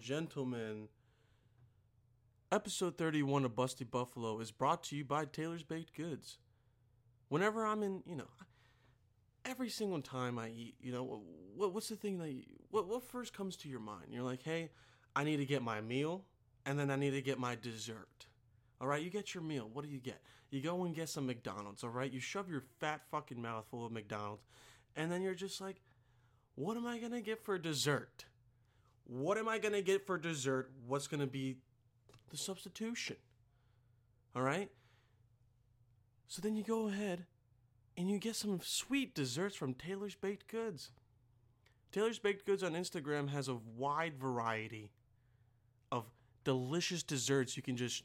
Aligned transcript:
gentlemen. 0.00 0.88
Episode 2.50 2.98
31 2.98 3.44
of 3.44 3.52
Busty 3.52 3.88
Buffalo 3.88 4.40
is 4.40 4.50
brought 4.50 4.82
to 4.84 4.96
you 4.96 5.04
by 5.04 5.24
Taylor's 5.24 5.62
Baked 5.62 5.94
Goods. 5.94 6.38
Whenever 7.28 7.64
I'm 7.64 7.82
in, 7.82 8.02
you 8.06 8.16
know, 8.16 8.28
every 9.44 9.68
single 9.68 10.00
time 10.00 10.38
I 10.38 10.48
eat, 10.48 10.74
you 10.80 10.90
know, 10.90 11.22
what, 11.54 11.72
what's 11.72 11.88
the 11.88 11.96
thing 11.96 12.18
that 12.18 12.30
you, 12.30 12.42
what 12.70 12.88
what 12.88 13.04
first 13.04 13.32
comes 13.32 13.56
to 13.58 13.68
your 13.68 13.80
mind? 13.80 14.06
You're 14.10 14.24
like, 14.24 14.42
"Hey, 14.42 14.70
I 15.14 15.22
need 15.22 15.36
to 15.36 15.46
get 15.46 15.62
my 15.62 15.80
meal 15.80 16.24
and 16.66 16.78
then 16.78 16.90
I 16.90 16.96
need 16.96 17.12
to 17.12 17.22
get 17.22 17.38
my 17.38 17.56
dessert." 17.60 18.26
All 18.80 18.88
right, 18.88 19.02
you 19.02 19.10
get 19.10 19.34
your 19.34 19.44
meal. 19.44 19.68
What 19.72 19.84
do 19.84 19.90
you 19.90 20.00
get? 20.00 20.20
You 20.50 20.60
go 20.60 20.84
and 20.84 20.94
get 20.94 21.08
some 21.08 21.26
McDonald's, 21.26 21.84
all 21.84 21.90
right? 21.90 22.10
You 22.10 22.18
shove 22.18 22.50
your 22.50 22.64
fat 22.80 23.02
fucking 23.10 23.40
mouth 23.40 23.66
full 23.70 23.86
of 23.86 23.92
McDonald's 23.92 24.42
and 24.96 25.12
then 25.12 25.22
you're 25.22 25.34
just 25.34 25.60
like, 25.60 25.80
"What 26.56 26.76
am 26.76 26.86
I 26.86 26.98
going 26.98 27.12
to 27.12 27.20
get 27.20 27.44
for 27.44 27.58
dessert?" 27.58 28.24
What 29.10 29.38
am 29.38 29.48
I 29.48 29.58
going 29.58 29.74
to 29.74 29.82
get 29.82 30.06
for 30.06 30.16
dessert? 30.16 30.70
What's 30.86 31.08
going 31.08 31.20
to 31.20 31.26
be 31.26 31.56
the 32.30 32.36
substitution? 32.36 33.16
All 34.36 34.42
right? 34.42 34.70
So 36.28 36.40
then 36.40 36.54
you 36.54 36.62
go 36.62 36.86
ahead 36.86 37.26
and 37.96 38.08
you 38.08 38.20
get 38.20 38.36
some 38.36 38.60
sweet 38.62 39.12
desserts 39.12 39.56
from 39.56 39.74
Taylor's 39.74 40.14
Baked 40.14 40.46
Goods. 40.46 40.92
Taylor's 41.90 42.20
Baked 42.20 42.46
Goods 42.46 42.62
on 42.62 42.74
Instagram 42.74 43.30
has 43.30 43.48
a 43.48 43.58
wide 43.76 44.16
variety 44.16 44.92
of 45.90 46.04
delicious 46.44 47.02
desserts 47.02 47.56
you 47.56 47.64
can 47.64 47.76
just 47.76 48.04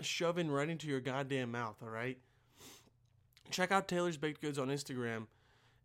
shove 0.00 0.38
in 0.38 0.50
right 0.50 0.68
into 0.68 0.88
your 0.88 0.98
goddamn 0.98 1.52
mouth, 1.52 1.76
all 1.84 1.88
right? 1.88 2.18
Check 3.52 3.70
out 3.70 3.86
Taylor's 3.86 4.16
Baked 4.16 4.40
Goods 4.40 4.58
on 4.58 4.70
Instagram 4.70 5.28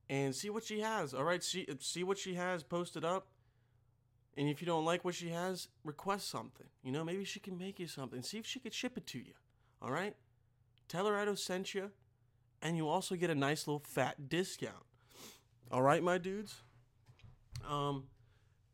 and 0.09 0.35
see 0.35 0.49
what 0.49 0.63
she 0.63 0.79
has, 0.79 1.13
all 1.13 1.23
right? 1.23 1.43
See, 1.43 1.67
see 1.79 2.03
what 2.03 2.17
she 2.17 2.33
has 2.33 2.63
posted 2.63 3.05
up. 3.05 3.27
And 4.35 4.47
if 4.47 4.61
you 4.61 4.65
don't 4.65 4.85
like 4.85 5.05
what 5.05 5.15
she 5.15 5.29
has, 5.29 5.67
request 5.83 6.29
something. 6.29 6.67
You 6.83 6.91
know, 6.91 7.03
maybe 7.03 7.25
she 7.25 7.39
can 7.39 7.57
make 7.57 7.79
you 7.79 7.88
something. 7.88 8.21
See 8.21 8.37
if 8.37 8.45
she 8.45 8.59
could 8.59 8.73
ship 8.73 8.97
it 8.97 9.05
to 9.07 9.19
you, 9.19 9.33
all 9.81 9.91
right? 9.91 10.15
Tell 10.87 11.05
her 11.05 11.15
I 11.15 11.25
don't 11.25 11.37
sent 11.37 11.75
you, 11.75 11.91
and 12.61 12.75
you 12.75 12.87
also 12.87 13.15
get 13.15 13.30
a 13.30 13.35
nice 13.35 13.67
little 13.67 13.83
fat 13.85 14.30
discount. 14.30 14.85
All 15.71 15.83
right, 15.83 16.02
my 16.02 16.17
dudes? 16.17 16.61
Um, 17.69 18.05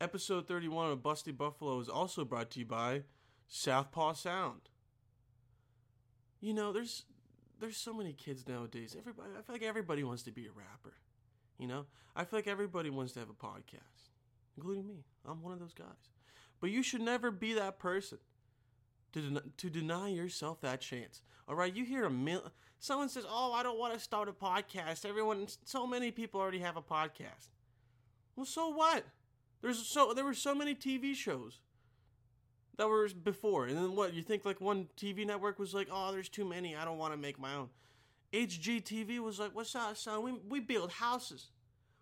episode 0.00 0.48
31 0.48 0.92
of 0.92 0.98
Busty 1.00 1.36
Buffalo 1.36 1.78
is 1.80 1.88
also 1.88 2.24
brought 2.24 2.50
to 2.52 2.60
you 2.60 2.66
by 2.66 3.02
Southpaw 3.48 4.14
Sound. 4.14 4.62
You 6.40 6.54
know, 6.54 6.72
there's 6.72 7.04
there's 7.58 7.76
so 7.76 7.92
many 7.92 8.12
kids 8.12 8.46
nowadays. 8.46 8.94
Everybody, 8.98 9.30
I 9.38 9.42
feel 9.42 9.54
like 9.54 9.62
everybody 9.62 10.04
wants 10.04 10.22
to 10.24 10.30
be 10.30 10.46
a 10.46 10.50
rapper. 10.50 10.94
You 11.58 11.66
know, 11.66 11.86
I 12.14 12.24
feel 12.24 12.38
like 12.38 12.46
everybody 12.46 12.90
wants 12.90 13.12
to 13.14 13.20
have 13.20 13.30
a 13.30 13.34
podcast, 13.34 14.10
including 14.56 14.86
me. 14.86 15.04
I'm 15.24 15.42
one 15.42 15.52
of 15.52 15.60
those 15.60 15.74
guys. 15.74 16.10
But 16.60 16.70
you 16.70 16.82
should 16.82 17.00
never 17.00 17.30
be 17.30 17.54
that 17.54 17.78
person 17.78 18.18
to 19.12 19.20
den- 19.22 19.52
to 19.56 19.70
deny 19.70 20.08
yourself 20.08 20.60
that 20.60 20.80
chance. 20.80 21.22
All 21.48 21.54
right, 21.54 21.74
you 21.74 21.84
hear 21.84 22.04
a 22.04 22.10
mil- 22.10 22.52
someone 22.78 23.08
says, 23.08 23.24
"Oh, 23.28 23.52
I 23.52 23.62
don't 23.62 23.78
want 23.78 23.94
to 23.94 24.00
start 24.00 24.28
a 24.28 24.32
podcast." 24.32 25.04
Everyone, 25.04 25.46
so 25.64 25.86
many 25.86 26.10
people 26.10 26.40
already 26.40 26.58
have 26.58 26.76
a 26.76 26.82
podcast. 26.82 27.48
Well, 28.34 28.46
so 28.46 28.68
what? 28.68 29.04
There's 29.62 29.86
so 29.86 30.12
there 30.12 30.24
were 30.24 30.34
so 30.34 30.54
many 30.54 30.74
TV 30.74 31.14
shows 31.14 31.60
that 32.76 32.88
were 32.88 33.08
before, 33.08 33.66
and 33.66 33.76
then 33.76 33.96
what? 33.96 34.12
You 34.12 34.22
think 34.22 34.44
like 34.44 34.60
one 34.60 34.88
TV 34.96 35.24
network 35.24 35.58
was 35.58 35.72
like, 35.72 35.88
"Oh, 35.90 36.12
there's 36.12 36.28
too 36.28 36.44
many. 36.44 36.76
I 36.76 36.84
don't 36.84 36.98
want 36.98 37.14
to 37.14 37.16
make 37.16 37.38
my 37.38 37.54
own." 37.54 37.70
HGTV 38.32 39.18
was 39.20 39.38
like, 39.38 39.54
"What's 39.54 39.74
up, 39.74 39.96
son? 39.96 40.22
We 40.22 40.32
we 40.32 40.60
build 40.60 40.92
houses, 40.92 41.50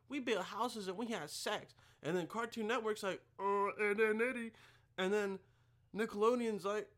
we 0.09 0.21
build 0.21 0.45
houses, 0.45 0.89
and 0.89 0.97
we 0.97 1.07
have 1.07 1.31
sex." 1.31 1.75
And 2.03 2.17
then 2.17 2.27
Cartoon 2.27 2.67
Network's 2.67 3.03
like, 3.03 3.23
"Oh, 3.39 3.71
and 3.79 3.99
then 3.99 4.21
Eddie," 4.21 4.53
and 4.99 5.13
then 5.13 5.39
Nickelodeon's 5.95 6.65
like, 6.65 6.89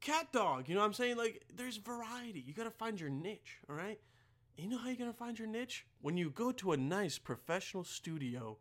"Cat 0.00 0.32
Dog." 0.32 0.68
You 0.68 0.74
know 0.74 0.80
what 0.80 0.86
I'm 0.86 0.92
saying? 0.94 1.16
Like, 1.16 1.44
there's 1.54 1.76
variety. 1.76 2.40
You 2.40 2.54
gotta 2.54 2.70
find 2.70 3.00
your 3.00 3.10
niche. 3.10 3.58
All 3.68 3.76
right. 3.76 4.00
You 4.56 4.68
know 4.68 4.78
how 4.78 4.88
you're 4.88 4.96
gonna 4.96 5.12
find 5.12 5.38
your 5.38 5.48
niche 5.48 5.86
when 6.00 6.16
you 6.16 6.30
go 6.30 6.52
to 6.52 6.72
a 6.72 6.76
nice 6.76 7.18
professional 7.18 7.84
studio 7.84 8.58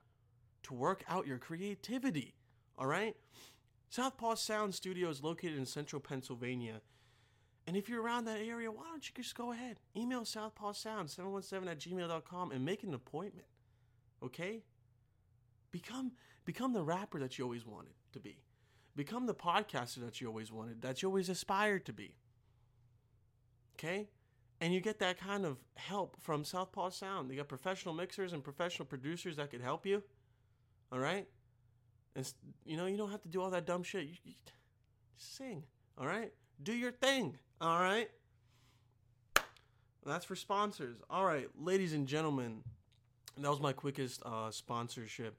to 0.64 0.74
work 0.74 1.04
out 1.08 1.28
your 1.28 1.38
creativity. 1.38 2.36
All 2.78 2.88
right. 2.88 3.16
Southpaw 3.90 4.36
Sound 4.36 4.76
Studio 4.76 5.10
is 5.10 5.24
located 5.24 5.58
in 5.58 5.66
central 5.66 6.00
Pennsylvania. 6.00 6.82
And 7.70 7.78
if 7.78 7.88
you're 7.88 8.02
around 8.02 8.26
that 8.26 8.40
area, 8.40 8.72
why 8.72 8.86
don't 8.90 9.08
you 9.08 9.14
just 9.16 9.36
go 9.36 9.52
ahead? 9.52 9.80
Email 9.96 10.26
Southpaw 10.26 10.72
Sound 10.72 11.08
717 11.08 11.70
at 11.70 11.78
gmail.com 11.78 12.52
and 12.52 12.66
make 12.66 12.82
an 12.82 12.96
appointment. 12.96 13.46
Okay? 14.24 14.64
Become 15.70 16.14
become 16.46 16.74
the 16.74 16.82
rapper 16.82 17.20
that 17.20 17.38
you 17.38 17.44
always 17.44 17.68
wanted 17.68 17.94
to 18.14 18.20
be. 18.20 18.40
Become 18.96 19.28
the 19.28 19.36
podcaster 19.36 20.00
that 20.04 20.20
you 20.20 20.26
always 20.26 20.52
wanted, 20.52 20.82
that 20.82 21.04
you 21.04 21.10
always 21.10 21.30
aspired 21.30 21.86
to 21.86 21.94
be. 21.94 22.16
Okay? 23.78 24.10
And 24.60 24.74
you 24.74 24.82
get 24.82 24.98
that 24.98 25.20
kind 25.20 25.46
of 25.46 25.58
help 25.76 26.18
from 26.20 26.44
Southpaw 26.44 26.90
Sound. 26.90 27.30
They 27.30 27.36
got 27.36 27.50
professional 27.50 27.94
mixers 27.94 28.34
and 28.34 28.44
professional 28.44 28.88
producers 28.88 29.36
that 29.36 29.52
could 29.52 29.62
help 29.62 29.86
you. 29.86 30.02
All 30.92 30.98
right? 30.98 31.28
And 32.16 32.34
you 32.66 32.78
know, 32.78 32.88
you 32.88 32.98
don't 32.98 33.12
have 33.12 33.22
to 33.22 33.30
do 33.30 33.40
all 33.44 33.52
that 33.52 33.68
dumb 33.68 33.84
shit. 33.84 34.06
You, 34.06 34.16
you 34.24 34.34
sing. 35.20 35.66
All 35.96 36.08
right? 36.08 36.34
Do 36.62 36.74
your 36.74 36.92
thing. 36.92 37.38
All 37.62 37.80
right? 37.80 38.10
That's 40.06 40.26
for 40.26 40.36
sponsors. 40.36 40.98
All 41.10 41.24
right, 41.24 41.48
ladies 41.58 41.94
and 41.94 42.06
gentlemen, 42.06 42.64
that 43.38 43.50
was 43.50 43.62
my 43.62 43.72
quickest 43.72 44.22
uh, 44.26 44.52
sponsorship. 44.52 45.36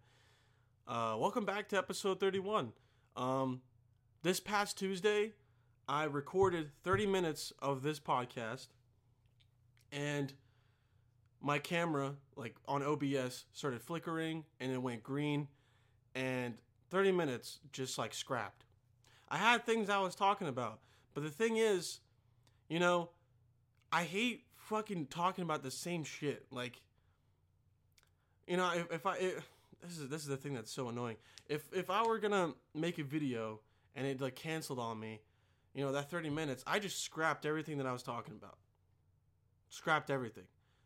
Uh, 0.89 1.17
welcome 1.19 1.45
back 1.45 1.69
to 1.69 1.77
episode 1.77 2.21
31. 2.21 2.73
Um, 3.17 3.61
this 4.23 4.41
past 4.41 4.79
Tuesday, 4.79 5.33
I 5.87 6.05
recorded 6.05 6.71
30 6.85 7.07
minutes 7.07 7.53
of 7.61 7.83
this 7.83 8.01
podcast, 8.01 8.69
and 9.93 10.33
my 11.43 11.59
camera, 11.59 12.15
like 12.35 12.57
on 12.67 12.83
OBS, 12.83 13.45
started 13.53 13.83
flickering 13.83 14.45
and 14.59 14.73
it 14.73 14.81
went 14.81 15.03
green, 15.03 15.49
and 16.15 16.55
30 16.91 17.13
minutes 17.13 17.59
just 17.73 17.99
like 17.99 18.15
scrapped. 18.15 18.65
I 19.29 19.37
had 19.37 19.67
things 19.67 19.91
I 19.91 19.99
was 19.99 20.15
talking 20.15 20.49
about, 20.49 20.81
but 21.15 21.23
the 21.23 21.31
thing 21.31 21.57
is, 21.57 22.01
you 22.69 22.79
know, 22.79 23.11
I 23.93 24.05
hate 24.05 24.45
fucking 24.55 25.07
talking 25.07 25.43
about 25.43 25.63
the 25.63 25.71
same 25.71 26.05
shit. 26.05 26.47
Like, 26.51 26.81
you 28.47 28.57
know, 28.57 28.73
if, 28.75 28.93
if 28.93 29.07
I 29.07 29.17
it, 29.17 29.43
this 29.83 29.99
is 29.99 30.09
this 30.09 30.23
is 30.23 30.29
the 30.29 30.37
thing 30.37 30.55
that's 30.55 30.73
so 30.73 30.89
annoying. 30.89 31.17
If 31.49 31.65
if 31.73 31.91
I 31.91 32.07
were 32.07 32.19
gonna 32.19 32.53
make 32.75 32.99
a 32.99 33.05
video 33.05 33.61
and 33.97 34.07
it 34.07 34.21
like 34.21 34.37
canceled 34.37 34.79
on 34.79 34.99
me, 35.01 35.21
you 35.75 35.85
know, 35.85 35.93
that 35.93 36.11
thirty 36.11 36.31
minutes, 36.31 36.63
I 36.67 36.79
just 36.79 37.03
scrapped 37.03 37.47
everything 37.47 37.79
that 37.79 37.87
I 37.87 37.93
was 37.93 38.03
talking 38.03 38.35
about. 38.35 38.59
Scrapped 39.69 40.11
everything. 40.11 40.45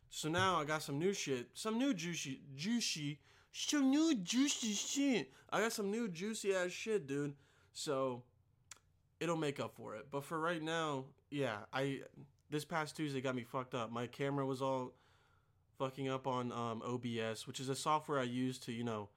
So 0.09 0.29
now 0.29 0.59
I 0.59 0.63
got 0.63 0.81
some 0.81 0.97
new 0.97 1.13
shit, 1.13 1.49
some 1.53 1.77
new 1.77 1.93
juicy, 1.93 2.41
juicy, 2.55 3.19
some 3.51 3.89
new 3.89 4.15
juicy 4.15 4.73
shit. 4.73 5.31
I 5.49 5.59
got 5.59 5.73
some 5.73 5.91
new 5.91 6.07
juicy 6.07 6.53
ass 6.53 6.71
shit, 6.71 7.05
dude. 7.05 7.33
So 7.73 8.23
it'll 9.19 9.37
make 9.37 9.59
up 9.59 9.73
for 9.75 9.95
it. 9.95 10.07
But 10.11 10.23
for 10.23 10.39
right 10.39 10.61
now, 10.61 11.05
yeah, 11.29 11.57
I 11.73 12.01
this 12.49 12.65
past 12.65 12.95
Tuesday 12.95 13.21
got 13.21 13.35
me 13.35 13.43
fucked 13.43 13.73
up. 13.73 13.91
My 13.91 14.07
camera 14.07 14.45
was 14.45 14.61
all 14.61 14.93
fucking 15.77 16.07
up 16.07 16.27
on 16.27 16.51
um, 16.51 16.81
OBS, 16.85 17.47
which 17.47 17.59
is 17.59 17.69
a 17.69 17.75
software 17.75 18.19
I 18.19 18.23
use 18.23 18.57
to, 18.59 18.71
you 18.71 18.83
know, 18.83 19.09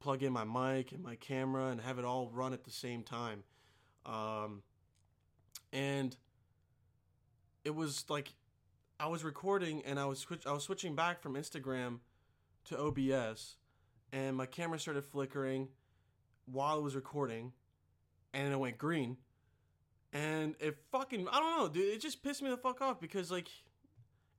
plug 0.00 0.22
in 0.22 0.32
my 0.32 0.44
mic 0.44 0.92
and 0.92 1.02
my 1.02 1.16
camera 1.16 1.66
and 1.66 1.80
have 1.80 1.98
it 1.98 2.04
all 2.04 2.30
run 2.32 2.52
at 2.52 2.64
the 2.64 2.70
same 2.70 3.02
time. 3.02 3.44
Um, 4.06 4.62
and 5.72 6.16
it 7.64 7.74
was 7.74 8.04
like 8.08 8.34
I 8.98 9.06
was 9.08 9.24
recording 9.24 9.82
and 9.84 9.98
I 9.98 10.06
was 10.06 10.18
switch- 10.18 10.46
I 10.46 10.52
was 10.52 10.64
switching 10.64 10.94
back 10.94 11.20
from 11.20 11.34
Instagram 11.34 12.00
to 12.64 12.78
OBS, 12.78 13.56
and 14.12 14.36
my 14.36 14.46
camera 14.46 14.78
started 14.78 15.04
flickering 15.04 15.68
while 16.46 16.78
it 16.78 16.82
was 16.82 16.94
recording, 16.94 17.52
and 18.32 18.52
it 18.52 18.56
went 18.56 18.78
green. 18.78 19.18
And 20.12 20.54
it 20.58 20.76
fucking 20.90 21.28
I 21.28 21.38
don't 21.38 21.58
know, 21.58 21.68
dude. 21.68 21.94
It 21.94 22.00
just 22.00 22.22
pissed 22.22 22.42
me 22.42 22.50
the 22.50 22.56
fuck 22.56 22.80
off 22.80 23.00
because 23.00 23.30
like 23.30 23.48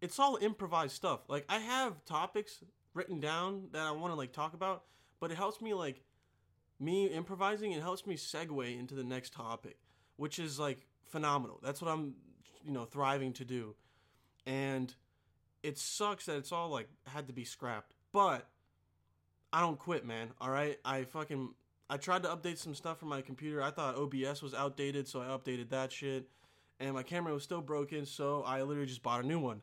it's 0.02 0.20
all 0.20 0.38
improvised 0.42 0.96
stuff. 0.96 1.22
Like 1.28 1.46
I 1.48 1.60
have 1.60 2.04
topics 2.06 2.64
written 2.94 3.20
down 3.20 3.70
that 3.72 3.82
I 3.82 3.92
want 3.92 4.12
to 4.12 4.18
like 4.18 4.34
talk 4.34 4.54
about, 4.54 4.84
but 5.20 5.32
it 5.32 5.36
helps 5.36 5.62
me 5.62 5.74
like 5.74 6.02
me 6.80 7.06
improvising. 7.08 7.72
It 7.72 7.82
helps 7.82 8.06
me 8.06 8.16
segue 8.16 8.80
into 8.80 8.96
the 8.96 9.04
next 9.04 9.34
topic, 9.34 9.78
which 10.18 10.40
is 10.40 10.60
like 10.60 10.88
phenomenal. 11.06 11.60
That's 11.64 11.82
what 11.82 11.92
I'm 11.92 12.16
you 12.66 12.72
know 12.72 12.86
thriving 12.86 13.34
to 13.34 13.46
do, 13.46 13.76
and 14.46 14.94
it 15.64 15.78
sucks 15.78 16.26
that 16.26 16.38
it's 16.38 16.52
all 16.52 16.70
like 16.70 16.90
had 17.08 17.28
to 17.28 17.34
be 17.34 17.46
scrapped, 17.46 17.94
but 18.12 18.48
I 19.54 19.62
don't 19.62 19.78
quit, 19.78 20.06
man. 20.06 20.30
All 20.40 20.50
right, 20.50 20.80
I 20.84 21.04
fucking 21.04 21.54
I 21.92 21.98
tried 21.98 22.24
to 22.24 22.30
update 22.30 22.58
some 22.58 22.74
stuff 22.74 23.00
from 23.00 23.10
my 23.10 23.22
computer. 23.22 23.62
I 23.62 23.70
thought 23.70 23.98
OBS 23.98 24.42
was 24.42 24.54
outdated, 24.54 25.10
so 25.10 25.20
I 25.20 25.26
updated 25.26 25.72
that 25.72 25.92
shit. 25.92 26.30
And 26.80 26.94
my 26.94 27.04
camera 27.04 27.34
was 27.34 27.44
still 27.44 27.60
broken, 27.60 28.06
so 28.06 28.44
I 28.44 28.62
literally 28.62 28.88
just 28.88 29.04
bought 29.04 29.22
a 29.22 29.28
new 29.28 29.40
one. 29.40 29.62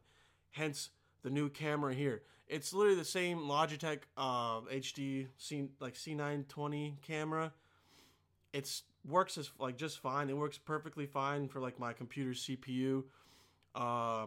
Hence 0.51 0.91
the 1.23 1.31
new 1.31 1.49
camera 1.49 1.95
here. 1.95 2.21
It's 2.47 2.75
literally 2.75 2.99
the 2.99 3.05
same 3.07 3.39
Logitech 3.39 4.01
uh, 4.19 4.61
HD 4.61 5.29
C 5.39 5.71
like 5.81 5.95
C920 5.95 7.01
camera. 7.01 7.51
It's 8.53 8.83
works 9.09 9.39
as 9.39 9.51
like 9.59 9.79
just 9.79 9.99
fine. 9.99 10.29
It 10.29 10.37
works 10.37 10.59
perfectly 10.59 11.07
fine 11.07 11.49
for 11.49 11.61
like 11.61 11.81
my 11.81 11.95
computer 11.95 12.33
CPU. 12.33 13.05
Uh, 13.75 14.27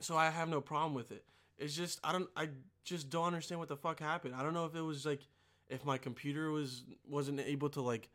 so 0.00 0.16
I 0.16 0.30
have 0.30 0.48
no 0.48 0.60
problem 0.60 0.94
with 0.94 1.12
it. 1.12 1.24
It's 1.58 1.76
just 1.76 2.00
I 2.02 2.10
don't 2.10 2.28
I 2.36 2.48
just 2.82 3.08
don't 3.08 3.26
understand 3.26 3.60
what 3.60 3.68
the 3.68 3.76
fuck 3.76 4.00
happened. 4.00 4.34
I 4.34 4.42
don't 4.42 4.52
know 4.52 4.64
if 4.64 4.74
it 4.74 4.80
was 4.82 5.06
like 5.06 5.20
if 5.68 5.84
my 5.84 5.98
computer 5.98 6.50
was 6.50 6.84
wasn't 7.08 7.40
able 7.40 7.68
to 7.70 7.80
like 7.80 8.08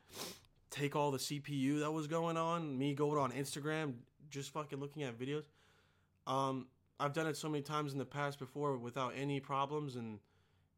take 0.70 0.96
all 0.96 1.12
the 1.12 1.18
CPU 1.18 1.80
that 1.80 1.92
was 1.92 2.08
going 2.08 2.38
on, 2.38 2.78
me 2.78 2.94
going 2.94 3.18
on 3.18 3.32
Instagram 3.32 3.94
just 4.30 4.52
fucking 4.52 4.80
looking 4.80 5.04
at 5.04 5.18
videos. 5.18 5.44
Um 6.28 6.68
I've 7.00 7.14
done 7.14 7.28
it 7.28 7.36
so 7.36 7.50
many 7.50 7.64
times 7.64 7.94
in 7.94 8.00
the 8.00 8.06
past 8.06 8.40
before 8.40 8.78
without 8.78 9.14
any 9.16 9.40
problems 9.40 9.96
and 9.96 10.20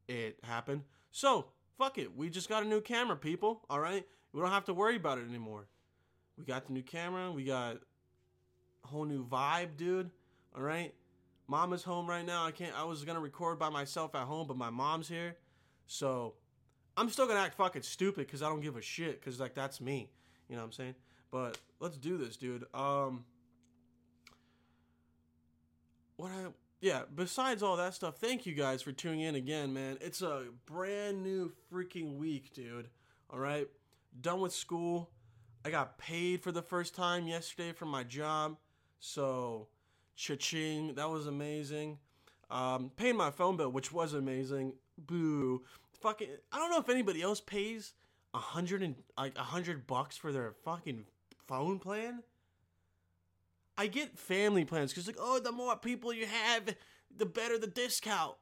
it 0.07 0.39
happened. 0.43 0.81
So, 1.11 1.47
fuck 1.77 1.97
it. 1.97 2.15
We 2.15 2.29
just 2.29 2.49
got 2.49 2.63
a 2.63 2.67
new 2.67 2.81
camera, 2.81 3.15
people, 3.15 3.61
all 3.69 3.79
right? 3.79 4.05
We 4.31 4.41
don't 4.41 4.51
have 4.51 4.65
to 4.65 4.73
worry 4.73 4.95
about 4.95 5.17
it 5.17 5.27
anymore. 5.29 5.67
We 6.37 6.43
got 6.43 6.67
the 6.67 6.73
new 6.73 6.83
camera, 6.83 7.31
we 7.31 7.43
got 7.43 7.77
a 8.83 8.87
whole 8.87 9.05
new 9.05 9.25
vibe, 9.25 9.77
dude. 9.77 10.09
All 10.55 10.61
right? 10.61 10.93
Mama's 11.47 11.83
home 11.83 12.07
right 12.07 12.25
now. 12.25 12.45
I 12.45 12.51
can't 12.51 12.73
I 12.75 12.83
was 12.85 13.03
going 13.03 13.15
to 13.15 13.21
record 13.21 13.59
by 13.59 13.69
myself 13.69 14.15
at 14.15 14.23
home, 14.23 14.47
but 14.47 14.57
my 14.57 14.69
mom's 14.69 15.07
here. 15.07 15.37
So, 15.87 16.33
I'm 16.97 17.09
still 17.09 17.27
gonna 17.27 17.39
act 17.39 17.55
fucking 17.55 17.81
stupid 17.81 18.25
because 18.25 18.41
I 18.41 18.49
don't 18.49 18.61
give 18.61 18.77
a 18.77 18.81
shit 18.81 19.19
because 19.19 19.39
like 19.39 19.53
that's 19.53 19.81
me. 19.81 20.09
You 20.47 20.55
know 20.55 20.61
what 20.61 20.67
I'm 20.67 20.71
saying? 20.71 20.95
But 21.31 21.57
let's 21.79 21.97
do 21.97 22.17
this, 22.17 22.37
dude. 22.37 22.65
Um, 22.73 23.25
what 26.15 26.31
I 26.31 26.47
yeah. 26.81 27.01
Besides 27.13 27.63
all 27.63 27.77
that 27.77 27.93
stuff, 27.93 28.17
thank 28.17 28.45
you 28.45 28.53
guys 28.53 28.81
for 28.81 28.91
tuning 28.91 29.21
in 29.21 29.35
again, 29.35 29.73
man. 29.73 29.97
It's 30.01 30.21
a 30.21 30.43
brand 30.65 31.23
new 31.23 31.51
freaking 31.71 32.17
week, 32.17 32.53
dude. 32.53 32.89
All 33.29 33.39
right, 33.39 33.67
done 34.21 34.39
with 34.39 34.53
school. 34.53 35.09
I 35.65 35.71
got 35.71 35.97
paid 35.97 36.43
for 36.43 36.51
the 36.51 36.61
first 36.61 36.93
time 36.93 37.27
yesterday 37.27 37.71
from 37.71 37.89
my 37.89 38.03
job, 38.03 38.57
so 38.99 39.67
cha-ching. 40.15 40.93
That 40.93 41.09
was 41.09 41.25
amazing. 41.25 41.97
Um, 42.51 42.91
paying 42.95 43.17
my 43.17 43.31
phone 43.31 43.57
bill, 43.57 43.71
which 43.71 43.91
was 43.91 44.13
amazing. 44.13 44.73
Boo 44.97 45.63
fucking 46.05 46.29
I 46.51 46.59
don't 46.59 46.69
know 46.69 46.79
if 46.79 46.89
anybody 46.89 47.23
else 47.23 47.41
pays 47.41 47.93
a 48.33 48.37
hundred 48.37 48.83
and 48.83 48.95
like 49.17 49.35
a 49.37 49.43
hundred 49.43 49.87
bucks 49.87 50.15
for 50.15 50.31
their 50.31 50.53
fucking 50.63 51.05
phone 51.47 51.79
plan. 51.79 52.21
I 53.75 53.87
get 53.87 54.19
family 54.19 54.65
plans 54.65 54.91
because 54.91 55.07
like 55.07 55.17
oh 55.19 55.39
the 55.39 55.51
more 55.51 55.75
people 55.75 56.13
you 56.13 56.27
have, 56.27 56.75
the 57.15 57.25
better 57.25 57.57
the 57.57 57.67
discount. 57.67 58.35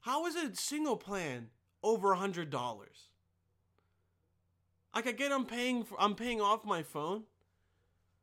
How 0.00 0.26
is 0.26 0.36
a 0.36 0.54
single 0.54 0.98
plan 0.98 1.48
over 1.82 2.12
a 2.12 2.16
hundred 2.16 2.50
dollars? 2.50 3.08
Like 4.94 5.06
I 5.06 5.12
get 5.12 5.32
I'm 5.32 5.46
paying 5.46 5.82
for 5.82 5.98
I'm 5.98 6.14
paying 6.14 6.42
off 6.42 6.66
my 6.66 6.82
phone, 6.82 7.22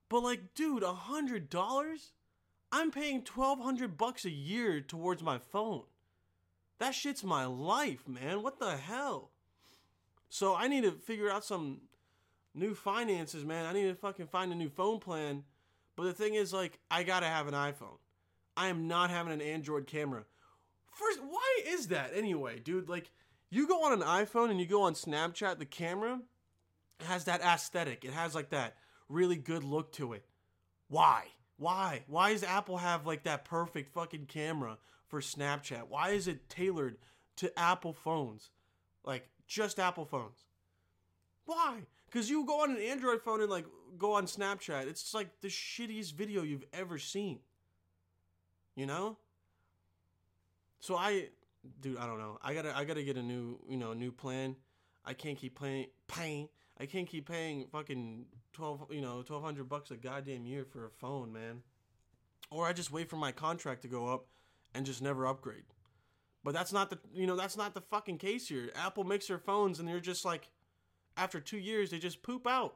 but 0.10 0.22
like 0.22 0.54
dude 0.54 0.84
a 0.84 0.94
hundred 0.94 1.50
dollars, 1.50 2.12
I'm 2.72 2.92
paying 2.92 3.24
twelve 3.24 3.60
hundred 3.60 3.98
bucks 3.98 4.26
a 4.26 4.32
year 4.32 4.80
towards 4.80 5.24
my 5.24 5.40
phone. 5.40 5.86
That 6.80 6.94
shit's 6.94 7.24
my 7.24 7.46
life, 7.46 8.08
man. 8.08 8.44
What 8.44 8.60
the 8.60 8.78
hell? 8.78 9.32
So 10.30 10.56
I 10.56 10.68
need 10.68 10.84
to 10.84 10.92
figure 10.92 11.30
out 11.30 11.44
some 11.44 11.82
new 12.54 12.76
finances, 12.76 13.46
man. 13.46 13.66
I 13.66 13.74
need 13.74 13.88
to 13.88 13.96
fucking 13.96 14.28
find 14.28 14.52
a 14.52 14.56
new 14.56 14.70
phone 14.70 15.00
plan. 15.00 15.44
But 15.96 16.04
the 16.04 16.14
thing 16.14 16.36
is, 16.36 16.54
like, 16.54 16.80
I 16.92 17.04
gotta 17.04 17.26
have 17.26 17.48
an 17.48 17.54
iPhone. 17.54 17.98
I 18.56 18.68
am 18.68 18.88
not 18.88 19.10
having 19.10 19.34
an 19.34 19.42
Android 19.42 19.88
camera. 19.88 20.26
First, 20.92 21.20
why 21.22 21.62
is 21.66 21.88
that 21.88 22.12
anyway, 22.14 22.60
dude? 22.60 22.90
Like, 22.90 23.12
you 23.50 23.68
go 23.68 23.84
on 23.84 23.94
an 23.94 24.02
iPhone 24.08 24.52
and 24.52 24.60
you 24.60 24.66
go 24.66 24.84
on 24.84 24.94
Snapchat, 24.94 25.58
the 25.58 25.66
camera 25.66 26.20
has 27.06 27.26
that 27.26 27.42
aesthetic. 27.42 28.04
It 28.04 28.14
has 28.14 28.36
like 28.36 28.50
that 28.50 28.76
really 29.10 29.38
good 29.38 29.64
look 29.64 29.92
to 29.94 30.14
it. 30.14 30.26
Why? 30.90 31.26
Why? 31.58 32.04
Why 32.08 32.34
does 32.34 32.44
Apple 32.44 32.78
have 32.78 33.06
like 33.06 33.24
that 33.24 33.46
perfect 33.46 33.94
fucking 33.94 34.26
camera 34.26 34.78
for 35.08 35.22
Snapchat? 35.22 35.88
Why 35.90 36.10
is 36.10 36.28
it 36.28 36.50
tailored 36.50 36.98
to 37.38 37.58
Apple 37.58 37.94
phones? 37.94 38.50
Like 39.04 39.30
just 39.48 39.80
Apple 39.80 40.06
phones. 40.06 40.46
Why? 41.46 41.84
Because 42.06 42.30
you 42.30 42.46
go 42.46 42.64
on 42.64 42.72
an 42.72 42.82
Android 42.82 43.22
phone 43.22 43.42
and 43.42 43.50
like 43.50 43.66
go 43.98 44.14
on 44.14 44.26
Snapchat. 44.26 44.88
It's 44.88 45.14
like 45.14 45.42
the 45.42 45.48
shittiest 45.48 46.14
video 46.14 46.44
you've 46.44 46.66
ever 46.74 46.98
seen. 46.98 47.40
You 48.76 48.86
know? 48.86 49.18
So 50.80 50.96
I 50.96 51.30
dude, 51.82 51.98
I 51.98 52.06
don't 52.06 52.20
know. 52.20 52.38
I 52.42 52.54
gotta 52.54 52.76
I 52.76 52.84
gotta 52.84 53.04
get 53.04 53.18
a 53.18 53.24
new, 53.24 53.60
you 53.68 53.78
know, 53.78 53.94
new 53.94 54.12
plan. 54.12 54.56
I 55.06 55.14
can't 55.14 55.38
keep 55.38 55.60
paying 55.60 55.88
paying 56.08 56.50
I 56.80 56.86
can't 56.86 57.08
keep 57.08 57.28
paying 57.28 57.68
fucking 57.72 58.26
twelve 58.54 58.86
you 58.92 59.02
know, 59.02 59.22
twelve 59.22 59.44
hundred 59.44 59.70
bucks 59.70 59.92
a 59.92 59.96
goddamn 59.96 60.46
year 60.46 60.66
for 60.66 60.86
a 60.86 60.90
phone, 60.90 61.32
man. 61.32 61.64
Or 62.50 62.66
I 62.68 62.74
just 62.74 62.92
wait 62.92 63.10
for 63.10 63.18
my 63.18 63.32
contract 63.32 63.82
to 63.82 63.88
go 63.88 64.08
up 64.08 64.28
and 64.78 64.86
just 64.86 65.02
never 65.02 65.26
upgrade. 65.26 65.64
But 66.44 66.54
that's 66.54 66.72
not 66.72 66.90
the 66.90 67.00
you 67.14 67.28
know 67.28 67.36
that's 67.36 67.58
not 67.58 67.74
the 67.74 67.82
fucking 67.82 68.20
case 68.20 68.48
here. 68.48 68.70
Apple 68.76 69.04
makes 69.04 69.28
their 69.28 69.40
phones 69.40 69.80
and 69.80 69.88
they're 69.88 70.00
just 70.00 70.24
like 70.24 70.50
after 71.18 71.42
two 71.42 71.58
years 71.58 71.90
they 71.90 72.00
just 72.00 72.22
poop 72.22 72.48
out. 72.48 72.76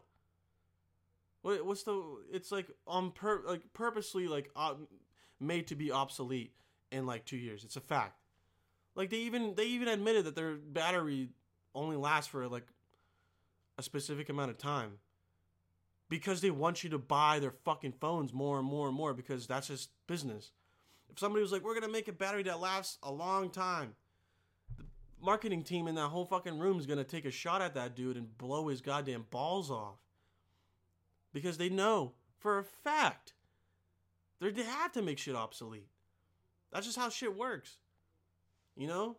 What 1.44 1.66
what's 1.66 1.84
the? 1.84 2.04
It's 2.34 2.52
like 2.52 2.68
on 2.86 3.12
per 3.12 3.42
like 3.46 3.62
purposely 3.74 4.28
like 4.28 4.50
uh, 4.56 4.74
made 5.40 5.68
to 5.68 5.76
be 5.76 5.92
obsolete 5.92 6.54
in 6.92 7.06
like 7.06 7.24
two 7.24 7.38
years. 7.38 7.64
It's 7.64 7.78
a 7.78 7.82
fact. 7.82 8.20
Like 8.96 9.10
they 9.10 9.18
even 9.18 9.54
they 9.56 9.66
even 9.68 9.88
admitted 9.88 10.26
that 10.26 10.36
their 10.36 10.56
battery 10.56 11.30
only 11.74 11.96
lasts 11.96 12.28
for 12.28 12.48
like 12.48 12.68
a 13.78 13.84
specific 13.84 14.28
amount 14.28 14.52
of 14.52 14.58
time 14.58 14.98
because 16.10 16.42
they 16.42 16.52
want 16.52 16.84
you 16.84 16.90
to 16.90 16.98
buy 16.98 17.40
their 17.40 17.54
fucking 17.64 17.94
phones 17.94 18.34
more 18.34 18.60
and 18.60 18.68
more 18.68 18.88
and 18.88 18.98
more 18.98 19.14
because 19.14 19.48
that's 19.48 19.68
just 19.68 19.92
business. 20.08 20.52
If 21.12 21.20
somebody 21.20 21.42
was 21.42 21.52
like, 21.52 21.64
we're 21.64 21.74
to 21.88 21.92
make 21.92 22.08
a 22.08 22.14
battery 22.14 22.44
that 22.44 22.60
lasts 22.60 22.98
a 23.04 23.12
long 23.12 23.50
time, 23.50 23.96
the 24.78 24.86
marketing 25.22 25.64
team 25.64 25.88
in 25.88 25.96
that 25.96 26.08
whole 26.08 26.26
fucking 26.26 26.58
room 26.58 26.80
is 26.80 26.86
to 26.98 27.04
take 27.04 27.26
a 27.26 27.32
shot 27.32 27.62
at 27.62 27.76
that 27.76 27.96
dude 27.96 28.18
and 28.18 28.38
blow 28.38 28.70
his 28.70 28.82
goddamn 28.82 29.26
balls 29.30 29.70
off. 29.70 29.98
Because 31.34 31.58
they 31.58 31.70
know 31.70 32.14
for 32.38 32.58
a 32.58 32.64
fact 32.64 33.34
they 34.40 34.64
have 34.64 34.92
to 34.94 35.02
make 35.02 35.20
shit 35.20 35.36
obsolete. 35.36 35.88
That's 36.72 36.86
just 36.86 36.98
how 36.98 37.10
shit 37.10 37.38
works. 37.38 37.78
You 38.76 38.88
know? 38.88 39.18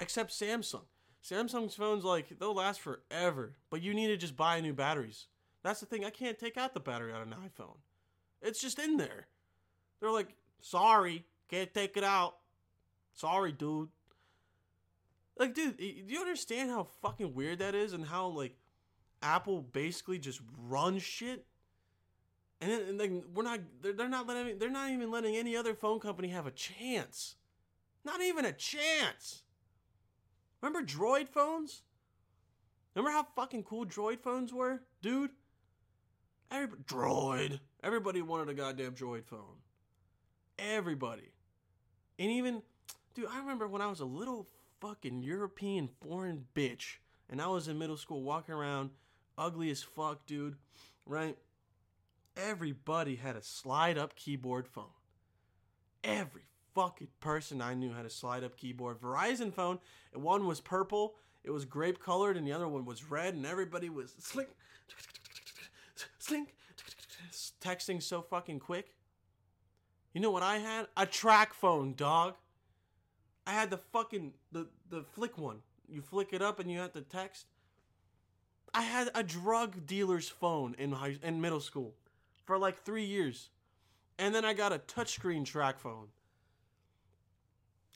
Except 0.00 0.32
Samsung. 0.32 0.84
Samsung's 1.22 1.74
phones, 1.74 2.04
like, 2.04 2.38
they'll 2.38 2.54
last 2.54 2.80
forever, 2.80 3.56
but 3.70 3.82
you 3.82 3.94
need 3.94 4.08
to 4.08 4.16
just 4.16 4.36
buy 4.36 4.60
new 4.60 4.72
batteries. 4.72 5.26
That's 5.62 5.80
the 5.80 5.86
thing. 5.86 6.04
I 6.04 6.10
can't 6.10 6.38
take 6.38 6.56
out 6.56 6.74
the 6.74 6.80
battery 6.80 7.12
on 7.12 7.22
an 7.22 7.34
iPhone. 7.34 7.76
It's 8.42 8.60
just 8.60 8.78
in 8.78 8.96
there. 8.96 9.26
They're 10.00 10.10
like, 10.10 10.34
Sorry, 10.60 11.24
can't 11.48 11.72
take 11.72 11.96
it 11.96 12.04
out. 12.04 12.36
Sorry, 13.12 13.52
dude. 13.52 13.88
Like, 15.38 15.54
dude, 15.54 15.76
do 15.76 15.84
you 15.84 16.20
understand 16.20 16.70
how 16.70 16.88
fucking 17.02 17.34
weird 17.34 17.58
that 17.58 17.74
is 17.74 17.92
and 17.92 18.04
how, 18.04 18.28
like, 18.28 18.56
Apple 19.22 19.60
basically 19.60 20.18
just 20.18 20.40
runs 20.68 21.02
shit? 21.02 21.46
And 22.60 22.70
then, 22.70 22.80
and 22.88 23.00
then 23.00 23.22
we're 23.34 23.42
not, 23.42 23.60
they're, 23.82 23.92
they're 23.92 24.08
not 24.08 24.26
letting, 24.26 24.58
they're 24.58 24.70
not 24.70 24.90
even 24.90 25.10
letting 25.10 25.36
any 25.36 25.56
other 25.56 25.74
phone 25.74 26.00
company 26.00 26.28
have 26.28 26.46
a 26.46 26.50
chance. 26.50 27.36
Not 28.04 28.22
even 28.22 28.44
a 28.46 28.52
chance. 28.52 29.42
Remember 30.62 30.86
Droid 30.86 31.28
phones? 31.28 31.82
Remember 32.94 33.10
how 33.10 33.26
fucking 33.36 33.64
cool 33.64 33.84
Droid 33.84 34.20
phones 34.20 34.54
were, 34.54 34.80
dude? 35.02 35.30
Everybody, 36.50 36.82
Droid. 36.84 37.60
Everybody 37.82 38.22
wanted 38.22 38.48
a 38.48 38.54
goddamn 38.54 38.94
Droid 38.94 39.26
phone. 39.26 39.60
Everybody. 40.58 41.32
And 42.18 42.30
even, 42.30 42.62
dude, 43.14 43.26
I 43.30 43.38
remember 43.38 43.68
when 43.68 43.82
I 43.82 43.86
was 43.88 44.00
a 44.00 44.04
little 44.04 44.48
fucking 44.80 45.22
European 45.22 45.88
foreign 46.00 46.46
bitch 46.54 46.96
and 47.28 47.40
I 47.40 47.48
was 47.48 47.68
in 47.68 47.78
middle 47.78 47.96
school 47.96 48.22
walking 48.22 48.54
around 48.54 48.90
ugly 49.36 49.70
as 49.70 49.82
fuck, 49.82 50.26
dude, 50.26 50.56
right? 51.04 51.36
Everybody 52.36 53.16
had 53.16 53.36
a 53.36 53.42
slide 53.42 53.98
up 53.98 54.14
keyboard 54.14 54.68
phone. 54.68 54.84
Every 56.04 56.42
fucking 56.74 57.08
person 57.20 57.60
I 57.60 57.74
knew 57.74 57.92
had 57.92 58.06
a 58.06 58.10
slide 58.10 58.44
up 58.44 58.56
keyboard. 58.56 59.00
Verizon 59.00 59.52
phone, 59.52 59.78
and 60.12 60.22
one 60.22 60.46
was 60.46 60.60
purple, 60.60 61.14
it 61.42 61.50
was 61.50 61.64
grape 61.64 62.00
colored, 62.00 62.36
and 62.36 62.46
the 62.46 62.52
other 62.52 62.68
one 62.68 62.84
was 62.84 63.10
red, 63.10 63.34
and 63.34 63.46
everybody 63.46 63.88
was 63.88 64.14
slink, 64.18 64.48
slink, 66.18 66.54
texting 67.60 68.02
so 68.02 68.22
fucking 68.22 68.60
quick. 68.60 68.95
You 70.16 70.22
know 70.22 70.30
what 70.30 70.42
I 70.42 70.56
had? 70.56 70.86
A 70.96 71.04
TracFone, 71.04 71.94
dog. 71.94 72.36
I 73.46 73.50
had 73.50 73.68
the 73.68 73.76
fucking 73.76 74.32
the 74.50 74.66
the 74.88 75.02
flick 75.02 75.36
one. 75.36 75.58
You 75.90 76.00
flick 76.00 76.32
it 76.32 76.40
up 76.40 76.58
and 76.58 76.72
you 76.72 76.78
have 76.78 76.94
to 76.94 77.02
text. 77.02 77.44
I 78.72 78.80
had 78.80 79.10
a 79.14 79.22
drug 79.22 79.86
dealer's 79.86 80.26
phone 80.26 80.74
in 80.78 80.92
high 80.92 81.18
in 81.22 81.42
middle 81.42 81.60
school 81.60 81.92
for 82.46 82.56
like 82.56 82.82
three 82.82 83.04
years, 83.04 83.50
and 84.18 84.34
then 84.34 84.42
I 84.42 84.54
got 84.54 84.72
a 84.72 84.78
touchscreen 84.78 85.44
TracFone. 85.44 86.06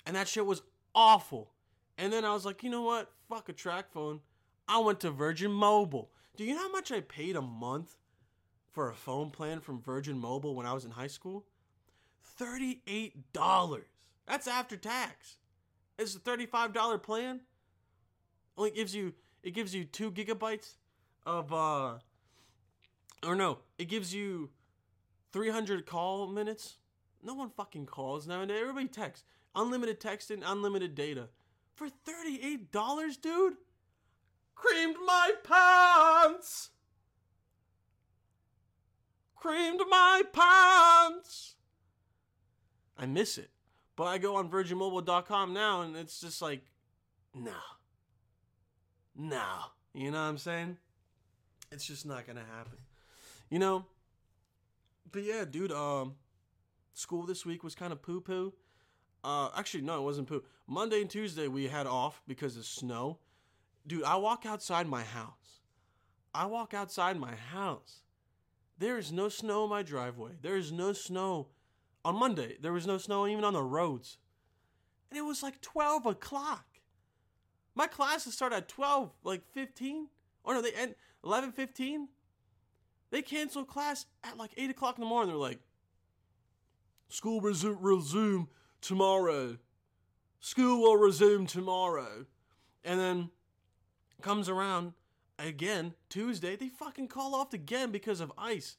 And 0.05 0.15
that 0.15 0.29
shit 0.29 0.45
was 0.45 0.61
awful. 0.95 1.53
And 1.97 2.13
then 2.13 2.27
I 2.27 2.35
was 2.35 2.45
like, 2.45 2.63
you 2.63 2.69
know 2.69 2.83
what? 2.83 3.11
Fuck 3.31 3.49
a 3.49 3.55
TracFone. 3.55 4.21
I 4.69 4.77
went 4.81 5.01
to 5.01 5.11
Virgin 5.11 5.53
Mobile. 5.53 6.11
Do 6.37 6.45
you 6.45 6.53
know 6.53 6.61
how 6.61 6.71
much 6.71 6.93
I 6.93 7.01
paid 7.01 7.35
a 7.35 7.41
month 7.41 7.97
for 8.69 8.91
a 8.91 8.95
phone 8.95 9.31
plan 9.31 9.61
from 9.61 9.81
Virgin 9.81 10.19
Mobile 10.19 10.55
when 10.55 10.67
I 10.67 10.75
was 10.75 10.85
in 10.85 10.91
high 10.91 11.07
school? 11.07 11.47
$38. 12.39 13.83
That's 14.27 14.49
after 14.49 14.77
tax. 14.77 15.37
It's 15.99 16.15
a 16.15 16.21
$35 16.21 17.03
plan. 17.03 17.41
Only 18.57 18.71
gives 18.71 18.95
you 18.95 19.15
it 19.43 19.55
gives 19.55 19.75
you 19.75 19.85
2 19.85 20.13
gigabytes 20.13 20.75
of 21.25 21.53
uh 21.53 21.99
or 23.27 23.35
no, 23.35 23.59
it 23.79 23.89
gives 23.89 24.15
you 24.15 24.51
300 25.33 25.87
call 25.87 26.27
minutes. 26.27 26.77
No 27.23 27.35
one 27.35 27.51
fucking 27.51 27.87
calls 27.87 28.27
now. 28.27 28.43
Everybody 28.43 28.89
texts. 28.89 29.27
Unlimited 29.55 30.01
text 30.01 30.31
and 30.31 30.43
unlimited 30.45 30.95
data. 30.95 31.29
For 31.75 31.89
$38, 31.89 33.21
dude? 33.21 33.57
Creamed 34.55 34.97
my 35.05 35.33
pants! 35.43 36.71
Creamed 39.35 39.81
my 39.89 40.23
pants! 40.33 41.57
I 43.01 43.07
miss 43.07 43.39
it. 43.39 43.51
But 43.97 44.05
I 44.05 44.19
go 44.19 44.37
on 44.37 44.51
virginmobile.com 44.51 45.55
now 45.55 45.81
and 45.81 45.97
it's 45.97 46.21
just 46.21 46.43
like, 46.43 46.61
no. 47.35 47.53
No. 49.17 49.45
You 49.95 50.11
know 50.11 50.19
what 50.19 50.29
I'm 50.29 50.39
saying? 50.39 50.77
It's 51.73 51.87
just 51.87 52.05
not 52.05 52.27
gonna 52.27 52.45
happen. 52.57 52.79
You 53.49 53.59
know? 53.59 53.87
But 55.11 55.25
yeah, 55.25 55.45
dude, 55.45 55.73
um, 55.73 56.15
school 56.93 57.25
this 57.25 57.45
week 57.47 57.65
was 57.65 57.75
kind 57.75 57.93
of 57.93 58.03
poo 58.03 58.21
poo. 58.21 58.53
Uh, 59.25 59.49
actually, 59.57 59.83
no, 59.83 59.99
it 59.99 60.05
wasn't 60.05 60.29
poo. 60.29 60.45
Monday 60.67 61.01
and 61.01 61.11
Tuesday 61.11 61.49
we 61.49 61.69
had 61.69 61.87
off 61.87 62.23
because 62.29 62.57
of 62.57 62.65
snow. 62.65 63.19
Dude, 63.87 64.05
I 64.05 64.17
walk 64.17 64.45
outside 64.47 64.87
my 64.87 65.03
house. 65.03 65.61
I 66.35 66.47
walk 66.47 66.75
outside 66.75 67.19
my 67.19 67.35
house. 67.35 68.03
There 68.79 68.99
is 68.99 69.11
no 69.11 69.29
snow 69.29 69.65
in 69.65 69.71
my 69.71 69.83
driveway. 69.83 70.33
There 70.41 70.57
is 70.57 70.71
no 70.71 70.93
snow. 70.93 71.49
On 72.05 72.17
Monday, 72.17 72.57
there 72.61 72.73
was 72.73 72.87
no 72.87 72.99
snow 72.99 73.27
even 73.27 73.45
on 73.45 73.53
the 73.53 73.63
roads. 73.63 74.19
And 75.11 75.19
it 75.19 75.23
was 75.23 75.43
like 75.43 75.61
12 75.61 76.07
o'clock. 76.07 76.65
My 77.75 77.87
classes 77.87 78.35
start 78.35 78.53
at 78.53 78.69
12, 78.69 79.13
like 79.23 79.43
15. 79.53 80.09
Or 80.45 80.55
no, 80.55 80.63
they 80.63 80.73
end 80.73 80.95
11, 81.25 81.53
15. 81.53 82.09
They 83.11 83.23
cancel 83.23 83.65
class 83.65 84.07
at 84.25 84.37
like 84.37 84.53
8 84.57 84.71
o'clock 84.71 84.97
in 84.97 85.01
the 85.01 85.09
morning. 85.09 85.31
They're 85.31 85.39
like, 85.39 85.61
school 87.09 87.41
resume, 87.41 87.77
resume 87.81 88.49
tomorrow. 88.81 89.59
School 90.41 90.81
will 90.81 90.97
resume 90.97 91.47
tomorrow. 91.47 92.27
And 92.85 92.99
then 92.99 93.31
comes 94.23 94.49
around 94.49 94.95
again 95.39 95.95
Tuesday. 96.09 96.57
They 96.57 96.69
fucking 96.69 97.09
call 97.09 97.35
off 97.35 97.53
again 97.53 97.91
because 97.91 98.21
of 98.21 98.33
ice. 98.39 98.77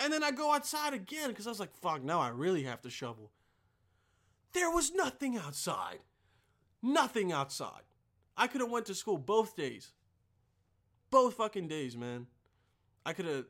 And 0.00 0.12
then 0.12 0.24
I 0.24 0.30
go 0.30 0.52
outside 0.52 0.94
again 0.94 1.28
because 1.28 1.46
I 1.46 1.50
was 1.50 1.60
like, 1.60 1.74
fuck, 1.74 2.02
now 2.02 2.20
I 2.20 2.28
really 2.30 2.62
have 2.64 2.80
to 2.82 2.90
shovel. 2.90 3.30
There 4.54 4.70
was 4.70 4.92
nothing 4.92 5.36
outside. 5.36 5.98
Nothing 6.82 7.30
outside. 7.30 7.82
I 8.36 8.46
could 8.46 8.62
have 8.62 8.70
went 8.70 8.86
to 8.86 8.94
school 8.94 9.18
both 9.18 9.54
days. 9.54 9.92
Both 11.10 11.34
fucking 11.34 11.68
days, 11.68 11.96
man. 11.96 12.26
I 13.04 13.12
could 13.12 13.26
have 13.26 13.44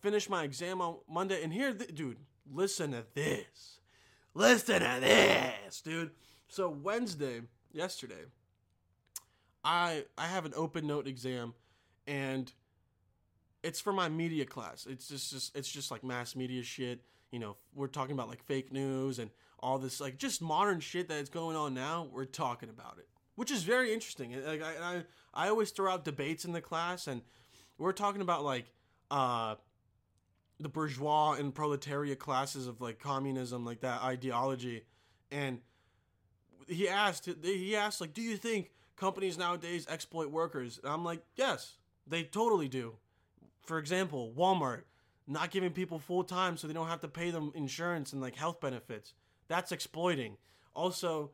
finished 0.00 0.28
my 0.28 0.44
exam 0.44 0.82
on 0.82 0.98
Monday. 1.08 1.42
And 1.42 1.52
here, 1.52 1.72
th- 1.72 1.94
dude, 1.94 2.18
listen 2.52 2.92
to 2.92 3.04
this. 3.14 3.80
Listen 4.34 4.80
to 4.80 4.98
this, 5.00 5.80
dude. 5.80 6.10
So 6.48 6.68
Wednesday, 6.68 7.40
yesterday, 7.72 8.26
I 9.64 10.04
I 10.18 10.26
have 10.26 10.44
an 10.44 10.52
open 10.54 10.86
note 10.86 11.08
exam, 11.08 11.54
and 12.06 12.52
it's 13.66 13.80
for 13.80 13.92
my 13.92 14.08
media 14.08 14.44
class. 14.44 14.86
It's 14.88 15.08
just, 15.08 15.32
just 15.32 15.56
it's 15.56 15.68
just 15.68 15.90
like 15.90 16.04
mass 16.04 16.36
media 16.36 16.62
shit. 16.62 17.00
You 17.32 17.40
know, 17.40 17.56
we're 17.74 17.88
talking 17.88 18.12
about 18.12 18.28
like 18.28 18.42
fake 18.44 18.72
news 18.72 19.18
and 19.18 19.30
all 19.58 19.78
this 19.78 20.00
like 20.00 20.18
just 20.18 20.40
modern 20.40 20.78
shit 20.78 21.08
that's 21.08 21.28
going 21.28 21.56
on 21.56 21.74
now. 21.74 22.06
We're 22.12 22.26
talking 22.26 22.68
about 22.68 22.98
it, 22.98 23.08
which 23.34 23.50
is 23.50 23.64
very 23.64 23.92
interesting. 23.92 24.40
Like 24.46 24.62
I 24.62 25.02
I, 25.34 25.46
I 25.46 25.48
always 25.48 25.70
throw 25.72 25.92
out 25.92 26.04
debates 26.04 26.44
in 26.44 26.52
the 26.52 26.60
class, 26.60 27.08
and 27.08 27.22
we're 27.76 27.92
talking 27.92 28.22
about 28.22 28.44
like 28.44 28.66
uh 29.10 29.56
the 30.60 30.68
bourgeois 30.68 31.32
and 31.32 31.52
proletariat 31.54 32.20
classes 32.20 32.68
of 32.68 32.80
like 32.80 33.00
communism, 33.00 33.64
like 33.64 33.80
that 33.80 34.02
ideology, 34.02 34.84
and 35.32 35.60
he 36.68 36.88
asked 36.88 37.28
he 37.42 37.74
asked 37.74 38.00
like, 38.00 38.14
do 38.14 38.22
you 38.22 38.36
think 38.36 38.70
companies 38.94 39.36
nowadays 39.36 39.86
exploit 39.90 40.30
workers? 40.30 40.78
And 40.82 40.92
I'm 40.92 41.04
like, 41.04 41.22
yes, 41.34 41.78
they 42.06 42.22
totally 42.22 42.68
do. 42.68 42.94
For 43.66 43.78
example, 43.78 44.32
Walmart 44.36 44.82
not 45.26 45.50
giving 45.50 45.72
people 45.72 45.98
full 45.98 46.24
time 46.24 46.56
so 46.56 46.66
they 46.66 46.72
don't 46.74 46.88
have 46.88 47.00
to 47.00 47.08
pay 47.08 47.30
them 47.30 47.52
insurance 47.54 48.12
and 48.12 48.22
like 48.22 48.36
health 48.36 48.60
benefits. 48.60 49.12
That's 49.48 49.72
exploiting. 49.72 50.36
Also, 50.74 51.32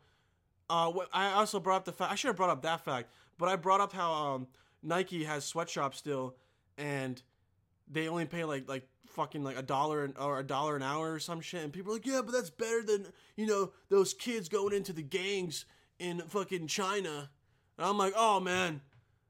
uh, 0.71 0.91
I 1.12 1.33
also 1.33 1.61
brought 1.61 1.77
up 1.77 1.85
the 1.85 1.93
fact 1.93 2.12
I 2.12 2.15
should 2.15 2.29
have 2.29 2.37
brought 2.37 2.51
up 2.51 2.62
that 2.62 2.85
fact, 2.85 3.11
but 3.39 3.49
I 3.49 3.57
brought 3.57 3.81
up 3.81 3.93
how 3.93 4.12
um, 4.12 4.47
Nike 4.83 5.25
has 5.25 5.45
sweatshops 5.45 5.99
still, 5.99 6.37
and 6.79 7.21
they 7.91 8.09
only 8.09 8.25
pay 8.25 8.45
like 8.45 8.69
like 8.69 8.89
fucking 9.09 9.45
like 9.45 9.59
a 9.59 9.62
dollar 9.62 10.11
or 10.19 10.39
a 10.39 10.45
dollar 10.45 10.77
an 10.77 10.83
hour 10.83 11.12
or 11.12 11.19
some 11.19 11.41
shit, 11.41 11.62
and 11.62 11.73
people 11.73 11.93
are 11.93 11.97
like, 11.97 12.07
yeah, 12.07 12.23
but 12.25 12.33
that's 12.33 12.51
better 12.51 12.83
than 12.83 13.07
you 13.37 13.47
know 13.47 13.73
those 13.91 14.15
kids 14.15 14.49
going 14.49 14.75
into 14.75 14.93
the 14.93 15.03
gangs 15.03 15.67
in 15.99 16.21
fucking 16.21 16.67
China. 16.67 17.31
And 17.77 17.87
I'm 17.87 17.99
like, 17.99 18.15
oh 18.17 18.41
man, 18.41 18.81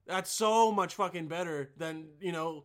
that's 0.06 0.30
so 0.30 0.70
much 0.70 0.94
fucking 0.94 1.26
better 1.26 1.70
than 1.76 2.06
you 2.20 2.32
know 2.32 2.64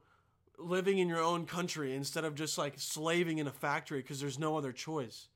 living 0.57 0.97
in 0.97 1.07
your 1.07 1.21
own 1.21 1.45
country 1.45 1.95
instead 1.95 2.25
of 2.25 2.35
just 2.35 2.57
like 2.57 2.73
slaving 2.77 3.37
in 3.37 3.47
a 3.47 3.51
factory 3.51 4.01
because 4.01 4.19
there's 4.19 4.39
no 4.39 4.57
other 4.57 4.71
choice. 4.71 5.27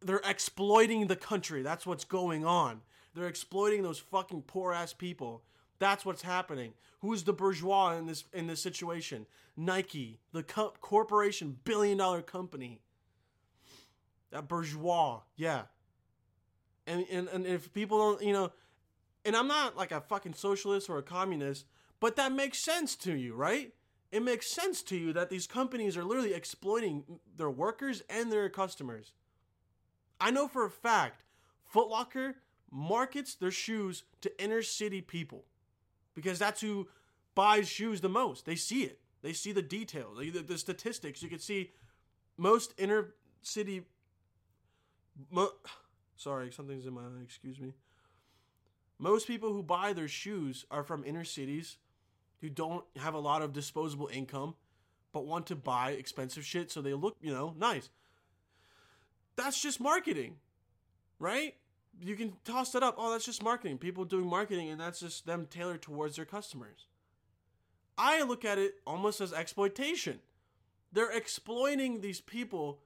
They're 0.00 0.20
exploiting 0.24 1.06
the 1.06 1.16
country. 1.16 1.62
That's 1.62 1.86
what's 1.86 2.04
going 2.04 2.44
on. 2.44 2.82
They're 3.14 3.26
exploiting 3.26 3.82
those 3.82 3.98
fucking 3.98 4.42
poor 4.42 4.72
ass 4.72 4.92
people 4.92 5.42
that's 5.78 6.04
what's 6.04 6.22
happening. 6.22 6.74
Who's 7.00 7.22
the 7.22 7.32
bourgeois 7.32 7.96
in 7.96 8.06
this 8.06 8.24
in 8.32 8.46
this 8.46 8.60
situation? 8.60 9.26
Nike, 9.56 10.18
the 10.32 10.42
co- 10.42 10.74
corporation, 10.80 11.58
billion 11.64 11.98
dollar 11.98 12.22
company. 12.22 12.80
That 14.30 14.48
bourgeois, 14.48 15.20
yeah. 15.36 15.62
And, 16.86 17.06
and 17.10 17.28
and 17.28 17.46
if 17.46 17.72
people 17.72 17.98
don't, 17.98 18.22
you 18.22 18.32
know, 18.32 18.52
and 19.24 19.36
I'm 19.36 19.48
not 19.48 19.76
like 19.76 19.92
a 19.92 20.00
fucking 20.00 20.34
socialist 20.34 20.90
or 20.90 20.98
a 20.98 21.02
communist, 21.02 21.66
but 22.00 22.16
that 22.16 22.32
makes 22.32 22.58
sense 22.58 22.96
to 22.96 23.14
you, 23.14 23.34
right? 23.34 23.72
It 24.10 24.22
makes 24.22 24.46
sense 24.46 24.82
to 24.84 24.96
you 24.96 25.12
that 25.12 25.28
these 25.28 25.46
companies 25.46 25.96
are 25.96 26.04
literally 26.04 26.32
exploiting 26.32 27.04
their 27.36 27.50
workers 27.50 28.02
and 28.08 28.32
their 28.32 28.48
customers. 28.48 29.12
I 30.20 30.30
know 30.30 30.48
for 30.48 30.64
a 30.64 30.70
fact 30.70 31.24
Footlocker 31.72 32.34
markets 32.70 33.34
their 33.34 33.50
shoes 33.50 34.04
to 34.22 34.42
inner 34.42 34.62
city 34.62 35.00
people 35.00 35.44
because 36.14 36.38
that's 36.38 36.60
who 36.60 36.88
buys 37.34 37.68
shoes 37.68 38.00
the 38.00 38.08
most. 38.08 38.46
They 38.46 38.56
see 38.56 38.84
it. 38.84 39.00
They 39.22 39.32
see 39.32 39.52
the 39.52 39.62
details, 39.62 40.18
the, 40.18 40.30
the 40.30 40.58
statistics. 40.58 41.22
You 41.22 41.28
can 41.28 41.38
see 41.38 41.72
most 42.36 42.72
inner 42.78 43.14
city. 43.42 43.82
Mo- 45.30 45.52
Sorry, 46.16 46.50
something's 46.50 46.86
in 46.86 46.94
my 46.94 47.02
eye. 47.02 47.22
Excuse 47.22 47.60
me. 47.60 47.74
Most 48.98 49.26
people 49.26 49.52
who 49.52 49.62
buy 49.62 49.92
their 49.92 50.08
shoes 50.08 50.64
are 50.70 50.82
from 50.82 51.04
inner 51.04 51.24
cities 51.24 51.76
who 52.40 52.48
don't 52.48 52.84
have 52.96 53.14
a 53.14 53.18
lot 53.18 53.42
of 53.42 53.52
disposable 53.52 54.08
income 54.12 54.54
but 55.12 55.26
want 55.26 55.46
to 55.46 55.56
buy 55.56 55.92
expensive 55.92 56.44
shit 56.44 56.70
so 56.70 56.82
they 56.82 56.92
look, 56.92 57.16
you 57.20 57.32
know, 57.32 57.54
nice. 57.58 57.88
That's 59.36 59.60
just 59.60 59.80
marketing, 59.80 60.36
right? 61.18 61.54
you 62.00 62.16
can 62.16 62.34
toss 62.44 62.72
that 62.72 62.82
up. 62.82 62.96
Oh, 62.98 63.12
that's 63.12 63.24
just 63.24 63.42
marketing. 63.42 63.78
People 63.78 64.04
doing 64.04 64.26
marketing, 64.26 64.70
and 64.70 64.80
that's 64.80 65.00
just 65.00 65.26
them 65.26 65.46
tailored 65.46 65.82
towards 65.82 66.16
their 66.16 66.24
customers. 66.24 66.86
I 67.96 68.22
look 68.22 68.44
at 68.44 68.58
it 68.58 68.74
almost 68.86 69.20
as 69.20 69.32
exploitation. 69.32 70.20
They're 70.92 71.10
exploiting 71.10 72.00
these 72.00 72.20
people 72.20 72.80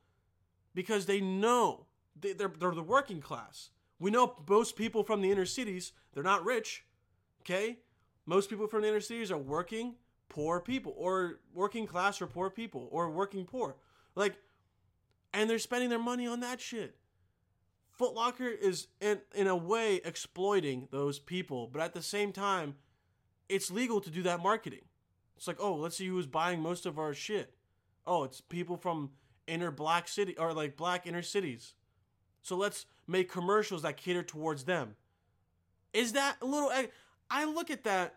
because 0.75 1.07
they 1.07 1.21
know 1.21 1.87
they, 2.19 2.33
they're, 2.33 2.53
they're 2.59 2.73
the 2.73 2.83
working 2.83 3.21
class. 3.21 3.71
We 3.99 4.11
know 4.11 4.37
most 4.49 4.77
people 4.77 5.05
from 5.05 5.21
the 5.21 5.31
inner 5.31 5.45
cities, 5.45 5.93
they're 6.13 6.23
not 6.23 6.45
rich. 6.45 6.85
Okay? 7.43 7.79
Most 8.27 8.51
people 8.51 8.67
from 8.67 8.83
the 8.83 8.89
inner 8.89 9.01
cities 9.01 9.31
are 9.31 9.39
working 9.39 9.97
poor 10.29 10.61
people, 10.61 10.95
or 10.97 11.41
working 11.53 11.87
class 11.87 12.23
or 12.23 12.27
poor 12.27 12.49
people, 12.49 12.89
or 12.91 13.11
working 13.11 13.45
poor. 13.45 13.77
Like, 14.15 14.37
and 15.35 15.49
they're 15.49 15.59
spending 15.59 15.91
their 15.91 15.99
money 15.99 16.27
on 16.27 16.41
that 16.41 16.61
shit. 16.61 16.97
Footlocker 17.99 18.51
is 18.59 18.89
in 19.01 19.21
in 19.35 19.47
a 19.47 19.57
way 19.57 20.01
exploiting 20.05 20.89
those 20.91 21.19
people, 21.19 21.69
but 21.71 21.83
at 21.83 21.93
the 21.93 22.03
same 22.03 22.33
time, 22.33 22.77
it's 23.49 23.71
legal 23.71 24.01
to 24.01 24.11
do 24.11 24.23
that 24.23 24.43
marketing. 24.43 24.87
It's 25.37 25.47
like, 25.47 25.61
oh, 25.61 25.75
let's 25.75 25.97
see 25.97 26.07
who's 26.07 26.27
buying 26.27 26.61
most 26.61 26.87
of 26.87 26.99
our 26.99 27.13
shit. 27.13 27.55
Oh, 28.07 28.25
it's 28.25 28.41
people 28.41 28.77
from 28.77 29.11
inner 29.47 29.71
black 29.71 30.09
city 30.09 30.37
or 30.39 30.53
like 30.53 30.77
black 30.77 31.07
inner 31.07 31.23
cities. 31.23 31.75
So 32.43 32.57
let's 32.57 32.87
make 33.07 33.31
commercials 33.31 33.83
that 33.83 33.97
cater 33.97 34.23
towards 34.23 34.65
them. 34.65 34.97
Is 35.93 36.13
that 36.13 36.37
a 36.41 36.47
little? 36.47 36.71
Eh, 36.71 36.87
I 37.33 37.47
look 37.47 37.71
at 37.71 37.85
that 37.85 38.17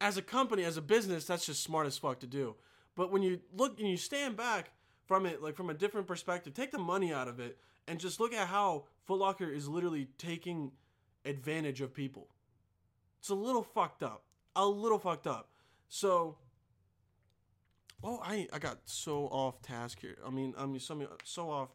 as 0.00 0.16
a 0.16 0.22
company, 0.22 0.64
as 0.64 0.76
a 0.76 0.82
business, 0.82 1.24
that's 1.24 1.46
just 1.46 1.62
smart 1.62 1.86
as 1.86 1.96
fuck 1.96 2.18
to 2.20 2.26
do. 2.26 2.56
But 2.96 3.12
when 3.12 3.22
you 3.22 3.40
look 3.56 3.78
and 3.78 3.88
you 3.88 3.96
stand 3.96 4.36
back 4.36 4.72
from 5.06 5.26
it, 5.26 5.40
like 5.40 5.54
from 5.54 5.70
a 5.70 5.74
different 5.74 6.08
perspective, 6.08 6.54
take 6.54 6.72
the 6.72 6.78
money 6.78 7.12
out 7.12 7.28
of 7.28 7.38
it 7.38 7.56
and 7.86 8.00
just 8.00 8.18
look 8.18 8.34
at 8.34 8.48
how 8.48 8.86
Foot 9.06 9.20
Locker 9.20 9.48
is 9.48 9.68
literally 9.68 10.08
taking 10.18 10.72
advantage 11.24 11.80
of 11.80 11.94
people. 11.94 12.28
It's 13.20 13.28
a 13.28 13.34
little 13.34 13.62
fucked 13.62 14.02
up. 14.02 14.24
A 14.56 14.66
little 14.66 14.98
fucked 14.98 15.28
up. 15.28 15.50
So, 15.88 16.36
oh, 18.02 18.20
I 18.22 18.48
I 18.52 18.58
got 18.58 18.78
so 18.86 19.26
off 19.26 19.62
task 19.62 20.00
here. 20.00 20.16
I 20.26 20.30
mean, 20.30 20.52
I 20.58 20.66
mean, 20.66 20.80
so 20.80 21.08
so 21.22 21.50
off 21.50 21.68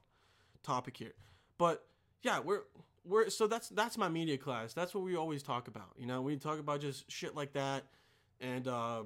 topic 0.63 0.97
here. 0.97 1.13
But 1.57 1.85
yeah, 2.21 2.39
we're 2.39 2.61
we're 3.05 3.29
so 3.29 3.47
that's 3.47 3.69
that's 3.69 3.97
my 3.97 4.09
media 4.09 4.38
class. 4.38 4.73
That's 4.73 4.93
what 4.93 5.03
we 5.03 5.15
always 5.15 5.43
talk 5.43 5.67
about. 5.67 5.93
You 5.97 6.05
know, 6.05 6.21
we 6.21 6.35
talk 6.38 6.59
about 6.59 6.81
just 6.81 7.09
shit 7.11 7.35
like 7.35 7.53
that. 7.53 7.83
And 8.41 8.67
uh, 8.67 9.03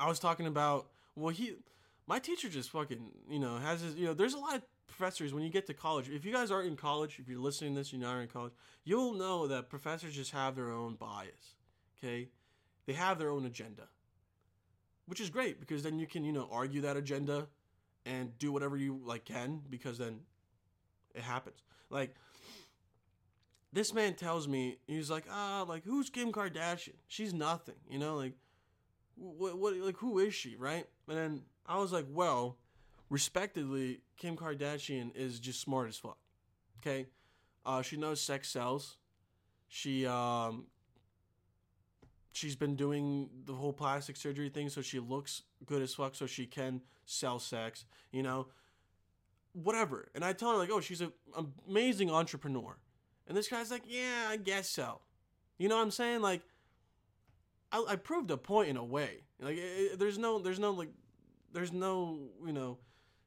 I 0.00 0.08
was 0.08 0.18
talking 0.18 0.46
about 0.46 0.88
well, 1.16 1.30
he 1.30 1.56
my 2.06 2.18
teacher 2.18 2.48
just 2.48 2.70
fucking 2.70 3.10
you 3.28 3.38
know 3.38 3.56
has 3.58 3.80
his 3.80 3.94
you 3.96 4.06
know 4.06 4.14
there's 4.14 4.34
a 4.34 4.38
lot 4.38 4.56
of 4.56 4.62
professors 4.86 5.32
when 5.34 5.42
you 5.42 5.50
get 5.50 5.66
to 5.66 5.74
college. 5.74 6.08
If 6.08 6.24
you 6.24 6.32
guys 6.32 6.50
are 6.50 6.62
in 6.62 6.76
college, 6.76 7.18
if 7.18 7.28
you're 7.28 7.40
listening 7.40 7.74
to 7.74 7.80
this, 7.80 7.92
you're 7.92 8.02
not 8.02 8.18
in 8.20 8.28
college, 8.28 8.52
you'll 8.84 9.14
know 9.14 9.46
that 9.48 9.68
professors 9.68 10.14
just 10.14 10.32
have 10.32 10.56
their 10.56 10.70
own 10.70 10.94
bias. 10.94 11.56
Okay, 11.98 12.28
they 12.86 12.92
have 12.92 13.18
their 13.18 13.30
own 13.30 13.46
agenda, 13.46 13.88
which 15.06 15.20
is 15.20 15.30
great 15.30 15.60
because 15.60 15.82
then 15.82 15.98
you 15.98 16.06
can 16.06 16.24
you 16.24 16.32
know 16.32 16.48
argue 16.50 16.80
that 16.82 16.96
agenda 16.96 17.48
and 18.06 18.36
do 18.38 18.52
whatever 18.52 18.76
you 18.76 19.00
like 19.04 19.24
can 19.24 19.60
because 19.70 19.98
then 19.98 20.20
it 21.14 21.22
happens. 21.22 21.62
Like 21.90 22.14
this 23.72 23.92
man 23.92 24.14
tells 24.14 24.46
me 24.46 24.78
he's 24.86 25.10
like 25.10 25.24
ah 25.30 25.64
like 25.68 25.84
who's 25.84 26.10
Kim 26.10 26.32
Kardashian? 26.32 26.94
She's 27.08 27.34
nothing, 27.34 27.76
you 27.88 27.98
know 27.98 28.16
like 28.16 28.34
what 29.16 29.58
what 29.58 29.74
like 29.76 29.96
who 29.96 30.18
is 30.18 30.34
she 30.34 30.56
right? 30.56 30.86
And 31.08 31.18
then 31.18 31.42
I 31.66 31.78
was 31.78 31.92
like 31.92 32.06
well, 32.10 32.58
respectively, 33.10 34.00
Kim 34.16 34.36
Kardashian 34.36 35.14
is 35.14 35.40
just 35.40 35.60
smart 35.60 35.88
as 35.88 35.96
fuck. 35.96 36.18
Okay, 36.80 37.06
uh, 37.64 37.82
she 37.82 37.96
knows 37.96 38.20
sex 38.20 38.48
sells. 38.48 38.96
She 39.68 40.06
um 40.06 40.66
she's 42.34 42.56
been 42.56 42.74
doing 42.74 43.30
the 43.46 43.54
whole 43.54 43.72
plastic 43.72 44.16
surgery 44.16 44.48
thing 44.48 44.68
so 44.68 44.82
she 44.82 44.98
looks 44.98 45.42
good 45.64 45.80
as 45.80 45.94
fuck 45.94 46.14
so 46.14 46.26
she 46.26 46.46
can 46.46 46.80
sell 47.06 47.38
sex 47.38 47.84
you 48.12 48.22
know 48.22 48.46
whatever 49.54 50.08
and 50.14 50.24
i 50.24 50.32
tell 50.32 50.50
her 50.52 50.58
like 50.58 50.70
oh 50.70 50.80
she's 50.80 51.00
an 51.00 51.12
amazing 51.66 52.10
entrepreneur 52.10 52.76
and 53.26 53.36
this 53.36 53.48
guy's 53.48 53.70
like, 53.70 53.82
yeah, 53.86 54.26
I 54.28 54.36
guess 54.36 54.68
so. 54.68 55.00
You 55.58 55.68
know 55.68 55.76
what 55.76 55.82
I'm 55.82 55.90
saying? 55.90 56.20
Like, 56.20 56.42
I, 57.72 57.84
I 57.88 57.96
proved 57.96 58.30
a 58.30 58.36
point 58.36 58.68
in 58.68 58.76
a 58.76 58.84
way. 58.84 59.22
Like, 59.40 59.56
it, 59.56 59.92
it, 59.92 59.98
there's 59.98 60.18
no, 60.18 60.38
there's 60.38 60.58
no 60.58 60.72
like, 60.72 60.90
there's 61.52 61.72
no, 61.72 62.28
you 62.44 62.52
know, 62.52 62.78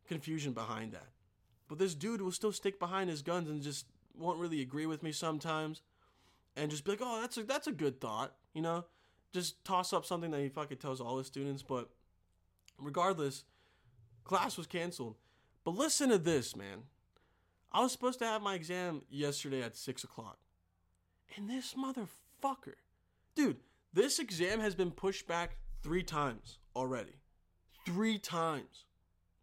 confusion 0.08 0.54
behind 0.54 0.92
that. 0.94 1.08
But 1.68 1.80
this 1.80 1.96
dude 1.96 2.22
will 2.22 2.32
still 2.32 2.52
stick 2.52 2.80
behind 2.80 3.10
his 3.10 3.22
guns 3.22 3.50
and 3.50 3.62
just 3.62 3.86
won't 4.18 4.40
really 4.40 4.62
agree 4.62 4.86
with 4.86 5.04
me 5.04 5.12
sometimes, 5.12 5.82
and 6.56 6.72
just 6.72 6.86
be 6.86 6.92
like, 6.92 7.02
oh, 7.02 7.22
that's 7.22 7.38
a 7.38 7.44
that's 7.44 7.68
a 7.68 7.72
good 7.72 8.00
thought. 8.00 8.34
You 8.54 8.62
know, 8.62 8.86
just 9.34 9.64
toss 9.66 9.94
up 9.94 10.06
something 10.06 10.32
that 10.32 10.42
he 10.42 10.50
fucking 10.50 10.78
tells 10.78 11.02
all 11.02 11.18
his 11.18 11.28
students. 11.28 11.64
But 11.64 11.90
regardless, 12.78 13.44
class 14.24 14.58
was 14.58 14.68
canceled. 14.68 15.16
But 15.68 15.76
listen 15.76 16.12
to 16.12 16.18
this, 16.18 16.56
man. 16.56 16.84
I 17.74 17.82
was 17.82 17.92
supposed 17.92 18.20
to 18.20 18.26
have 18.26 18.42
my 18.42 18.56
exam 18.56 19.02
yesterday 19.10 19.62
at 19.62 19.76
6 19.76 20.06
o'clock. 20.06 20.38
And 21.36 21.50
this 21.50 21.74
motherfucker, 21.74 22.76
dude, 23.36 23.58
this 23.92 24.18
exam 24.18 24.62
has 24.62 24.76
been 24.76 24.92
pushed 24.92 25.28
back 25.28 25.58
three 25.84 26.04
times 26.04 26.60
already. 26.74 27.18
Three 27.86 28.18
times. 28.18 28.86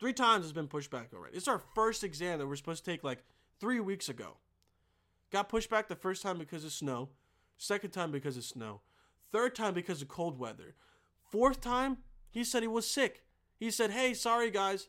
Three 0.00 0.14
times 0.14 0.46
has 0.46 0.54
been 0.54 0.66
pushed 0.66 0.90
back 0.90 1.10
already. 1.12 1.36
It's 1.36 1.46
our 1.46 1.60
first 1.74 2.02
exam 2.02 2.38
that 2.38 2.46
we're 2.46 2.56
supposed 2.56 2.86
to 2.86 2.90
take 2.90 3.04
like 3.04 3.22
three 3.60 3.80
weeks 3.80 4.08
ago. 4.08 4.38
Got 5.30 5.50
pushed 5.50 5.68
back 5.68 5.88
the 5.88 5.94
first 5.94 6.22
time 6.22 6.38
because 6.38 6.64
of 6.64 6.72
snow, 6.72 7.10
second 7.58 7.90
time 7.90 8.10
because 8.10 8.38
of 8.38 8.44
snow, 8.44 8.80
third 9.30 9.54
time 9.54 9.74
because 9.74 10.00
of 10.00 10.08
cold 10.08 10.38
weather. 10.38 10.74
Fourth 11.30 11.60
time, 11.60 11.98
he 12.30 12.44
said 12.44 12.62
he 12.62 12.66
was 12.66 12.90
sick. 12.90 13.24
He 13.58 13.70
said, 13.70 13.90
hey, 13.90 14.14
sorry 14.14 14.50
guys, 14.50 14.88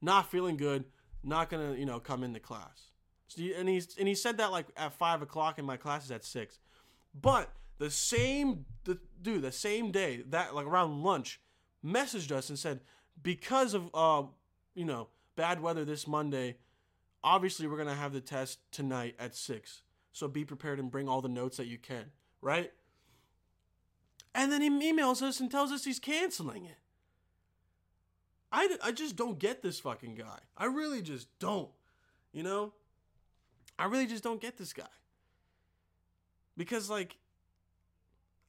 not 0.00 0.30
feeling 0.30 0.56
good 0.56 0.84
not 1.26 1.50
gonna 1.50 1.74
you 1.74 1.84
know 1.84 2.00
come 2.00 2.22
into 2.22 2.40
class. 2.40 2.90
So, 3.28 3.42
and 3.42 3.68
he's 3.68 3.96
and 3.98 4.06
he 4.08 4.14
said 4.14 4.38
that 4.38 4.52
like 4.52 4.66
at 4.76 4.92
five 4.94 5.20
o'clock, 5.20 5.58
and 5.58 5.66
my 5.66 5.76
class 5.76 6.04
is 6.04 6.10
at 6.10 6.24
six. 6.24 6.58
But 7.20 7.50
the 7.78 7.90
same 7.90 8.64
the 8.84 8.98
dude 9.20 9.42
the 9.42 9.52
same 9.52 9.90
day 9.90 10.22
that 10.28 10.54
like 10.54 10.66
around 10.66 11.02
lunch 11.02 11.40
messaged 11.84 12.32
us 12.32 12.48
and 12.48 12.58
said 12.58 12.80
because 13.22 13.74
of 13.74 13.90
uh 13.92 14.22
you 14.74 14.84
know 14.84 15.08
bad 15.34 15.60
weather 15.60 15.84
this 15.84 16.06
Monday, 16.06 16.56
obviously 17.22 17.66
we're 17.66 17.78
gonna 17.78 17.94
have 17.94 18.12
the 18.12 18.20
test 18.20 18.60
tonight 18.70 19.16
at 19.18 19.34
six. 19.34 19.82
So 20.12 20.28
be 20.28 20.44
prepared 20.44 20.78
and 20.78 20.90
bring 20.90 21.08
all 21.08 21.20
the 21.20 21.28
notes 21.28 21.58
that 21.58 21.66
you 21.66 21.76
can, 21.76 22.06
right? 22.40 22.72
And 24.34 24.50
then 24.50 24.62
he 24.62 24.70
emails 24.70 25.20
us 25.22 25.40
and 25.40 25.50
tells 25.50 25.72
us 25.72 25.84
he's 25.84 25.98
canceling 25.98 26.64
it. 26.64 26.78
I, 28.56 28.68
I 28.84 28.92
just 28.92 29.16
don't 29.16 29.38
get 29.38 29.62
this 29.62 29.78
fucking 29.80 30.14
guy. 30.14 30.38
I 30.56 30.64
really 30.64 31.02
just 31.02 31.28
don't. 31.38 31.68
You 32.32 32.42
know? 32.42 32.72
I 33.78 33.84
really 33.84 34.06
just 34.06 34.24
don't 34.24 34.40
get 34.40 34.56
this 34.56 34.72
guy. 34.72 34.84
Because, 36.56 36.88
like, 36.88 37.18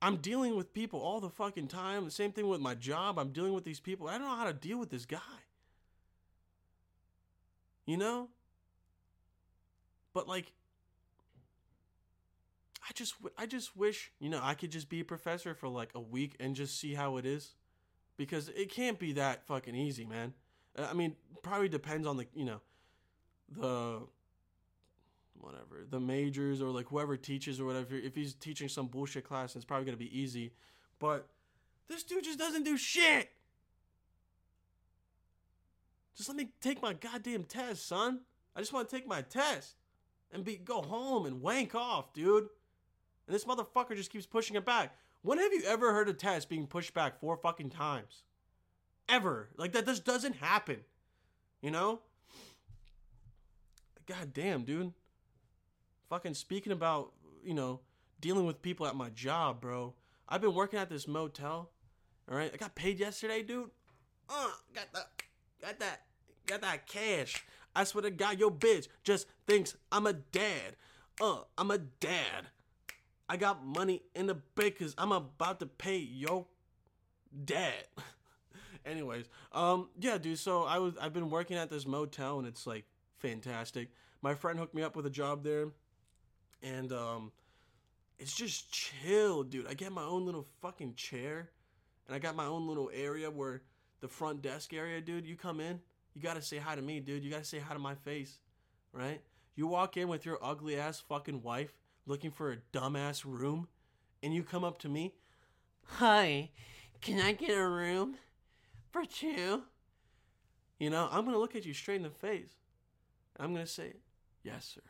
I'm 0.01 0.15
dealing 0.15 0.55
with 0.55 0.73
people 0.73 1.01
all 1.01 1.19
the 1.19 1.29
fucking 1.29 1.67
time. 1.67 2.05
The 2.05 2.11
same 2.11 2.31
thing 2.31 2.47
with 2.47 2.61
my 2.61 2.73
job. 2.73 3.19
I'm 3.19 3.33
dealing 3.33 3.51
with 3.51 3.65
these 3.65 3.81
people. 3.81 4.07
I 4.07 4.13
don't 4.13 4.29
know 4.29 4.35
how 4.37 4.45
to 4.45 4.53
deal 4.53 4.79
with 4.79 4.89
this 4.89 5.05
guy. 5.05 5.19
You 7.85 7.97
know? 7.97 8.29
But, 10.13 10.25
like, 10.25 10.53
I 12.81 12.93
just, 12.93 13.15
I 13.37 13.45
just 13.45 13.75
wish, 13.75 14.13
you 14.21 14.29
know, 14.29 14.39
I 14.41 14.53
could 14.53 14.71
just 14.71 14.87
be 14.87 15.01
a 15.01 15.05
professor 15.05 15.53
for 15.53 15.67
like 15.67 15.89
a 15.93 15.99
week 15.99 16.37
and 16.39 16.55
just 16.55 16.79
see 16.79 16.93
how 16.93 17.17
it 17.17 17.25
is 17.25 17.55
because 18.17 18.49
it 18.49 18.69
can't 18.71 18.99
be 18.99 19.13
that 19.13 19.45
fucking 19.45 19.75
easy, 19.75 20.05
man. 20.05 20.33
Uh, 20.77 20.87
I 20.89 20.93
mean, 20.93 21.15
probably 21.43 21.69
depends 21.69 22.07
on 22.07 22.17
the 22.17 22.27
you 22.33 22.45
know 22.45 22.61
the 23.49 24.01
whatever 25.39 25.85
the 25.89 25.99
majors 25.99 26.61
or 26.61 26.69
like 26.71 26.87
whoever 26.87 27.15
teaches 27.15 27.59
or 27.59 27.65
whatever. 27.65 27.95
If 27.95 28.15
he's 28.15 28.33
teaching 28.33 28.67
some 28.67 28.87
bullshit 28.87 29.23
class, 29.23 29.55
it's 29.55 29.65
probably 29.65 29.85
gonna 29.85 29.97
be 29.97 30.19
easy. 30.19 30.51
But 30.99 31.27
this 31.87 32.03
dude 32.03 32.23
just 32.23 32.39
doesn't 32.39 32.63
do 32.63 32.77
shit. 32.77 33.29
Just 36.15 36.29
let 36.29 36.35
me 36.35 36.49
take 36.61 36.81
my 36.81 36.93
goddamn 36.93 37.43
test, 37.43 37.87
son. 37.87 38.21
I 38.55 38.59
just 38.59 38.73
want 38.73 38.89
to 38.89 38.95
take 38.95 39.07
my 39.07 39.21
test 39.21 39.75
and 40.31 40.43
be 40.43 40.57
go 40.57 40.81
home 40.81 41.27
and 41.27 41.41
wank 41.41 41.75
off, 41.75 42.11
dude. 42.13 42.47
And 43.27 43.35
this 43.35 43.45
motherfucker 43.45 43.95
just 43.95 44.11
keeps 44.11 44.25
pushing 44.25 44.55
it 44.55 44.65
back. 44.65 44.95
When 45.27 45.39
have 45.39 45.51
you 45.51 45.63
ever 45.65 45.91
heard 45.91 46.07
a 46.07 46.13
test 46.13 46.47
being 46.47 46.67
pushed 46.67 46.93
back 46.93 47.19
four 47.19 47.35
fucking 47.35 47.71
times? 47.71 48.23
Ever. 49.09 49.49
Like 49.57 49.73
that 49.73 49.85
just 49.85 50.05
doesn't 50.05 50.37
happen. 50.37 50.77
You 51.61 51.69
know? 51.69 51.99
God 54.05 54.33
damn, 54.33 54.63
dude. 54.63 54.93
Fucking 56.07 56.33
speaking 56.33 56.71
about, 56.71 57.11
you 57.43 57.53
know, 57.53 57.81
dealing 58.21 58.45
with 58.45 58.61
people 58.61 58.87
at 58.87 58.95
my 58.95 59.09
job, 59.09 59.59
bro. 59.59 59.95
I've 60.29 60.39
been 60.39 60.53
working 60.53 60.79
at 60.79 60.89
this 60.89 61.09
motel. 61.09 61.71
All 62.31 62.37
right? 62.37 62.51
I 62.53 62.55
got 62.55 62.73
paid 62.75 62.97
yesterday, 62.97 63.43
dude. 63.43 63.69
Uh, 64.29 64.51
got 64.73 64.93
that 64.93 65.09
got 65.61 65.79
that 65.79 66.03
got 66.45 66.61
that 66.61 66.87
cash. 66.87 67.45
I 67.75 67.83
swear 67.83 68.03
to 68.03 68.11
God, 68.11 68.39
your 68.39 68.49
bitch 68.51 68.87
just 69.03 69.27
thinks 69.45 69.75
I'm 69.91 70.07
a 70.07 70.13
dad. 70.13 70.77
Uh, 71.19 71.39
I'm 71.57 71.69
a 71.71 71.79
dad. 71.79 72.47
I 73.29 73.37
got 73.37 73.65
money 73.65 74.03
in 74.15 74.27
the 74.27 74.35
bank 74.35 74.77
because 74.77 74.95
I'm 74.97 75.11
about 75.11 75.59
to 75.59 75.65
pay 75.65 75.97
yo 75.97 76.47
dad. 77.45 77.83
Anyways, 78.85 79.25
um, 79.51 79.89
yeah, 79.99 80.17
dude. 80.17 80.39
So 80.39 80.63
I 80.63 80.79
was 80.79 80.93
I've 80.97 81.13
been 81.13 81.29
working 81.29 81.57
at 81.57 81.69
this 81.69 81.85
motel 81.85 82.39
and 82.39 82.47
it's 82.47 82.65
like 82.65 82.85
fantastic. 83.17 83.89
My 84.21 84.33
friend 84.33 84.57
hooked 84.57 84.73
me 84.73 84.81
up 84.81 84.95
with 84.95 85.05
a 85.05 85.09
job 85.11 85.43
there, 85.43 85.67
and 86.63 86.91
um, 86.91 87.31
it's 88.17 88.33
just 88.35 88.71
chill, 88.71 89.43
dude. 89.43 89.67
I 89.67 89.73
get 89.73 89.91
my 89.91 90.03
own 90.03 90.25
little 90.25 90.45
fucking 90.61 90.95
chair, 90.95 91.49
and 92.07 92.15
I 92.15 92.19
got 92.19 92.35
my 92.35 92.45
own 92.45 92.67
little 92.67 92.89
area 92.93 93.29
where 93.29 93.61
the 93.99 94.07
front 94.07 94.41
desk 94.41 94.73
area, 94.73 95.01
dude. 95.01 95.27
You 95.27 95.35
come 95.35 95.59
in, 95.59 95.81
you 96.13 96.21
gotta 96.21 96.41
say 96.41 96.57
hi 96.57 96.75
to 96.75 96.81
me, 96.81 97.01
dude. 97.01 97.23
You 97.23 97.29
gotta 97.29 97.43
say 97.43 97.59
hi 97.59 97.73
to 97.73 97.79
my 97.79 97.95
face, 97.95 98.39
right? 98.93 99.21
You 99.55 99.67
walk 99.67 99.97
in 99.97 100.07
with 100.07 100.25
your 100.25 100.39
ugly 100.41 100.77
ass 100.79 100.99
fucking 100.99 101.41
wife 101.41 101.73
looking 102.07 102.31
for 102.31 102.51
a 102.51 102.57
dumbass 102.73 103.23
room, 103.25 103.67
and 104.23 104.33
you 104.33 104.41
come 104.43 104.63
up 104.63 104.79
to 104.79 104.89
me, 104.89 105.13
Hi, 105.99 106.49
can 107.01 107.19
I 107.19 107.33
get 107.33 107.57
a 107.57 107.67
room 107.67 108.15
for 108.91 109.05
two? 109.05 109.63
You 110.79 110.89
know, 110.89 111.07
I'm 111.11 111.25
gonna 111.25 111.37
look 111.37 111.55
at 111.55 111.65
you 111.65 111.73
straight 111.73 111.97
in 111.97 112.03
the 112.03 112.09
face. 112.09 112.55
I'm 113.39 113.53
gonna 113.53 113.67
say, 113.67 113.93
Yes, 114.43 114.65
sir. 114.75 114.81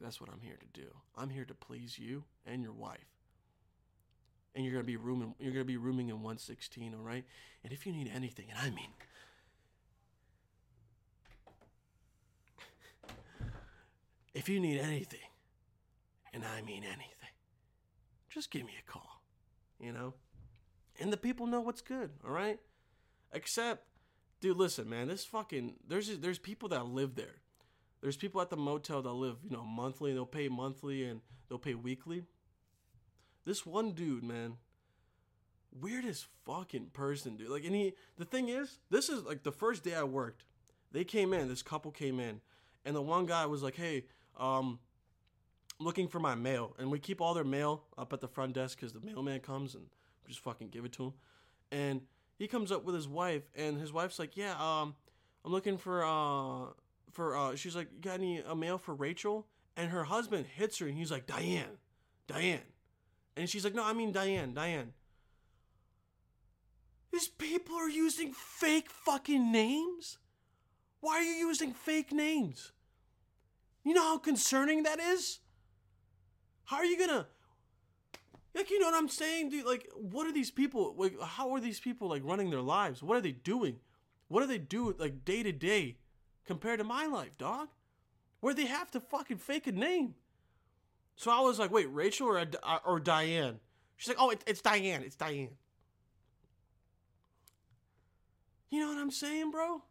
that's 0.00 0.20
what 0.20 0.30
I'm 0.30 0.40
here 0.40 0.58
to 0.58 0.80
do. 0.80 0.88
I'm 1.16 1.30
here 1.30 1.44
to 1.44 1.54
please 1.54 1.98
you 1.98 2.24
and 2.44 2.62
your 2.62 2.72
wife. 2.72 2.98
And 4.54 4.64
you're 4.64 4.74
gonna 4.74 4.84
be 4.84 4.96
rooming. 4.96 5.34
You're 5.38 5.52
gonna 5.52 5.64
be 5.64 5.76
rooming 5.76 6.08
in 6.08 6.16
116, 6.16 6.94
all 6.94 7.00
right? 7.00 7.24
And 7.64 7.72
if 7.72 7.86
you 7.86 7.92
need 7.92 8.10
anything, 8.14 8.46
and 8.50 8.58
I 8.58 8.70
mean, 8.70 8.90
if 14.34 14.48
you 14.48 14.60
need 14.60 14.78
anything, 14.80 15.20
and 16.32 16.44
I 16.44 16.62
mean 16.62 16.84
anything, 16.84 17.34
just 18.28 18.50
give 18.50 18.64
me 18.64 18.72
a 18.78 18.90
call. 18.90 19.22
You 19.80 19.92
know, 19.92 20.14
and 21.00 21.12
the 21.12 21.16
people 21.16 21.46
know 21.46 21.60
what's 21.60 21.80
good. 21.80 22.10
All 22.24 22.32
right. 22.32 22.58
Except, 23.32 23.84
dude, 24.40 24.56
listen, 24.56 24.88
man. 24.88 25.08
This 25.08 25.24
fucking 25.24 25.74
there's 25.88 26.18
there's 26.18 26.38
people 26.38 26.68
that 26.70 26.86
live 26.86 27.14
there. 27.14 27.40
There's 28.00 28.16
people 28.16 28.40
at 28.40 28.50
the 28.50 28.56
motel 28.56 29.00
that 29.02 29.12
live, 29.12 29.36
you 29.44 29.50
know, 29.50 29.64
monthly. 29.64 30.12
They'll 30.12 30.26
pay 30.26 30.48
monthly 30.48 31.04
and 31.04 31.20
they'll 31.48 31.58
pay 31.58 31.74
weekly. 31.74 32.24
This 33.44 33.64
one 33.64 33.92
dude, 33.92 34.24
man, 34.24 34.56
weirdest 35.72 36.26
fucking 36.44 36.90
person, 36.92 37.36
dude. 37.36 37.48
Like, 37.48 37.64
and 37.64 37.74
he, 37.74 37.94
the 38.18 38.24
thing 38.24 38.48
is, 38.48 38.78
this 38.90 39.08
is 39.08 39.24
like 39.24 39.42
the 39.42 39.52
first 39.52 39.84
day 39.84 39.94
I 39.94 40.04
worked. 40.04 40.44
They 40.92 41.04
came 41.04 41.32
in. 41.32 41.48
This 41.48 41.62
couple 41.62 41.90
came 41.90 42.20
in, 42.20 42.40
and 42.84 42.94
the 42.94 43.02
one 43.02 43.24
guy 43.24 43.46
was 43.46 43.62
like, 43.62 43.76
"Hey, 43.76 44.04
um, 44.38 44.78
looking 45.82 46.08
for 46.08 46.20
my 46.20 46.34
mail." 46.34 46.74
And 46.78 46.90
we 46.90 46.98
keep 46.98 47.20
all 47.20 47.34
their 47.34 47.44
mail 47.44 47.84
up 47.98 48.12
at 48.12 48.20
the 48.20 48.28
front 48.28 48.54
desk 48.54 48.78
because 48.78 48.92
the 48.92 49.00
mailman 49.00 49.40
comes 49.40 49.74
and 49.74 49.86
just 50.26 50.40
fucking 50.40 50.68
give 50.68 50.84
it 50.84 50.92
to 50.92 51.06
him. 51.06 51.12
And 51.70 52.02
he 52.38 52.48
comes 52.48 52.72
up 52.72 52.84
with 52.84 52.94
his 52.94 53.08
wife, 53.08 53.42
and 53.54 53.78
his 53.78 53.92
wife's 53.92 54.18
like, 54.18 54.36
"Yeah, 54.36 54.52
um, 54.52 54.94
I'm 55.44 55.52
looking 55.52 55.78
for 55.78 56.04
uh 56.04 56.72
for 57.10 57.36
uh." 57.36 57.56
She's 57.56 57.76
like, 57.76 57.88
"You 57.92 58.00
got 58.00 58.14
any 58.14 58.38
a 58.40 58.54
mail 58.54 58.78
for 58.78 58.94
Rachel?" 58.94 59.46
And 59.76 59.90
her 59.90 60.04
husband 60.04 60.46
hits 60.46 60.78
her, 60.78 60.86
and 60.86 60.96
he's 60.96 61.10
like, 61.10 61.26
"Diane, 61.26 61.78
Diane," 62.26 62.72
and 63.36 63.48
she's 63.48 63.64
like, 63.64 63.74
"No, 63.74 63.84
I 63.84 63.92
mean 63.92 64.12
Diane, 64.12 64.54
Diane." 64.54 64.92
These 67.12 67.28
people 67.28 67.76
are 67.76 67.88
using 67.88 68.32
fake 68.32 68.90
fucking 68.90 69.52
names. 69.52 70.18
Why 71.00 71.18
are 71.18 71.22
you 71.22 71.46
using 71.46 71.74
fake 71.74 72.10
names? 72.10 72.72
You 73.84 73.92
know 73.92 74.02
how 74.02 74.18
concerning 74.18 74.84
that 74.84 74.98
is? 74.98 75.40
How 76.64 76.76
are 76.76 76.84
you 76.84 76.98
gonna 76.98 77.26
like 78.54 78.70
you 78.70 78.78
know 78.78 78.86
what 78.86 78.94
I'm 78.94 79.08
saying, 79.08 79.50
dude? 79.50 79.64
Like, 79.64 79.88
what 79.94 80.26
are 80.26 80.32
these 80.32 80.50
people 80.50 80.94
like 80.96 81.20
how 81.20 81.54
are 81.54 81.60
these 81.60 81.80
people 81.80 82.08
like 82.08 82.22
running 82.24 82.50
their 82.50 82.60
lives? 82.60 83.02
What 83.02 83.16
are 83.16 83.20
they 83.20 83.32
doing? 83.32 83.76
What 84.28 84.40
do 84.40 84.46
they 84.46 84.58
do 84.58 84.94
like 84.98 85.24
day 85.24 85.42
to 85.42 85.52
day 85.52 85.96
compared 86.46 86.78
to 86.78 86.84
my 86.84 87.06
life, 87.06 87.36
dog? 87.38 87.68
Where 88.40 88.54
they 88.54 88.66
have 88.66 88.90
to 88.92 89.00
fucking 89.00 89.38
fake 89.38 89.66
a 89.66 89.72
name. 89.72 90.14
So 91.16 91.30
I 91.30 91.40
was 91.40 91.58
like, 91.58 91.70
wait, 91.70 91.86
Rachel 91.92 92.28
or 92.28 92.38
uh, 92.38 92.78
or 92.84 92.98
Diane? 92.98 93.60
She's 93.96 94.08
like, 94.08 94.20
oh, 94.20 94.30
it, 94.30 94.42
it's 94.46 94.60
Diane. 94.60 95.02
It's 95.04 95.16
Diane. 95.16 95.56
You 98.70 98.80
know 98.80 98.88
what 98.88 98.98
I'm 98.98 99.10
saying, 99.10 99.50
bro? 99.50 99.82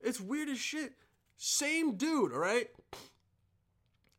It's 0.00 0.20
weird 0.20 0.48
as 0.48 0.58
shit. 0.58 0.94
Same 1.36 1.96
dude, 1.96 2.32
all 2.32 2.38
right? 2.38 2.68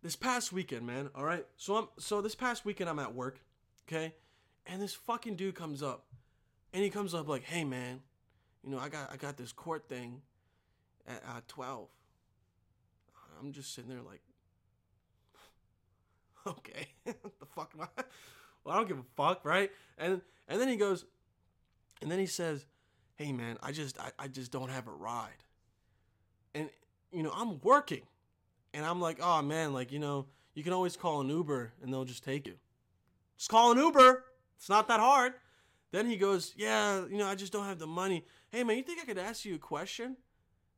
This 0.01 0.15
past 0.15 0.53
weekend, 0.53 0.87
man, 0.87 1.09
all 1.13 1.25
right? 1.25 1.45
So 1.57 1.75
I'm 1.75 1.87
so 1.97 2.21
this 2.21 2.35
past 2.35 2.65
weekend 2.65 2.89
I'm 2.89 2.99
at 2.99 3.13
work, 3.13 3.39
okay? 3.87 4.13
And 4.65 4.81
this 4.81 4.93
fucking 4.93 5.35
dude 5.35 5.55
comes 5.55 5.83
up. 5.83 6.05
And 6.73 6.83
he 6.83 6.89
comes 6.89 7.13
up 7.13 7.27
like, 7.27 7.43
"Hey 7.43 7.63
man, 7.63 8.01
you 8.63 8.69
know, 8.69 8.77
I 8.77 8.89
got 8.89 9.11
I 9.11 9.17
got 9.17 9.37
this 9.37 9.51
court 9.51 9.89
thing 9.89 10.21
at 11.07 11.23
uh, 11.27 11.41
12." 11.47 11.87
I'm 13.39 13.51
just 13.53 13.73
sitting 13.73 13.89
there 13.89 14.01
like 14.01 14.21
okay. 16.47 16.87
the 17.05 17.45
fuck 17.55 17.71
am 17.75 17.81
I? 17.81 18.03
Well, 18.63 18.75
I 18.75 18.77
don't 18.77 18.87
give 18.87 18.99
a 18.99 19.05
fuck, 19.15 19.43
right? 19.43 19.71
And 19.97 20.21
and 20.47 20.61
then 20.61 20.67
he 20.67 20.75
goes 20.75 21.05
and 22.01 22.09
then 22.11 22.19
he 22.19 22.25
says, 22.25 22.65
"Hey 23.15 23.31
man, 23.31 23.57
I 23.63 23.71
just 23.71 23.99
I, 23.99 24.11
I 24.17 24.27
just 24.27 24.51
don't 24.51 24.69
have 24.69 24.87
a 24.87 24.93
ride." 24.93 25.43
and 26.53 26.69
you 27.11 27.23
know 27.23 27.31
i'm 27.35 27.59
working 27.61 28.01
and 28.73 28.85
i'm 28.85 29.01
like 29.01 29.19
oh 29.21 29.41
man 29.41 29.73
like 29.73 29.91
you 29.91 29.99
know 29.99 30.25
you 30.59 30.63
can 30.63 30.73
always 30.73 30.97
call 30.97 31.21
an 31.21 31.29
uber 31.29 31.71
and 31.81 31.93
they'll 31.93 32.03
just 32.03 32.25
take 32.25 32.45
you. 32.45 32.55
Just 33.37 33.49
call 33.49 33.71
an 33.71 33.77
uber. 33.77 34.25
It's 34.57 34.67
not 34.67 34.89
that 34.89 34.99
hard. 34.99 35.35
Then 35.91 36.05
he 36.05 36.17
goes 36.17 36.53
yeah 36.57 37.05
you 37.09 37.17
know 37.17 37.27
i 37.27 37.35
just 37.35 37.53
don't 37.53 37.65
have 37.65 37.79
the 37.79 37.87
money. 37.87 38.25
Hey 38.51 38.63
man 38.63 38.77
you 38.77 38.83
think 38.83 38.99
i 39.01 39.05
could 39.05 39.17
ask 39.17 39.45
you 39.45 39.55
a 39.55 39.59
question? 39.59 40.17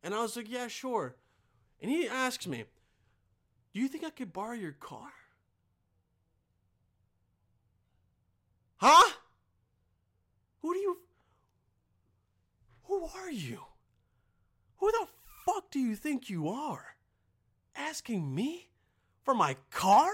And 0.04 0.14
i 0.14 0.22
was 0.22 0.36
like 0.36 0.50
yeah 0.50 0.68
sure. 0.68 1.16
And 1.82 1.90
he 1.90 2.08
asks 2.08 2.46
me 2.46 2.66
do 3.74 3.80
you 3.80 3.88
think 3.88 4.04
i 4.04 4.10
could 4.10 4.32
borrow 4.32 4.54
your 4.54 4.74
car? 4.74 5.10
Huh? 8.78 9.12
Who 10.62 10.74
do 10.74 10.80
you 10.80 10.98
who 12.84 13.08
are 13.16 13.32
you? 13.32 13.62
Who 14.78 14.92
the 14.92 15.08
fuck 15.46 15.72
do 15.72 15.80
you 15.80 15.96
think 15.96 16.30
you 16.30 16.50
are? 16.50 16.91
Asking 17.76 18.34
me 18.34 18.70
for 19.24 19.34
my 19.34 19.56
car? 19.70 20.10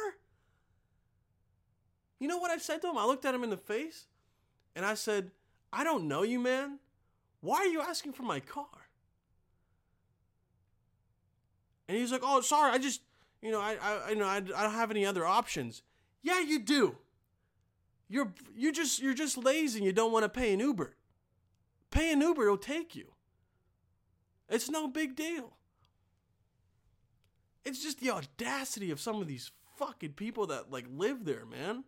You 2.20 2.28
know 2.28 2.38
what 2.38 2.52
I 2.52 2.58
said 2.58 2.82
to 2.82 2.90
him? 2.90 2.98
I 2.98 3.06
looked 3.06 3.26
at 3.26 3.36
him 3.36 3.44
in 3.44 3.50
the 3.50 3.58
face 3.58 4.08
and 4.76 4.86
I 4.86 4.96
said, 4.96 5.32
I 5.72 5.84
don't 5.84 6.08
know 6.08 6.24
you, 6.24 6.40
man. 6.40 6.80
Why 7.42 7.58
are 7.58 7.68
you 7.68 7.82
asking 7.82 8.14
for 8.14 8.24
my 8.24 8.40
car? 8.40 8.66
And 11.88 11.98
he's 11.98 12.12
like, 12.12 12.22
Oh, 12.24 12.42
sorry, 12.42 12.72
I 12.74 12.78
just, 12.78 13.02
you 13.42 13.52
know, 13.52 13.62
I, 13.62 13.78
I, 13.82 14.10
you 14.10 14.16
know, 14.16 14.26
I, 14.26 14.38
I 14.38 14.40
don't 14.40 14.74
have 14.74 14.92
any 14.92 15.06
other 15.06 15.26
options. 15.26 15.84
Yeah, 16.22 16.40
you 16.40 16.60
do. 16.60 16.98
You're, 18.10 18.34
you 18.56 18.72
just, 18.72 19.02
you're 19.02 19.14
just 19.14 19.38
lazy 19.38 19.80
and 19.80 19.86
you 19.86 19.94
don't 19.94 20.12
want 20.12 20.24
to 20.24 20.30
pay 20.30 20.54
an 20.54 20.60
Uber. 20.60 20.96
Pay 21.92 22.12
an 22.12 22.22
Uber, 22.22 22.44
it'll 22.44 22.58
take 22.58 22.96
you. 22.96 23.12
It's 24.50 24.70
no 24.70 24.88
big 24.88 25.16
deal. 25.16 25.57
It's 27.68 27.84
just 27.84 28.00
the 28.00 28.12
audacity 28.12 28.92
of 28.92 29.00
some 29.02 29.20
of 29.22 29.28
these 29.28 29.52
fucking 29.76 30.14
people 30.14 30.48
that 30.48 30.72
like 30.72 30.86
live 30.90 31.26
there, 31.26 31.46
man. 31.46 31.84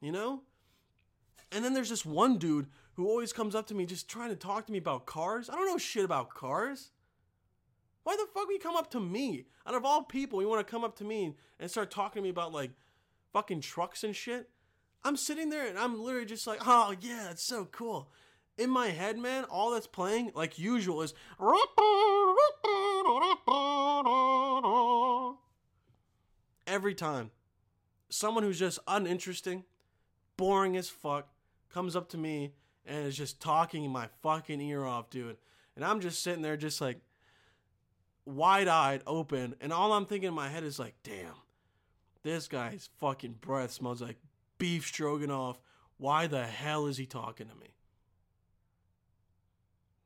You 0.00 0.10
know? 0.10 0.42
And 1.52 1.64
then 1.64 1.72
there's 1.72 1.90
this 1.90 2.04
one 2.04 2.36
dude 2.36 2.66
who 2.94 3.06
always 3.06 3.32
comes 3.32 3.54
up 3.54 3.68
to 3.68 3.74
me 3.74 3.86
just 3.86 4.08
trying 4.08 4.30
to 4.30 4.36
talk 4.36 4.66
to 4.66 4.72
me 4.72 4.78
about 4.78 5.06
cars. 5.06 5.48
I 5.48 5.54
don't 5.54 5.68
know 5.68 5.78
shit 5.78 6.04
about 6.04 6.30
cars. 6.30 6.90
Why 8.02 8.16
the 8.16 8.26
fuck 8.34 8.48
would 8.48 8.54
you 8.54 8.58
come 8.58 8.74
up 8.74 8.90
to 8.90 9.00
me? 9.00 9.46
Out 9.64 9.76
of 9.76 9.84
all 9.84 10.02
people, 10.02 10.42
you 10.42 10.48
want 10.48 10.66
to 10.66 10.70
come 10.70 10.82
up 10.82 10.96
to 10.96 11.04
me 11.04 11.36
and 11.60 11.70
start 11.70 11.92
talking 11.92 12.20
to 12.20 12.24
me 12.24 12.30
about 12.30 12.52
like 12.52 12.72
fucking 13.32 13.60
trucks 13.60 14.02
and 14.02 14.16
shit? 14.16 14.50
I'm 15.04 15.16
sitting 15.16 15.48
there 15.48 15.68
and 15.68 15.78
I'm 15.78 16.02
literally 16.02 16.26
just 16.26 16.48
like, 16.48 16.58
oh 16.66 16.92
yeah, 17.00 17.26
that's 17.28 17.42
so 17.42 17.66
cool 17.66 18.10
in 18.56 18.70
my 18.70 18.88
head, 18.88 19.18
man, 19.18 19.44
all 19.44 19.72
that's 19.72 19.86
playing, 19.86 20.30
like 20.34 20.58
usual, 20.58 21.02
is 21.02 21.14
every 26.74 26.94
time 26.94 27.30
someone 28.08 28.42
who's 28.42 28.58
just 28.58 28.78
uninteresting, 28.88 29.64
boring 30.36 30.76
as 30.76 30.88
fuck, 30.88 31.28
comes 31.72 31.94
up 31.94 32.08
to 32.10 32.18
me 32.18 32.52
and 32.84 33.06
is 33.06 33.16
just 33.16 33.40
talking 33.40 33.88
my 33.90 34.08
fucking 34.22 34.60
ear 34.60 34.84
off, 34.84 35.08
dude. 35.08 35.36
And 35.76 35.84
I'm 35.84 36.00
just 36.00 36.22
sitting 36.22 36.42
there, 36.42 36.56
just 36.56 36.80
like 36.80 36.98
wide 38.26 38.68
eyed, 38.68 39.02
open, 39.06 39.54
and 39.60 39.72
all 39.72 39.92
I'm 39.92 40.06
thinking 40.06 40.28
in 40.28 40.34
my 40.34 40.48
head 40.48 40.64
is 40.64 40.78
like, 40.78 40.94
damn, 41.02 41.34
this 42.22 42.48
guy's 42.48 42.88
fucking 42.98 43.36
breath 43.40 43.72
smells 43.72 44.02
like 44.02 44.18
beef 44.58 44.86
stroganoff. 44.86 45.60
Why 45.96 46.26
the 46.26 46.44
hell 46.44 46.86
is 46.86 46.96
he 46.96 47.06
talking 47.06 47.48
to 47.48 47.54
me? 47.54 47.74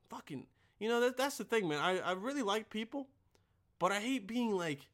fucking 0.09 0.45
you 0.79 0.89
know 0.89 0.99
that 1.01 1.17
that's 1.17 1.37
the 1.37 1.43
thing 1.43 1.67
man 1.67 1.79
i, 1.79 1.99
I 1.99 2.11
really 2.13 2.41
like 2.41 2.69
people 2.69 3.07
but 3.77 3.91
i 3.91 3.99
hate 3.99 4.27
being 4.27 4.51
like 4.51 4.87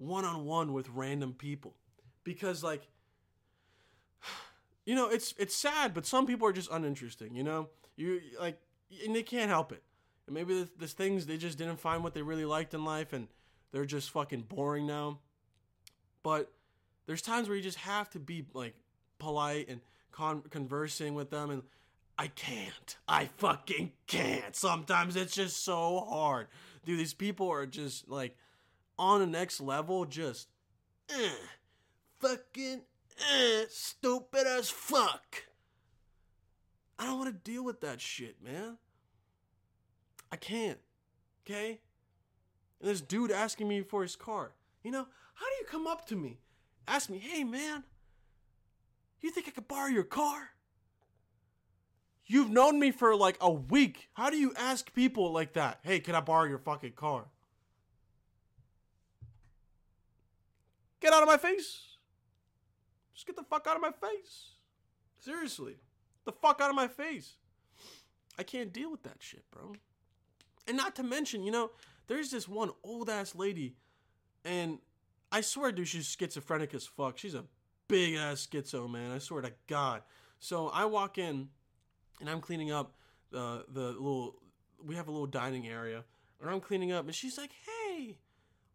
one-on-one 0.00 0.72
with 0.72 0.88
random 0.90 1.34
people 1.34 1.74
because 2.24 2.64
like 2.64 2.88
you 4.86 4.94
know 4.94 5.08
it's 5.08 5.34
it's 5.38 5.54
sad 5.54 5.92
but 5.92 6.06
some 6.06 6.26
people 6.26 6.48
are 6.48 6.52
just 6.52 6.70
uninteresting 6.70 7.34
you 7.34 7.42
know 7.42 7.68
you 7.96 8.20
like 8.40 8.58
and 9.04 9.14
they 9.14 9.22
can't 9.22 9.50
help 9.50 9.72
it 9.72 9.82
and 10.26 10.34
maybe 10.34 10.66
there's 10.78 10.94
things 10.94 11.26
they 11.26 11.36
just 11.36 11.58
didn't 11.58 11.78
find 11.78 12.02
what 12.02 12.14
they 12.14 12.22
really 12.22 12.46
liked 12.46 12.72
in 12.72 12.84
life 12.84 13.12
and 13.12 13.28
they're 13.72 13.84
just 13.84 14.10
fucking 14.10 14.40
boring 14.42 14.86
now 14.86 15.18
but 16.22 16.50
there's 17.06 17.22
times 17.22 17.48
where 17.48 17.56
you 17.56 17.62
just 17.62 17.78
have 17.78 18.08
to 18.08 18.18
be 18.18 18.46
like 18.54 18.74
polite 19.18 19.68
and 19.68 19.80
con- 20.12 20.42
conversing 20.50 21.14
with 21.14 21.30
them 21.30 21.50
and 21.50 21.62
I 22.18 22.26
can't. 22.26 22.98
I 23.08 23.30
fucking 23.38 23.92
can't. 24.06 24.54
Sometimes 24.54 25.16
it's 25.16 25.34
just 25.34 25.64
so 25.64 26.00
hard. 26.06 26.48
Dude, 26.84 26.98
these 26.98 27.14
people 27.14 27.48
are 27.48 27.64
just 27.64 28.10
like 28.10 28.36
on 29.00 29.20
the 29.20 29.26
next 29.26 29.60
level, 29.60 30.04
just 30.04 30.48
eh, 31.08 31.30
fucking 32.20 32.82
eh, 33.18 33.64
stupid 33.70 34.46
as 34.46 34.68
fuck. 34.68 35.44
I 36.98 37.06
don't 37.06 37.18
want 37.18 37.32
to 37.32 37.50
deal 37.50 37.64
with 37.64 37.80
that 37.80 38.00
shit, 38.00 38.36
man. 38.44 38.76
I 40.30 40.36
can't. 40.36 40.78
Okay? 41.44 41.80
and 42.80 42.88
this 42.88 43.00
dude 43.00 43.30
asking 43.30 43.68
me 43.68 43.82
for 43.82 44.02
his 44.02 44.16
car. 44.16 44.52
You 44.82 44.90
know, 44.90 45.06
how 45.34 45.46
do 45.46 45.54
you 45.60 45.66
come 45.68 45.86
up 45.86 46.06
to 46.06 46.16
me, 46.16 46.38
ask 46.86 47.10
me, 47.10 47.18
hey 47.18 47.44
man, 47.44 47.84
you 49.20 49.30
think 49.30 49.48
I 49.48 49.50
could 49.50 49.68
borrow 49.68 49.88
your 49.88 50.04
car? 50.04 50.50
You've 52.24 52.50
known 52.50 52.78
me 52.78 52.92
for 52.92 53.16
like 53.16 53.36
a 53.40 53.50
week. 53.50 54.08
How 54.12 54.30
do 54.30 54.36
you 54.36 54.52
ask 54.56 54.94
people 54.94 55.32
like 55.32 55.54
that? 55.54 55.80
Hey, 55.82 55.98
can 56.00 56.14
I 56.14 56.20
borrow 56.20 56.44
your 56.44 56.58
fucking 56.58 56.92
car? 56.92 57.26
Get 61.00 61.12
out 61.12 61.22
of 61.22 61.28
my 61.28 61.36
face. 61.36 61.96
Just 63.14 63.26
get 63.26 63.36
the 63.36 63.42
fuck 63.42 63.66
out 63.66 63.76
of 63.76 63.82
my 63.82 63.92
face. 63.92 64.54
Seriously. 65.18 65.76
The 66.24 66.32
fuck 66.32 66.60
out 66.60 66.70
of 66.70 66.76
my 66.76 66.88
face. 66.88 67.36
I 68.38 68.42
can't 68.42 68.72
deal 68.72 68.90
with 68.90 69.02
that 69.02 69.16
shit, 69.18 69.44
bro. 69.50 69.74
And 70.66 70.76
not 70.76 70.94
to 70.96 71.02
mention, 71.02 71.42
you 71.42 71.50
know, 71.50 71.70
there's 72.06 72.30
this 72.30 72.48
one 72.48 72.70
old 72.82 73.10
ass 73.10 73.34
lady, 73.34 73.76
and 74.44 74.78
I 75.32 75.40
swear, 75.42 75.72
dude, 75.72 75.88
she's 75.88 76.06
schizophrenic 76.06 76.74
as 76.74 76.86
fuck. 76.86 77.18
She's 77.18 77.34
a 77.34 77.44
big 77.88 78.14
ass 78.14 78.46
schizo, 78.50 78.90
man. 78.90 79.10
I 79.10 79.18
swear 79.18 79.42
to 79.42 79.52
God. 79.66 80.02
So 80.38 80.68
I 80.68 80.84
walk 80.86 81.18
in, 81.18 81.48
and 82.20 82.30
I'm 82.30 82.40
cleaning 82.40 82.70
up 82.70 82.94
the 83.30 83.64
the 83.68 83.88
little. 83.88 84.36
We 84.82 84.96
have 84.96 85.08
a 85.08 85.10
little 85.10 85.26
dining 85.26 85.68
area, 85.68 86.04
and 86.40 86.50
I'm 86.50 86.60
cleaning 86.60 86.92
up, 86.92 87.04
and 87.04 87.14
she's 87.14 87.36
like, 87.36 87.50
"Hey, 87.66 88.18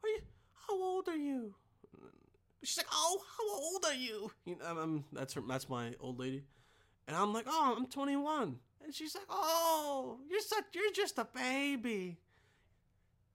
are 0.04 0.10
you? 0.10 0.22
How 0.68 0.82
old 0.82 1.08
are 1.10 1.18
you?" 1.18 1.56
She's 2.64 2.78
like, 2.78 2.88
"Oh, 2.92 3.22
how 3.38 3.56
old 3.56 3.86
are 3.86 3.94
you?" 3.94 4.32
you 4.46 4.58
know, 4.58 4.66
I'm, 4.66 5.06
that's 5.14 5.34
her. 5.34 5.42
That's 5.48 5.70
my 5.70 5.94
old 6.00 6.20
lady, 6.20 6.44
and 7.08 7.16
I'm 7.16 7.34
like, 7.34 7.46
"Oh, 7.48 7.76
I'm 7.78 7.88
21." 7.88 8.60
And 8.84 8.94
she's 8.94 9.16
like, 9.16 9.26
"Oh, 9.30 10.20
you're 10.30 10.40
such. 10.42 10.66
You're 10.74 10.92
just 10.92 11.18
a 11.18 11.26
baby." 11.26 12.18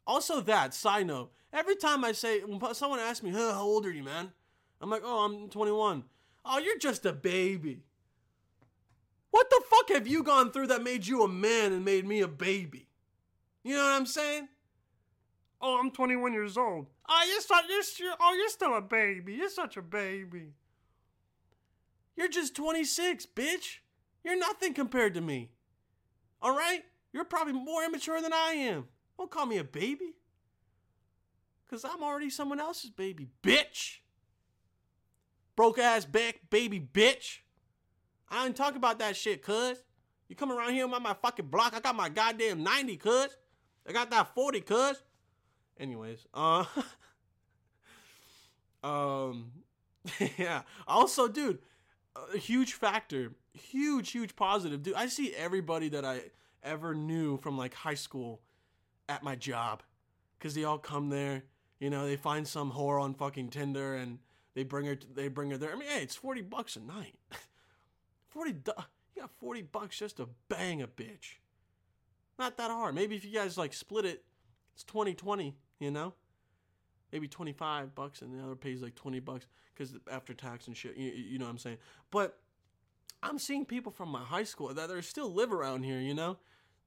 Also, 0.06 0.40
that 0.40 0.74
side 0.74 1.06
note. 1.06 1.32
Every 1.52 1.76
time 1.76 2.04
I 2.04 2.12
say, 2.12 2.40
when 2.40 2.74
someone 2.74 3.00
asks 3.00 3.22
me, 3.22 3.30
"How 3.30 3.62
old 3.62 3.86
are 3.86 3.92
you, 3.92 4.02
man?" 4.02 4.32
I'm 4.80 4.90
like, 4.90 5.02
"Oh, 5.04 5.24
I'm 5.24 5.48
21." 5.48 6.04
Oh, 6.44 6.58
you're 6.58 6.78
just 6.78 7.04
a 7.04 7.12
baby. 7.12 7.84
What 9.30 9.50
the 9.50 9.62
fuck 9.68 9.90
have 9.90 10.06
you 10.06 10.22
gone 10.22 10.50
through 10.50 10.68
that 10.68 10.82
made 10.82 11.06
you 11.06 11.22
a 11.22 11.28
man 11.28 11.72
and 11.72 11.84
made 11.84 12.06
me 12.06 12.20
a 12.20 12.28
baby? 12.28 12.88
You 13.62 13.76
know 13.76 13.84
what 13.84 13.92
I'm 13.92 14.06
saying? 14.06 14.48
Oh, 15.60 15.78
I'm 15.78 15.90
21 15.90 16.32
years 16.32 16.56
old. 16.56 16.86
Oh, 17.08 17.24
you're, 17.28 17.40
so, 17.40 17.54
you're, 17.98 18.14
oh, 18.18 18.34
you're 18.34 18.48
still 18.48 18.76
a 18.76 18.80
baby. 18.80 19.34
You're 19.34 19.50
such 19.50 19.76
a 19.76 19.82
baby. 19.82 20.54
You're 22.16 22.28
just 22.28 22.56
26, 22.56 23.26
bitch. 23.34 23.78
You're 24.24 24.38
nothing 24.38 24.74
compared 24.74 25.14
to 25.14 25.20
me. 25.20 25.50
All 26.40 26.56
right? 26.56 26.82
You're 27.12 27.24
probably 27.24 27.52
more 27.52 27.84
immature 27.84 28.22
than 28.22 28.32
I 28.32 28.52
am. 28.52 28.86
Don't 29.18 29.30
call 29.30 29.46
me 29.46 29.58
a 29.58 29.64
baby. 29.64 30.14
Because 31.66 31.84
I'm 31.84 32.02
already 32.02 32.30
someone 32.30 32.60
else's 32.60 32.90
baby, 32.90 33.28
bitch. 33.42 33.98
Broke 35.56 35.78
ass 35.78 36.04
back 36.04 36.40
baby, 36.50 36.80
bitch. 36.80 37.38
I 38.28 38.46
ain't 38.46 38.56
talk 38.56 38.76
about 38.76 38.98
that 39.00 39.16
shit, 39.16 39.42
cuz. 39.42 39.78
You 40.28 40.36
come 40.36 40.52
around 40.52 40.72
here 40.72 40.84
on 40.84 41.02
my 41.02 41.14
fucking 41.14 41.46
block. 41.46 41.74
I 41.74 41.80
got 41.80 41.96
my 41.96 42.08
goddamn 42.08 42.62
90, 42.62 42.96
cuz. 42.96 43.36
I 43.86 43.92
got 43.92 44.10
that 44.10 44.34
40, 44.34 44.60
cuz. 44.62 45.02
Anyways, 45.80 46.26
uh, 46.34 46.66
um, 48.84 49.50
yeah. 50.36 50.62
Also, 50.86 51.26
dude, 51.26 51.58
a 52.34 52.36
huge 52.36 52.74
factor, 52.74 53.32
huge, 53.54 54.10
huge 54.10 54.36
positive, 54.36 54.82
dude. 54.82 54.94
I 54.94 55.06
see 55.06 55.34
everybody 55.34 55.88
that 55.88 56.04
I 56.04 56.20
ever 56.62 56.94
knew 56.94 57.38
from 57.38 57.56
like 57.56 57.72
high 57.72 57.94
school 57.94 58.42
at 59.08 59.22
my 59.22 59.34
job, 59.34 59.82
cause 60.38 60.54
they 60.54 60.64
all 60.64 60.78
come 60.78 61.08
there. 61.08 61.44
You 61.78 61.88
know, 61.88 62.06
they 62.06 62.16
find 62.16 62.46
some 62.46 62.72
whore 62.72 63.00
on 63.00 63.14
fucking 63.14 63.48
Tinder 63.48 63.94
and 63.96 64.18
they 64.54 64.64
bring 64.64 64.84
her. 64.84 64.98
They 65.14 65.28
bring 65.28 65.50
her 65.50 65.56
there. 65.56 65.72
I 65.72 65.76
mean, 65.76 65.88
hey, 65.88 66.02
it's 66.02 66.14
forty 66.16 66.42
bucks 66.42 66.76
a 66.76 66.80
night. 66.80 67.14
forty. 68.28 68.50
You 68.50 69.22
got 69.22 69.30
forty 69.38 69.62
bucks 69.62 69.98
just 69.98 70.18
to 70.18 70.28
bang 70.50 70.82
a 70.82 70.86
bitch. 70.86 71.38
Not 72.38 72.58
that 72.58 72.70
hard. 72.70 72.94
Maybe 72.94 73.16
if 73.16 73.24
you 73.24 73.32
guys 73.32 73.56
like 73.56 73.72
split 73.72 74.04
it, 74.04 74.24
it's 74.74 74.84
2020 74.84 75.56
you 75.80 75.90
know? 75.90 76.14
Maybe 77.12 77.26
25 77.26 77.94
bucks 77.94 78.22
and 78.22 78.32
the 78.32 78.44
other 78.44 78.54
pays 78.54 78.80
like 78.82 78.94
20 78.94 79.18
bucks 79.18 79.46
because 79.74 79.94
after 80.10 80.32
tax 80.32 80.68
and 80.68 80.76
shit, 80.76 80.96
you, 80.96 81.10
you 81.10 81.38
know 81.38 81.46
what 81.46 81.50
I'm 81.50 81.58
saying? 81.58 81.78
But 82.12 82.38
I'm 83.22 83.38
seeing 83.38 83.64
people 83.64 83.90
from 83.90 84.10
my 84.10 84.22
high 84.22 84.44
school 84.44 84.72
that 84.72 84.90
are 84.90 85.02
still 85.02 85.32
live 85.32 85.52
around 85.52 85.82
here, 85.82 85.98
you 85.98 86.14
know? 86.14 86.38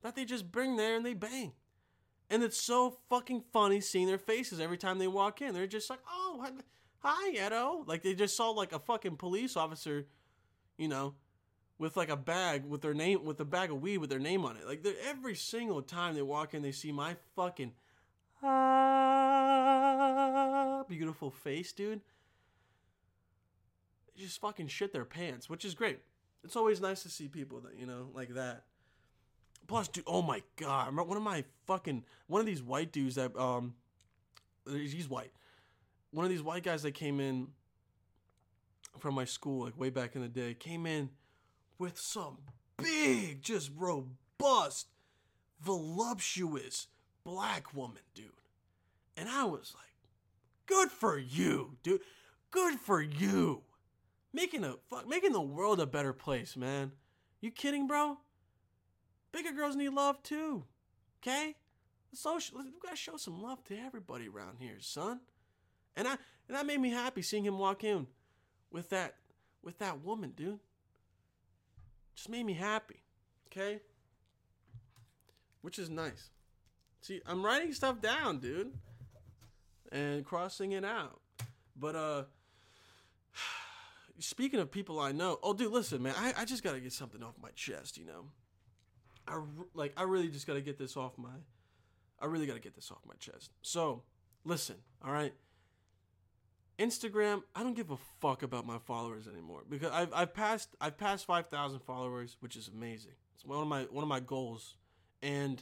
That 0.01 0.15
they 0.15 0.23
just 0.23 0.51
bring 0.51 0.77
there 0.77 0.95
and 0.95 1.05
they 1.05 1.13
bang. 1.13 1.51
And 2.29 2.41
it's 2.41 2.59
so 2.59 2.97
fucking 3.09 3.43
funny 3.51 3.81
seeing 3.81 4.07
their 4.07 4.17
faces 4.17 4.59
every 4.59 4.77
time 4.77 4.97
they 4.97 5.07
walk 5.07 5.41
in. 5.41 5.53
They're 5.53 5.67
just 5.67 5.89
like, 5.89 5.99
oh, 6.09 6.45
hi, 6.99 7.45
Edo. 7.45 7.83
Like 7.85 8.01
they 8.01 8.15
just 8.15 8.35
saw 8.35 8.49
like 8.51 8.73
a 8.73 8.79
fucking 8.79 9.17
police 9.17 9.57
officer, 9.57 10.07
you 10.77 10.87
know, 10.87 11.15
with 11.77 11.97
like 11.97 12.09
a 12.09 12.17
bag 12.17 12.65
with 12.65 12.81
their 12.81 12.93
name, 12.93 13.23
with 13.25 13.39
a 13.39 13.45
bag 13.45 13.71
of 13.71 13.81
weed 13.81 13.97
with 13.99 14.09
their 14.09 14.19
name 14.19 14.45
on 14.45 14.57
it. 14.57 14.65
Like 14.65 14.85
every 15.07 15.35
single 15.35 15.81
time 15.81 16.15
they 16.15 16.21
walk 16.21 16.53
in, 16.53 16.61
they 16.61 16.71
see 16.71 16.91
my 16.91 17.15
fucking 17.35 17.73
ah, 18.43 19.63
beautiful 20.87 21.31
face, 21.31 21.71
dude. 21.71 22.01
They 24.15 24.23
just 24.23 24.41
fucking 24.41 24.67
shit 24.67 24.93
their 24.93 25.05
pants, 25.05 25.49
which 25.49 25.65
is 25.65 25.73
great. 25.73 25.99
It's 26.43 26.55
always 26.55 26.81
nice 26.81 27.03
to 27.03 27.09
see 27.09 27.27
people 27.27 27.61
that, 27.61 27.79
you 27.79 27.85
know, 27.85 28.09
like 28.13 28.33
that. 28.35 28.63
Plus, 29.67 29.87
dude, 29.87 30.03
oh 30.07 30.21
my 30.21 30.43
god, 30.57 30.95
one 30.95 31.15
of 31.15 31.23
my 31.23 31.45
fucking 31.67 32.03
one 32.27 32.41
of 32.41 32.45
these 32.45 32.61
white 32.61 32.91
dudes 32.91 33.15
that 33.15 33.35
um, 33.37 33.75
he's 34.69 35.07
white. 35.07 35.31
One 36.11 36.25
of 36.25 36.29
these 36.31 36.43
white 36.43 36.63
guys 36.63 36.83
that 36.83 36.93
came 36.93 37.19
in 37.21 37.47
from 38.99 39.15
my 39.15 39.25
school, 39.25 39.63
like 39.63 39.79
way 39.79 39.89
back 39.89 40.15
in 40.15 40.21
the 40.21 40.27
day, 40.27 40.53
came 40.53 40.85
in 40.85 41.09
with 41.79 41.97
some 41.97 42.37
big, 42.77 43.41
just 43.41 43.71
robust, 43.75 44.87
voluptuous 45.61 46.87
black 47.23 47.73
woman, 47.73 48.01
dude. 48.13 48.29
And 49.15 49.29
I 49.29 49.45
was 49.45 49.73
like, 49.75 50.09
good 50.65 50.89
for 50.89 51.17
you, 51.17 51.77
dude. 51.83 52.01
Good 52.51 52.79
for 52.79 53.01
you. 53.01 53.63
Making 54.33 54.63
a 54.63 54.75
fuck 54.89 55.07
making 55.07 55.31
the 55.31 55.41
world 55.41 55.79
a 55.79 55.85
better 55.85 56.13
place, 56.13 56.57
man. 56.57 56.91
You 57.41 57.51
kidding, 57.51 57.87
bro? 57.87 58.17
Bigger 59.31 59.51
girls 59.51 59.75
need 59.75 59.89
love 59.89 60.21
too. 60.23 60.63
Okay? 61.21 61.55
So 62.13 62.35
we 62.35 62.63
gotta 62.81 62.95
show 62.95 63.17
some 63.17 63.41
love 63.41 63.63
to 63.65 63.77
everybody 63.77 64.27
around 64.27 64.57
here, 64.59 64.77
son. 64.79 65.21
And 65.95 66.07
I 66.07 66.17
and 66.47 66.57
that 66.57 66.65
made 66.65 66.79
me 66.79 66.89
happy 66.89 67.21
seeing 67.21 67.45
him 67.45 67.57
walk 67.57 67.83
in 67.83 68.07
with 68.71 68.89
that 68.89 69.15
with 69.63 69.79
that 69.79 70.03
woman, 70.03 70.33
dude. 70.35 70.59
Just 72.15 72.29
made 72.29 72.45
me 72.45 72.53
happy. 72.53 73.01
Okay? 73.47 73.79
Which 75.61 75.79
is 75.79 75.89
nice. 75.89 76.29
See, 77.03 77.19
I'm 77.25 77.45
writing 77.45 77.73
stuff 77.73 77.99
down, 77.99 78.37
dude, 78.37 78.71
and 79.91 80.23
crossing 80.23 80.71
it 80.71 80.85
out. 80.85 81.19
But 81.75 81.97
uh, 81.97 82.23
speaking 84.19 84.61
of 84.61 84.71
people 84.71 85.01
I 85.01 85.11
know, 85.11 85.37
oh, 85.43 85.53
dude, 85.53 85.73
listen, 85.73 86.01
man, 86.01 86.15
I, 86.17 86.33
I 86.37 86.45
just 86.45 86.63
gotta 86.63 86.79
get 86.79 86.93
something 86.93 87.21
off 87.21 87.33
my 87.41 87.49
chest, 87.55 87.97
you 87.97 88.05
know. 88.05 88.27
I 89.27 89.37
like, 89.73 89.91
I 89.97 90.03
really 90.03 90.29
just 90.29 90.47
gotta 90.47 90.61
get 90.61 90.77
this 90.77 90.95
off 90.95 91.17
my, 91.17 91.27
I 92.21 92.27
really 92.27 92.47
gotta 92.47 92.61
get 92.61 92.73
this 92.73 92.89
off 92.89 92.99
my 93.05 93.15
chest. 93.19 93.51
So, 93.61 94.03
listen, 94.45 94.77
all 95.03 95.11
right. 95.11 95.33
Instagram, 96.79 97.43
I 97.53 97.63
don't 97.63 97.75
give 97.75 97.91
a 97.91 97.97
fuck 98.21 98.43
about 98.43 98.65
my 98.65 98.77
followers 98.79 99.27
anymore 99.27 99.63
because 99.69 99.91
I've 99.91 100.13
I've 100.13 100.33
passed 100.33 100.69
I've 100.79 100.97
passed 100.97 101.25
five 101.25 101.47
thousand 101.47 101.81
followers, 101.81 102.37
which 102.39 102.55
is 102.55 102.69
amazing. 102.69 103.11
It's 103.35 103.43
one 103.43 103.61
of 103.61 103.67
my 103.67 103.83
one 103.91 104.03
of 104.03 104.09
my 104.09 104.21
goals, 104.21 104.77
and 105.21 105.61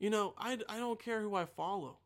you 0.00 0.10
know, 0.10 0.34
I, 0.36 0.58
I 0.68 0.78
don't 0.78 0.98
care 0.98 1.20
who 1.20 1.36
I 1.36 1.44
follow. 1.44 1.98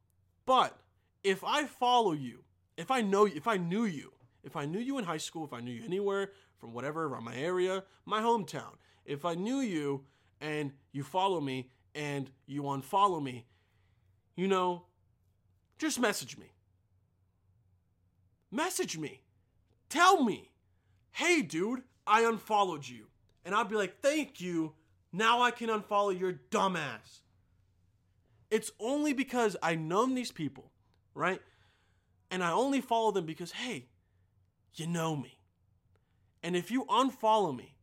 But 0.45 0.77
if 1.23 1.43
I 1.43 1.65
follow 1.65 2.13
you, 2.13 2.41
if 2.77 2.91
I 2.91 3.01
know 3.01 3.25
you, 3.25 3.37
if 3.37 3.47
I 3.47 3.57
knew 3.57 3.85
you, 3.85 4.13
if 4.43 4.57
I 4.57 4.67
knew 4.67 4.81
you 4.81 4.99
in 4.99 5.05
high 5.05 5.17
school, 5.17 5.45
if 5.45 5.55
I 5.55 5.61
knew 5.61 5.73
you 5.73 5.85
anywhere 5.85 6.33
from 6.59 6.75
whatever 6.75 7.07
around 7.07 7.25
my 7.25 7.37
area, 7.37 7.85
my 8.05 8.21
hometown, 8.21 8.75
if 9.07 9.25
I 9.25 9.35
knew 9.35 9.61
you 9.61 10.05
and 10.41 10.73
you 10.93 11.03
follow 11.03 11.41
me 11.41 11.71
and 11.95 12.31
you 12.47 12.63
unfollow 12.63 13.23
me, 13.23 13.47
you 14.37 14.49
know, 14.49 14.85
just 15.79 15.99
message 15.99 16.37
me. 16.37 16.53
Message 18.51 18.99
me. 18.99 19.23
Tell 19.89 20.25
me, 20.25 20.51
hey, 21.13 21.43
dude, 21.43 21.83
I 22.07 22.25
unfollowed 22.25 22.87
you. 22.87 23.07
And 23.45 23.55
I'll 23.55 23.65
be 23.65 23.77
like, 23.77 24.01
thank 24.01 24.41
you. 24.41 24.75
Now 25.13 25.43
I 25.43 25.53
can 25.53 25.69
unfollow 25.69 26.19
your 26.19 26.41
dumbass. 26.51 27.21
It's 28.51 28.71
only 28.79 29.13
because 29.13 29.57
I 29.63 29.75
know 29.75 30.07
these 30.07 30.31
people, 30.31 30.71
right? 31.15 31.41
And 32.31 32.43
I 32.43 32.53
only 32.53 32.81
follow 32.81 33.11
them 33.11 33.27
because, 33.27 33.53
hey, 33.53 33.87
you 34.75 34.87
know 34.87 35.17
me. 35.17 35.39
And 36.43 36.55
if 36.55 36.71
you 36.71 36.85
unfollow 36.85 37.57
me, 37.57 37.77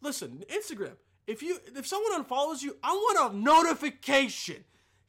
listen, 0.00 0.44
Instagram, 0.48 0.96
if 1.26 1.42
you 1.42 1.58
if 1.76 1.86
someone 1.86 2.22
unfollows 2.22 2.62
you, 2.62 2.76
I 2.82 2.92
want 2.92 3.34
a 3.34 3.36
notification. 3.36 4.64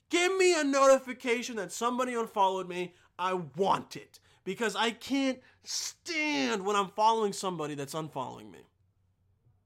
Give 0.10 0.36
me 0.38 0.60
a 0.60 0.64
notification 0.64 1.56
that 1.58 1.72
somebody 1.72 2.14
unfollowed 2.14 2.70
me. 2.70 2.94
I 3.18 3.34
want 3.34 3.96
it 3.96 4.20
because 4.44 4.76
I 4.76 4.92
can't 4.92 5.40
stand 5.64 6.66
when 6.66 6.76
I'm 6.76 6.90
following 6.90 7.34
somebody 7.34 7.76
that's 7.76 7.94
unfollowing 7.94 8.52
me. 8.52 8.68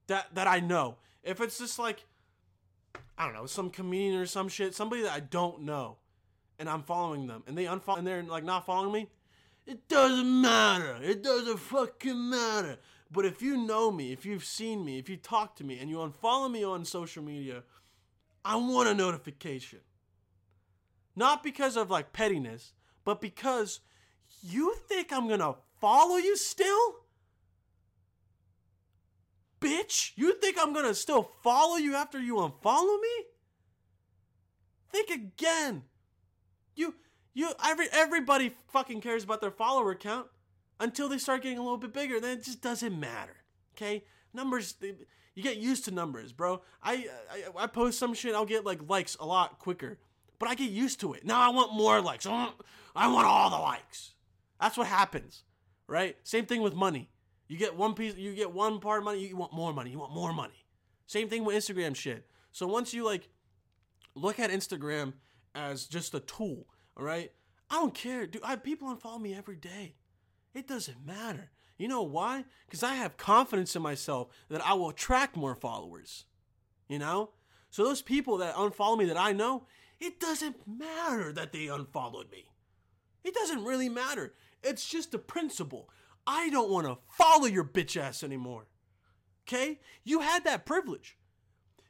That 0.07 0.33
that 0.35 0.47
I 0.47 0.59
know. 0.59 0.97
If 1.23 1.41
it's 1.41 1.59
just 1.59 1.77
like 1.77 2.05
I 3.19 3.25
don't 3.25 3.33
know, 3.33 3.45
some 3.45 3.69
comedian 3.69 4.15
or 4.15 4.25
some 4.25 4.47
shit, 4.47 4.73
somebody 4.73 5.01
that 5.01 5.11
I 5.11 5.19
don't 5.19 5.63
know, 5.63 5.97
and 6.57 6.69
I'm 6.69 6.83
following 6.83 7.27
them, 7.27 7.43
and 7.47 7.57
they 7.57 7.65
unfollow, 7.65 7.97
and 7.97 8.07
they're 8.07 8.23
like 8.23 8.45
not 8.45 8.65
following 8.65 8.93
me, 8.93 9.09
it 9.67 9.89
doesn't 9.89 10.41
matter. 10.41 10.97
It 11.03 11.21
doesn't 11.21 11.59
fucking 11.59 12.29
matter. 12.29 12.77
But 13.11 13.25
if 13.25 13.41
you 13.41 13.57
know 13.57 13.91
me, 13.91 14.13
if 14.13 14.25
you've 14.25 14.45
seen 14.45 14.85
me, 14.85 14.97
if 14.99 15.09
you 15.09 15.17
talk 15.17 15.57
to 15.57 15.65
me, 15.65 15.79
and 15.79 15.89
you 15.89 15.97
unfollow 15.97 16.49
me 16.49 16.63
on 16.63 16.85
social 16.85 17.21
media, 17.21 17.63
I 18.45 18.55
want 18.55 18.87
a 18.87 18.93
notification. 18.93 19.79
Not 21.15 21.43
because 21.43 21.75
of 21.75 21.91
like 21.91 22.13
pettiness, 22.13 22.71
but 23.03 23.19
because 23.19 23.81
you 24.41 24.75
think 24.87 25.11
I'm 25.11 25.27
gonna 25.27 25.55
follow 25.81 26.15
you 26.15 26.37
still? 26.37 26.95
Bitch, 29.59 30.13
you 30.15 30.28
I'm 30.59 30.73
gonna 30.73 30.93
still 30.93 31.31
follow 31.43 31.75
you 31.77 31.95
after 31.95 32.19
you 32.19 32.35
unfollow 32.35 33.01
me? 33.01 33.25
Think 34.91 35.09
again. 35.09 35.83
You 36.75 36.95
you 37.33 37.51
every 37.65 37.87
everybody 37.91 38.53
fucking 38.71 39.01
cares 39.01 39.23
about 39.23 39.41
their 39.41 39.51
follower 39.51 39.95
count 39.95 40.27
until 40.79 41.09
they 41.09 41.17
start 41.17 41.43
getting 41.43 41.57
a 41.57 41.61
little 41.61 41.77
bit 41.77 41.93
bigger. 41.93 42.19
Then 42.19 42.37
it 42.37 42.43
just 42.43 42.61
doesn't 42.61 42.99
matter. 42.99 43.35
Okay? 43.75 44.03
Numbers 44.33 44.73
they, 44.73 44.93
you 45.35 45.43
get 45.43 45.57
used 45.57 45.85
to 45.85 45.91
numbers, 45.91 46.33
bro. 46.33 46.61
I, 46.83 47.07
I 47.31 47.63
I 47.63 47.67
post 47.67 47.99
some 47.99 48.13
shit, 48.13 48.35
I'll 48.35 48.45
get 48.45 48.65
like 48.65 48.89
likes 48.89 49.15
a 49.19 49.25
lot 49.25 49.59
quicker. 49.59 49.99
But 50.39 50.49
I 50.49 50.55
get 50.55 50.71
used 50.71 51.01
to 51.01 51.13
it. 51.13 51.25
Now 51.25 51.39
I 51.41 51.53
want 51.53 51.73
more 51.73 52.01
likes. 52.01 52.25
I 52.25 52.31
want, 52.31 52.55
I 52.95 53.07
want 53.11 53.27
all 53.27 53.49
the 53.49 53.57
likes. 53.57 54.13
That's 54.59 54.77
what 54.77 54.87
happens, 54.87 55.43
right? 55.87 56.15
Same 56.23 56.45
thing 56.45 56.61
with 56.61 56.73
money. 56.73 57.09
You 57.49 57.57
get 57.57 57.75
one 57.75 57.95
piece, 57.95 58.15
you 58.15 58.33
get 58.35 58.53
one 58.53 58.79
part 58.79 58.99
of 58.99 59.05
money, 59.05 59.27
you 59.27 59.35
want 59.35 59.51
more 59.51 59.73
money, 59.73 59.89
you 59.89 59.99
want 59.99 60.13
more 60.13 60.31
money. 60.31 60.65
Same 61.07 61.27
thing 61.27 61.43
with 61.43 61.55
Instagram 61.55 61.95
shit. 61.95 62.27
So 62.51 62.67
once 62.67 62.93
you 62.93 63.03
like 63.03 63.27
look 64.15 64.39
at 64.39 64.51
Instagram 64.51 65.13
as 65.55 65.87
just 65.87 66.13
a 66.13 66.19
tool, 66.19 66.67
all 66.95 67.03
right? 67.03 67.31
I 67.71 67.75
don't 67.75 67.93
care, 67.93 68.27
dude. 68.27 68.43
I 68.43 68.51
have 68.51 68.63
people 68.63 68.95
unfollow 68.95 69.19
me 69.19 69.33
every 69.33 69.55
day. 69.55 69.95
It 70.53 70.67
doesn't 70.67 71.05
matter. 71.05 71.51
You 71.77 71.87
know 71.87 72.03
why? 72.03 72.45
Because 72.67 72.83
I 72.83 72.95
have 72.95 73.17
confidence 73.17 73.75
in 73.75 73.81
myself 73.81 74.27
that 74.49 74.65
I 74.65 74.73
will 74.73 74.89
attract 74.89 75.35
more 75.35 75.55
followers. 75.55 76.25
You 76.87 76.99
know? 76.99 77.31
So 77.71 77.83
those 77.83 78.01
people 78.01 78.37
that 78.37 78.55
unfollow 78.55 78.97
me 78.97 79.05
that 79.05 79.17
I 79.17 79.31
know, 79.31 79.65
it 79.99 80.19
doesn't 80.19 80.57
matter 80.67 81.31
that 81.33 81.51
they 81.51 81.67
unfollowed 81.67 82.31
me. 82.31 82.51
It 83.23 83.33
doesn't 83.33 83.63
really 83.63 83.89
matter. 83.89 84.33
It's 84.63 84.87
just 84.87 85.13
a 85.13 85.19
principle. 85.19 85.89
I 86.31 86.51
don't 86.51 86.69
want 86.69 86.85
to 86.85 86.99
follow 87.09 87.47
your 87.47 87.63
bitch 87.63 87.99
ass 87.99 88.21
anymore. 88.21 88.67
Okay? 89.47 89.79
You 90.03 90.19
had 90.19 90.43
that 90.43 90.63
privilege. 90.63 91.17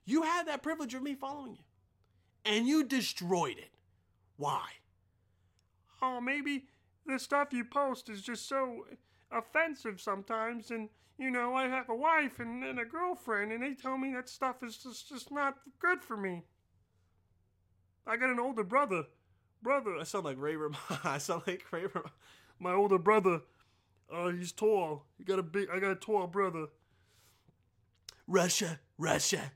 You 0.05 0.23
had 0.23 0.47
that 0.47 0.63
privilege 0.63 0.93
of 0.93 1.03
me 1.03 1.13
following 1.13 1.55
you. 1.55 1.63
And 2.45 2.65
you 2.65 2.85
destroyed 2.85 3.57
it. 3.57 3.71
Why? 4.37 4.63
Oh, 6.01 6.21
maybe 6.21 6.67
the 7.05 7.19
stuff 7.19 7.49
you 7.51 7.65
post 7.65 8.07
is 8.07 8.21
just 8.21 8.47
so 8.47 8.85
offensive 9.29 9.99
sometimes 9.99 10.71
and 10.71 10.87
you 11.17 11.29
know, 11.29 11.53
I 11.53 11.67
have 11.67 11.89
a 11.89 11.95
wife 11.95 12.39
and, 12.39 12.63
and 12.63 12.79
a 12.79 12.85
girlfriend, 12.85 13.51
and 13.51 13.61
they 13.61 13.73
tell 13.73 13.97
me 13.97 14.13
that 14.13 14.29
stuff 14.29 14.63
is 14.63 14.77
just, 14.77 15.09
just 15.09 15.31
not 15.33 15.57
good 15.79 16.01
for 16.01 16.15
me. 16.15 16.43
I 18.07 18.15
got 18.15 18.29
an 18.29 18.39
older 18.39 18.63
brother. 18.63 19.03
Brother, 19.61 19.97
I 19.99 20.03
sound 20.03 20.23
like 20.23 20.39
Ray 20.39 20.55
Romano. 20.55 20.79
I 21.03 21.17
sound 21.17 21.43
like 21.45 21.65
Ray 21.73 21.87
Romano. 21.87 22.11
My 22.57 22.71
older 22.71 22.97
brother, 22.97 23.41
uh, 24.13 24.29
he's 24.29 24.51
tall. 24.51 25.05
He 25.17 25.23
got 25.23 25.39
a 25.39 25.43
big. 25.43 25.69
I 25.71 25.79
got 25.79 25.91
a 25.91 25.95
tall 25.95 26.27
brother. 26.27 26.67
Russia, 28.27 28.79
Russia. 28.97 29.51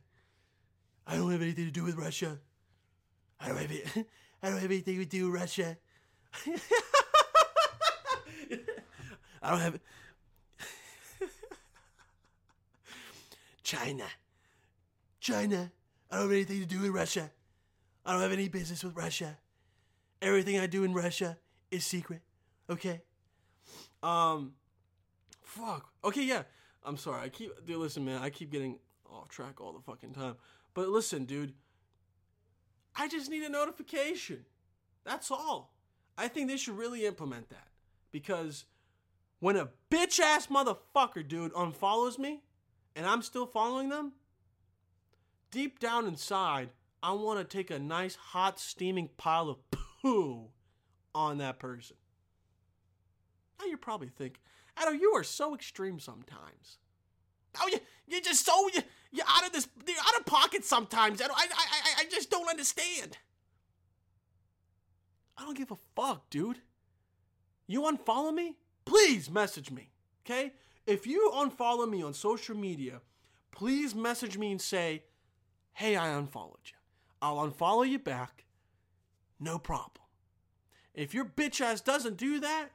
I 1.05 1.15
don't 1.15 1.31
have 1.31 1.41
anything 1.41 1.65
to 1.65 1.71
do 1.71 1.83
with 1.83 1.95
Russia. 1.95 2.39
I 3.39 3.49
don't 3.49 3.57
have 3.57 3.71
it. 3.71 3.85
I 4.43 4.49
don't 4.49 4.59
have 4.59 4.71
anything 4.71 4.97
to 4.97 5.05
do 5.05 5.29
with 5.29 5.41
Russia. 5.41 5.77
I 9.41 9.49
don't 9.49 9.59
have. 9.59 9.79
China. 13.63 14.05
China. 15.19 15.71
I 16.09 16.15
don't 16.15 16.23
have 16.23 16.31
anything 16.31 16.59
to 16.61 16.65
do 16.65 16.81
with 16.81 16.91
Russia. 16.91 17.31
I 18.05 18.13
don't 18.13 18.21
have 18.21 18.31
any 18.31 18.49
business 18.49 18.83
with 18.83 18.95
Russia. 18.95 19.37
Everything 20.21 20.59
I 20.59 20.67
do 20.67 20.83
in 20.83 20.93
Russia 20.93 21.37
is 21.71 21.85
secret. 21.85 22.21
Okay? 22.69 23.01
Um 24.03 24.53
fuck. 25.41 25.89
Okay, 26.03 26.23
yeah. 26.23 26.43
I'm 26.83 26.97
sorry. 26.97 27.21
I 27.21 27.29
keep 27.29 27.51
dude 27.65 27.77
listen, 27.77 28.05
man. 28.05 28.21
I 28.21 28.29
keep 28.29 28.51
getting 28.51 28.77
off 29.09 29.29
track 29.29 29.61
all 29.61 29.73
the 29.73 29.81
fucking 29.81 30.13
time. 30.13 30.35
But 30.73 30.89
listen, 30.89 31.25
dude. 31.25 31.53
I 32.95 33.07
just 33.07 33.29
need 33.29 33.43
a 33.43 33.49
notification. 33.49 34.45
That's 35.03 35.31
all. 35.31 35.73
I 36.17 36.27
think 36.27 36.47
they 36.47 36.57
should 36.57 36.77
really 36.77 37.05
implement 37.05 37.49
that. 37.49 37.67
Because 38.11 38.65
when 39.39 39.57
a 39.57 39.69
bitch 39.89 40.19
ass 40.19 40.47
motherfucker, 40.47 41.27
dude, 41.27 41.53
unfollows 41.53 42.19
me 42.19 42.43
and 42.95 43.05
I'm 43.05 43.21
still 43.21 43.47
following 43.47 43.89
them, 43.89 44.13
deep 45.51 45.79
down 45.79 46.05
inside, 46.05 46.69
I 47.01 47.11
want 47.13 47.39
to 47.39 47.57
take 47.57 47.71
a 47.71 47.79
nice 47.79 48.15
hot 48.15 48.59
steaming 48.59 49.09
pile 49.17 49.49
of 49.49 49.57
poo 49.71 50.49
on 51.15 51.39
that 51.39 51.59
person. 51.59 51.97
Now 53.59 53.65
you 53.65 53.77
probably 53.77 54.09
think, 54.09 54.39
Adam, 54.77 54.99
you 54.99 55.11
are 55.11 55.23
so 55.23 55.53
extreme 55.53 55.99
sometimes. 55.99 56.77
Oh, 57.61 57.67
you 57.67 57.79
you're 58.07 58.21
just 58.21 58.45
so 58.45 58.67
you 58.73 58.81
you're 59.11 59.25
out 59.27 59.45
of 59.45 59.53
this 59.53 59.67
you're 59.87 59.97
out 59.97 60.19
of 60.19 60.25
pocket 60.25 60.65
sometimes. 60.65 61.21
I, 61.21 61.25
I 61.25 61.29
I 61.35 61.93
I 61.99 62.05
just 62.09 62.31
don't 62.31 62.49
understand. 62.49 63.17
I 65.37 65.45
don't 65.45 65.57
give 65.57 65.71
a 65.71 65.77
fuck, 65.95 66.29
dude. 66.29 66.59
You 67.67 67.81
unfollow 67.81 68.33
me? 68.33 68.57
Please 68.85 69.29
message 69.29 69.71
me, 69.71 69.91
okay? 70.25 70.53
If 70.85 71.07
you 71.07 71.31
unfollow 71.33 71.89
me 71.89 72.03
on 72.03 72.13
social 72.13 72.55
media, 72.55 73.01
please 73.51 73.95
message 73.95 74.37
me 74.37 74.51
and 74.51 74.61
say, 74.61 75.03
"Hey, 75.73 75.95
I 75.95 76.09
unfollowed 76.09 76.59
you." 76.65 76.77
I'll 77.21 77.49
unfollow 77.49 77.87
you 77.89 77.99
back. 77.99 78.43
No 79.39 79.57
problem. 79.57 80.05
If 80.93 81.13
your 81.13 81.23
bitch 81.23 81.61
ass 81.61 81.79
doesn't 81.79 82.17
do 82.17 82.41
that, 82.41 82.69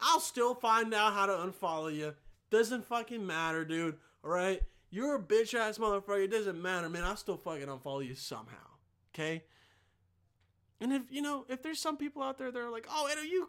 I'll 0.00 0.20
still 0.20 0.54
find 0.54 0.92
out 0.92 1.12
how 1.12 1.26
to 1.26 1.32
unfollow 1.32 1.94
you. 1.94 2.14
Doesn't 2.50 2.84
fucking 2.84 3.26
matter, 3.26 3.64
dude. 3.64 3.96
Alright? 4.24 4.62
You're 4.90 5.16
a 5.16 5.22
bitch 5.22 5.54
ass 5.54 5.78
motherfucker. 5.78 6.24
It 6.24 6.30
doesn't 6.30 6.60
matter, 6.60 6.88
man. 6.88 7.04
I'll 7.04 7.16
still 7.16 7.36
fucking 7.36 7.66
unfollow 7.66 8.06
you 8.06 8.14
somehow. 8.14 8.56
Okay? 9.14 9.44
And 10.80 10.92
if, 10.92 11.02
you 11.10 11.22
know, 11.22 11.44
if 11.48 11.62
there's 11.62 11.80
some 11.80 11.96
people 11.96 12.22
out 12.22 12.38
there 12.38 12.50
that 12.50 12.58
are 12.58 12.70
like, 12.70 12.86
oh, 12.90 13.08
Edo, 13.10 13.22
you, 13.22 13.48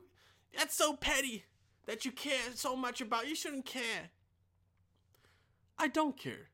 that's 0.58 0.78
so 0.78 0.96
petty 0.96 1.46
that 1.86 2.06
you 2.06 2.12
care 2.12 2.40
so 2.56 2.76
much 2.76 3.02
about. 3.02 3.28
You 3.28 3.36
shouldn't 3.36 3.66
care. 3.66 4.12
I 5.78 5.88
don't 5.88 6.18
care. 6.18 6.50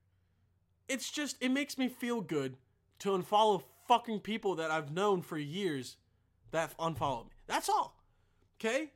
It's 0.89 1.11
just, 1.11 1.37
it 1.41 1.49
makes 1.49 1.77
me 1.77 1.87
feel 1.87 2.21
good 2.21 2.57
to 2.99 3.09
unfollow 3.09 3.63
fucking 3.87 4.19
people 4.19 4.55
that 4.55 4.71
I've 4.71 4.91
known 4.91 5.21
for 5.21 5.37
years 5.37 5.97
that 6.51 6.77
unfollow 6.77 7.25
me. 7.25 7.31
That's 7.47 7.69
all. 7.69 8.01
Okay? 8.59 8.91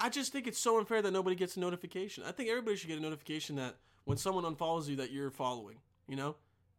I 0.00 0.08
just 0.08 0.32
think 0.32 0.46
it's 0.46 0.58
so 0.58 0.78
unfair 0.78 1.02
that 1.02 1.10
nobody 1.12 1.36
gets 1.36 1.56
a 1.56 1.60
notification. 1.60 2.24
I 2.26 2.32
think 2.32 2.48
everybody 2.48 2.76
should 2.76 2.88
get 2.88 2.98
a 2.98 3.02
notification 3.02 3.56
that 3.56 3.76
when 4.04 4.16
someone 4.16 4.44
unfollows 4.44 4.88
you 4.88 4.96
that 4.96 5.12
you're 5.12 5.30
following, 5.30 5.76
you 6.08 6.16
know? 6.16 6.36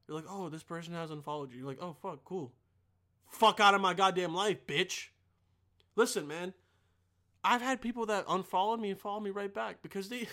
You're 0.08 0.18
like, 0.18 0.26
"Oh, 0.28 0.50
this 0.50 0.64
person 0.64 0.94
has 0.96 1.12
unfollowed 1.12 1.52
you." 1.52 1.60
You're 1.60 1.68
like, 1.68 1.82
"Oh, 1.82 1.94
fuck, 1.94 2.26
cool." 2.26 2.52
Fuck 3.28 3.60
out 3.60 3.76
of 3.76 3.82
my 3.82 3.94
goddamn 3.94 4.34
life, 4.34 4.66
bitch. 4.66 5.10
Listen, 5.96 6.28
man. 6.28 6.54
I've 7.44 7.62
had 7.62 7.82
people 7.82 8.08
that 8.08 8.26
unfollowed 8.28 8.80
me 8.80 8.92
and 8.92 9.00
followed 9.00 9.24
me 9.24 9.30
right 9.30 9.54
back 9.54 9.82
because 9.82 10.10
they 10.10 10.28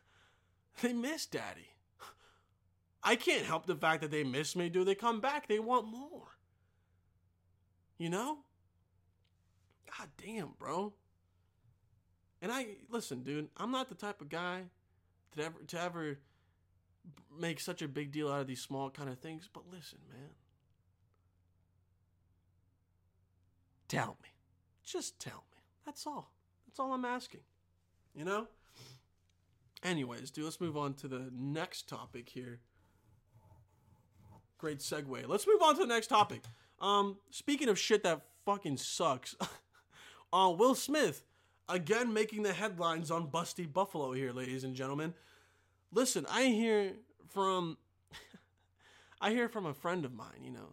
they 0.82 0.92
miss 0.92 1.26
daddy. 1.26 1.68
I 3.02 3.14
can't 3.14 3.46
help 3.46 3.66
the 3.66 3.76
fact 3.76 4.02
that 4.02 4.10
they 4.10 4.24
miss 4.24 4.56
me, 4.56 4.68
do 4.68 4.84
They 4.84 4.96
come 4.96 5.20
back, 5.20 5.46
they 5.46 5.60
want 5.60 5.86
more. 5.86 6.36
You 7.98 8.10
know? 8.10 8.38
God 9.96 10.08
damn, 10.22 10.54
bro. 10.58 10.92
And 12.46 12.54
I 12.54 12.64
listen, 12.90 13.24
dude. 13.24 13.48
I'm 13.56 13.72
not 13.72 13.88
the 13.88 13.96
type 13.96 14.20
of 14.20 14.28
guy 14.28 14.62
to 15.34 15.44
ever 15.44 15.58
to 15.66 15.80
ever 15.80 16.18
make 17.36 17.58
such 17.58 17.82
a 17.82 17.88
big 17.88 18.12
deal 18.12 18.30
out 18.30 18.40
of 18.40 18.46
these 18.46 18.62
small 18.62 18.88
kind 18.88 19.10
of 19.10 19.18
things. 19.18 19.50
But 19.52 19.64
listen, 19.68 19.98
man. 20.08 20.28
Tell 23.88 24.16
me, 24.22 24.28
just 24.84 25.18
tell 25.18 25.42
me. 25.50 25.58
That's 25.84 26.06
all. 26.06 26.30
That's 26.68 26.78
all 26.78 26.92
I'm 26.92 27.04
asking. 27.04 27.40
You 28.14 28.24
know. 28.24 28.46
Anyways, 29.82 30.30
dude. 30.30 30.44
Let's 30.44 30.60
move 30.60 30.76
on 30.76 30.94
to 30.94 31.08
the 31.08 31.28
next 31.32 31.88
topic 31.88 32.28
here. 32.28 32.60
Great 34.56 34.78
segue. 34.78 35.26
Let's 35.26 35.48
move 35.48 35.62
on 35.62 35.74
to 35.74 35.80
the 35.80 35.88
next 35.88 36.06
topic. 36.06 36.42
Um, 36.80 37.16
speaking 37.28 37.68
of 37.68 37.76
shit 37.76 38.04
that 38.04 38.22
fucking 38.44 38.76
sucks, 38.76 39.34
uh, 40.32 40.54
Will 40.56 40.76
Smith 40.76 41.24
again 41.68 42.12
making 42.12 42.42
the 42.42 42.52
headlines 42.52 43.10
on 43.10 43.28
Busty 43.28 43.70
Buffalo 43.70 44.12
here, 44.12 44.32
ladies 44.32 44.64
and 44.64 44.74
gentlemen. 44.74 45.14
Listen, 45.92 46.26
I 46.30 46.44
hear 46.44 46.92
from 47.28 47.78
I 49.20 49.30
hear 49.30 49.48
from 49.48 49.66
a 49.66 49.74
friend 49.74 50.04
of 50.04 50.12
mine, 50.12 50.42
you 50.42 50.50
know. 50.50 50.70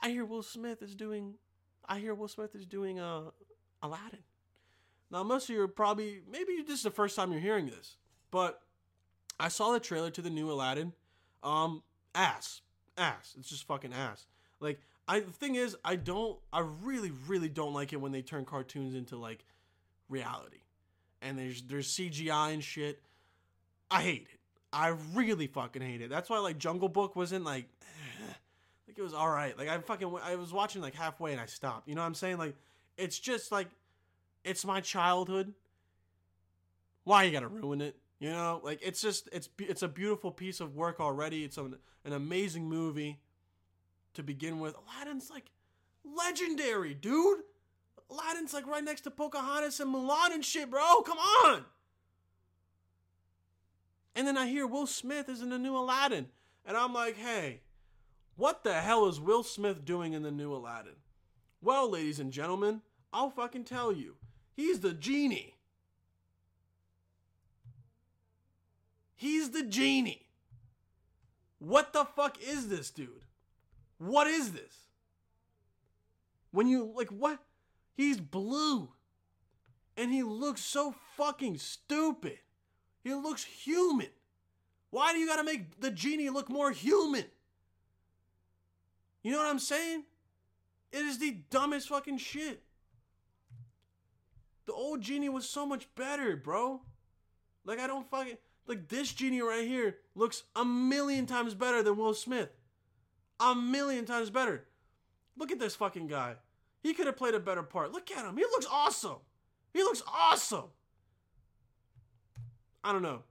I 0.00 0.10
hear 0.10 0.24
Will 0.24 0.42
Smith 0.42 0.82
is 0.82 0.94
doing 0.94 1.34
I 1.88 1.98
hear 1.98 2.14
Will 2.14 2.28
Smith 2.28 2.54
is 2.54 2.66
doing 2.66 3.00
uh 3.00 3.30
Aladdin. 3.82 4.20
Now 5.10 5.22
most 5.22 5.48
of 5.48 5.54
you 5.54 5.62
are 5.62 5.68
probably 5.68 6.22
maybe 6.30 6.62
this 6.66 6.78
is 6.78 6.84
the 6.84 6.90
first 6.90 7.16
time 7.16 7.32
you're 7.32 7.40
hearing 7.40 7.66
this, 7.66 7.96
but 8.30 8.60
I 9.40 9.48
saw 9.48 9.72
the 9.72 9.80
trailer 9.80 10.10
to 10.10 10.22
the 10.22 10.30
new 10.30 10.50
Aladdin. 10.50 10.92
Um 11.42 11.82
ass. 12.14 12.60
Ass. 12.96 13.34
It's 13.38 13.48
just 13.48 13.66
fucking 13.66 13.92
ass. 13.92 14.26
Like 14.60 14.80
I 15.06 15.20
the 15.20 15.32
thing 15.32 15.54
is 15.54 15.76
I 15.84 15.96
don't 15.96 16.38
I 16.52 16.60
really 16.60 17.12
really 17.26 17.48
don't 17.48 17.72
like 17.72 17.92
it 17.92 18.00
when 18.00 18.12
they 18.12 18.22
turn 18.22 18.44
cartoons 18.44 18.94
into 18.94 19.16
like 19.16 19.44
reality. 20.08 20.62
And 21.22 21.38
there's 21.38 21.62
there's 21.62 21.88
CGI 21.88 22.52
and 22.54 22.62
shit. 22.62 23.02
I 23.90 24.02
hate 24.02 24.28
it. 24.32 24.40
I 24.72 24.94
really 25.14 25.46
fucking 25.46 25.82
hate 25.82 26.00
it. 26.00 26.10
That's 26.10 26.28
why 26.28 26.38
like 26.38 26.58
Jungle 26.58 26.88
Book 26.88 27.16
wasn't 27.16 27.44
like 27.44 27.66
like 28.86 28.98
it 28.98 29.02
was 29.02 29.14
all 29.14 29.28
right. 29.28 29.56
Like 29.56 29.68
I 29.68 29.78
fucking 29.78 30.14
I 30.22 30.36
was 30.36 30.52
watching 30.52 30.82
like 30.82 30.94
halfway 30.94 31.32
and 31.32 31.40
I 31.40 31.46
stopped. 31.46 31.88
You 31.88 31.94
know 31.94 32.02
what 32.02 32.06
I'm 32.06 32.14
saying? 32.14 32.38
Like 32.38 32.54
it's 32.96 33.18
just 33.18 33.50
like 33.50 33.68
it's 34.44 34.64
my 34.64 34.80
childhood. 34.80 35.54
Why 37.04 37.24
you 37.24 37.32
got 37.32 37.40
to 37.40 37.48
ruin 37.48 37.80
it? 37.80 37.96
You 38.18 38.30
know, 38.30 38.60
like 38.64 38.80
it's 38.82 39.00
just 39.00 39.28
it's 39.32 39.48
it's 39.58 39.82
a 39.82 39.88
beautiful 39.88 40.30
piece 40.30 40.60
of 40.60 40.74
work 40.74 41.00
already. 41.00 41.44
It's 41.44 41.56
an 41.56 41.76
an 42.04 42.12
amazing 42.12 42.68
movie 42.68 43.20
to 44.14 44.22
begin 44.22 44.58
with. 44.58 44.74
Aladdin's 44.76 45.30
like 45.30 45.50
legendary, 46.04 46.94
dude. 46.94 47.40
Aladdin's 48.10 48.54
like 48.54 48.66
right 48.66 48.84
next 48.84 49.02
to 49.02 49.10
Pocahontas 49.10 49.80
and 49.80 49.94
Mulan 49.94 50.32
and 50.32 50.44
shit, 50.44 50.70
bro. 50.70 51.02
Come 51.02 51.18
on. 51.18 51.64
And 54.14 54.26
then 54.26 54.38
I 54.38 54.46
hear 54.46 54.66
Will 54.66 54.86
Smith 54.86 55.28
is 55.28 55.42
in 55.42 55.50
the 55.50 55.58
new 55.58 55.76
Aladdin. 55.76 56.26
And 56.66 56.76
I'm 56.76 56.92
like, 56.92 57.16
hey, 57.16 57.60
what 58.36 58.64
the 58.64 58.74
hell 58.74 59.06
is 59.06 59.20
Will 59.20 59.42
Smith 59.42 59.84
doing 59.84 60.12
in 60.12 60.22
the 60.22 60.30
new 60.30 60.52
Aladdin? 60.52 60.96
Well, 61.60 61.90
ladies 61.90 62.20
and 62.20 62.32
gentlemen, 62.32 62.82
I'll 63.12 63.30
fucking 63.30 63.64
tell 63.64 63.92
you. 63.92 64.16
He's 64.54 64.80
the 64.80 64.92
genie. 64.92 65.54
He's 69.14 69.50
the 69.50 69.64
genie. 69.64 70.26
What 71.58 71.92
the 71.92 72.04
fuck 72.04 72.38
is 72.40 72.68
this, 72.68 72.90
dude? 72.90 73.24
What 73.98 74.28
is 74.28 74.52
this? 74.52 74.88
When 76.52 76.68
you, 76.68 76.92
like, 76.94 77.08
what? 77.08 77.40
He's 77.98 78.20
blue. 78.20 78.90
And 79.96 80.12
he 80.12 80.22
looks 80.22 80.60
so 80.60 80.94
fucking 81.16 81.58
stupid. 81.58 82.38
He 83.02 83.12
looks 83.12 83.42
human. 83.42 84.06
Why 84.90 85.12
do 85.12 85.18
you 85.18 85.26
gotta 85.26 85.42
make 85.42 85.80
the 85.80 85.90
genie 85.90 86.30
look 86.30 86.48
more 86.48 86.70
human? 86.70 87.24
You 89.24 89.32
know 89.32 89.38
what 89.38 89.48
I'm 89.48 89.58
saying? 89.58 90.04
It 90.92 91.04
is 91.04 91.18
the 91.18 91.40
dumbest 91.50 91.88
fucking 91.88 92.18
shit. 92.18 92.62
The 94.66 94.72
old 94.72 95.00
genie 95.00 95.28
was 95.28 95.48
so 95.48 95.66
much 95.66 95.92
better, 95.96 96.36
bro. 96.36 96.80
Like 97.64 97.80
I 97.80 97.88
don't 97.88 98.08
fucking 98.08 98.38
like 98.68 98.86
this 98.86 99.12
genie 99.12 99.42
right 99.42 99.66
here 99.66 99.96
looks 100.14 100.44
a 100.54 100.64
million 100.64 101.26
times 101.26 101.54
better 101.54 101.82
than 101.82 101.96
Will 101.96 102.14
Smith. 102.14 102.50
A 103.40 103.56
million 103.56 104.04
times 104.04 104.30
better. 104.30 104.68
Look 105.36 105.50
at 105.50 105.58
this 105.58 105.74
fucking 105.74 106.06
guy. 106.06 106.36
He 106.82 106.94
could 106.94 107.06
have 107.06 107.16
played 107.16 107.34
a 107.34 107.40
better 107.40 107.62
part. 107.62 107.92
Look 107.92 108.10
at 108.10 108.24
him. 108.24 108.36
He 108.36 108.44
looks 108.44 108.66
awesome. 108.70 109.18
He 109.72 109.82
looks 109.82 110.02
awesome. 110.06 110.70
I 112.82 112.92
don't 112.92 113.02
know. 113.02 113.22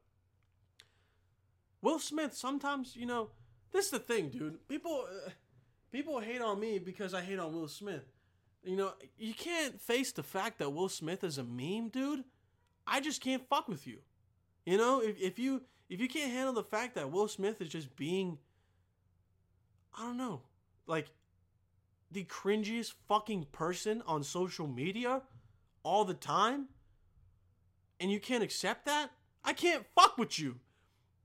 Will 1.82 2.00
Smith 2.00 2.36
sometimes, 2.36 2.96
you 2.96 3.06
know, 3.06 3.30
this 3.72 3.86
is 3.86 3.92
the 3.92 4.00
thing, 4.00 4.30
dude. 4.30 4.68
People 4.68 5.06
uh, 5.08 5.30
people 5.92 6.20
hate 6.20 6.42
on 6.42 6.60
me 6.60 6.80
because 6.80 7.14
I 7.14 7.22
hate 7.22 7.40
on 7.40 7.54
Will 7.54 7.68
Smith. 7.68 8.04
You 8.64 8.76
know, 8.76 8.94
you 9.18 9.34
can't 9.34 9.80
face 9.80 10.12
the 10.12 10.24
fact 10.24 10.60
that 10.60 10.72
Will 10.72 10.90
Smith 10.90 11.24
is 11.24 11.38
a 11.38 11.44
meme, 11.44 11.90
dude. 11.90 12.24
I 12.86 13.00
just 13.00 13.22
can't 13.22 13.48
fuck 13.48 13.68
with 13.68 13.88
you. 13.88 14.00
You 14.66 14.78
know, 14.78 15.02
if, 15.02 15.20
if 15.20 15.40
you 15.40 15.62
if 15.90 16.02
you 16.02 16.08
can't 16.08 16.32
handle 16.32 16.54
the 16.54 16.64
fact 16.64 16.96
that 16.96 17.12
Will 17.12 17.28
Smith 17.28 17.62
is 17.62 17.70
just 17.70 17.96
being 17.96 18.38
I 19.98 20.04
don't 20.04 20.18
know, 20.18 20.42
like 20.86 21.08
the 22.12 22.24
cringiest 22.26 22.94
fucking 23.08 23.48
person 23.52 24.02
on 24.08 24.24
social 24.24 24.68
media 24.68 25.22
all 25.84 26.06
the 26.06 26.14
time 26.14 26.68
and 28.00 28.12
you 28.12 28.20
can't 28.20 28.44
accept 28.44 28.86
that, 28.86 29.12
I 29.44 29.54
can't 29.54 29.86
fuck 29.96 30.18
with 30.18 30.40
you. 30.40 30.60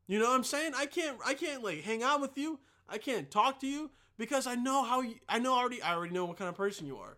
You 0.07 0.19
know 0.19 0.29
what 0.29 0.37
I'm 0.37 0.45
saying? 0.45 0.73
I 0.77 0.87
can't 0.87 1.19
I 1.25 1.35
can't 1.35 1.63
like 1.63 1.83
hang 1.83 2.03
out 2.03 2.21
with 2.21 2.37
you. 2.37 2.59
I 2.89 2.99
can't 2.99 3.31
talk 3.31 3.61
to 3.61 3.67
you 3.67 3.91
because 4.19 4.47
I 4.47 4.55
know 4.55 4.85
how 4.85 5.01
you, 5.01 5.15
I 5.29 5.39
know 5.39 5.55
already 5.55 5.83
I 5.83 5.95
already 5.95 6.15
know 6.15 6.25
what 6.25 6.37
kind 6.37 6.49
of 6.49 6.55
person 6.57 6.87
you 6.87 6.99
are. 6.99 7.17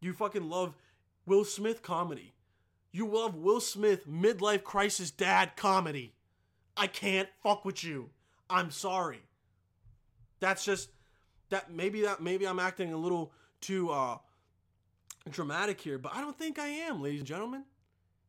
You 0.00 0.12
fucking 0.12 0.48
love 0.48 0.74
Will 1.26 1.44
Smith 1.44 1.82
comedy. 1.82 2.34
You 2.92 3.06
love 3.06 3.34
Will 3.36 3.60
Smith 3.60 4.08
midlife 4.08 4.64
crisis 4.64 5.10
dad 5.10 5.52
comedy. 5.56 6.14
I 6.76 6.86
can't 6.86 7.28
fuck 7.42 7.64
with 7.64 7.84
you. 7.84 8.10
I'm 8.48 8.70
sorry. 8.70 9.22
That's 10.40 10.64
just 10.64 10.90
that 11.50 11.72
maybe 11.72 12.02
that 12.02 12.20
maybe 12.20 12.46
I'm 12.46 12.58
acting 12.58 12.92
a 12.92 12.96
little 12.96 13.32
too 13.60 13.90
uh 13.90 14.18
dramatic 15.30 15.80
here, 15.80 15.98
but 15.98 16.14
I 16.14 16.20
don't 16.20 16.38
think 16.38 16.58
I 16.58 16.66
am, 16.66 17.02
ladies 17.02 17.20
and 17.20 17.28
gentlemen. 17.28 17.64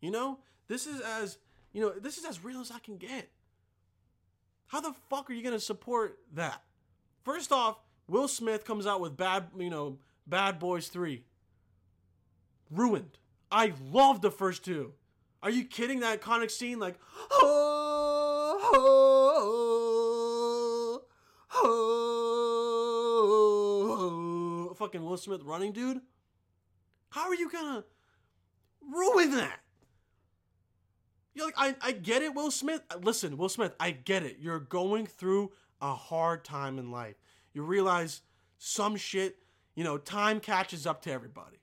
You 0.01 0.11
know, 0.11 0.39
this 0.67 0.85
is 0.87 1.01
as 1.01 1.37
you 1.73 1.81
know, 1.81 1.91
this 1.91 2.17
is 2.17 2.25
as 2.25 2.43
real 2.43 2.59
as 2.59 2.71
I 2.71 2.79
can 2.79 2.97
get. 2.97 3.29
How 4.67 4.81
the 4.81 4.93
fuck 5.09 5.29
are 5.29 5.33
you 5.33 5.43
gonna 5.43 5.59
support 5.59 6.19
that? 6.33 6.61
First 7.23 7.51
off, 7.51 7.77
Will 8.07 8.27
Smith 8.27 8.65
comes 8.65 8.87
out 8.87 8.99
with 8.99 9.15
bad, 9.15 9.47
you 9.57 9.69
know, 9.69 9.99
Bad 10.27 10.59
Boys 10.59 10.87
3. 10.87 11.23
Ruined. 12.69 13.17
I 13.51 13.73
love 13.91 14.21
the 14.21 14.31
first 14.31 14.63
two. 14.65 14.93
Are 15.43 15.49
you 15.49 15.65
kidding? 15.65 15.99
That 16.01 16.21
iconic 16.21 16.51
scene, 16.51 16.79
like, 16.79 16.99
oh, 17.31 18.59
oh, 18.73 18.81
oh, 20.95 21.01
oh, 21.55 21.90
fucking 24.81 25.05
Will 25.05 25.17
Smith 25.17 25.43
running, 25.43 25.73
dude. 25.73 26.01
How 27.11 27.27
are 27.27 27.35
you 27.35 27.51
gonna 27.51 27.83
ruin 28.91 29.31
that? 29.35 29.59
You're 31.35 31.45
like, 31.45 31.53
I, 31.55 31.75
I 31.81 31.91
get 31.91 32.23
it, 32.23 32.33
Will 32.33 32.49
Smith. 32.49 32.81
Listen, 32.99 33.37
Will 33.37 33.47
Smith, 33.47 33.75
I 33.79 33.91
get 33.91 34.23
it. 34.23 34.37
You're 34.39 34.59
going 34.59 35.05
through 35.05 35.51
a 35.81 35.93
hard 35.93 36.43
time 36.43 36.79
in 36.79 36.89
life. 36.89 37.15
You 37.53 37.61
realize 37.61 38.21
some 38.57 38.95
shit, 38.95 39.37
you 39.75 39.83
know, 39.83 39.99
time 39.99 40.39
catches 40.39 40.87
up 40.87 41.03
to 41.03 41.11
everybody. 41.11 41.57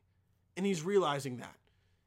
And 0.56 0.64
he's 0.64 0.82
realizing 0.82 1.38
that. 1.38 1.56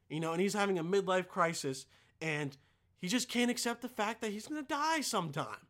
You 0.08 0.20
know, 0.20 0.32
and 0.32 0.40
he's 0.40 0.54
having 0.54 0.78
a 0.78 0.84
midlife 0.84 1.28
crisis 1.28 1.84
and 2.22 2.56
he 2.98 3.08
just 3.08 3.28
can't 3.28 3.50
accept 3.50 3.82
the 3.82 3.88
fact 3.88 4.22
that 4.22 4.30
he's 4.30 4.46
gonna 4.46 4.62
die 4.62 5.02
sometime. 5.02 5.66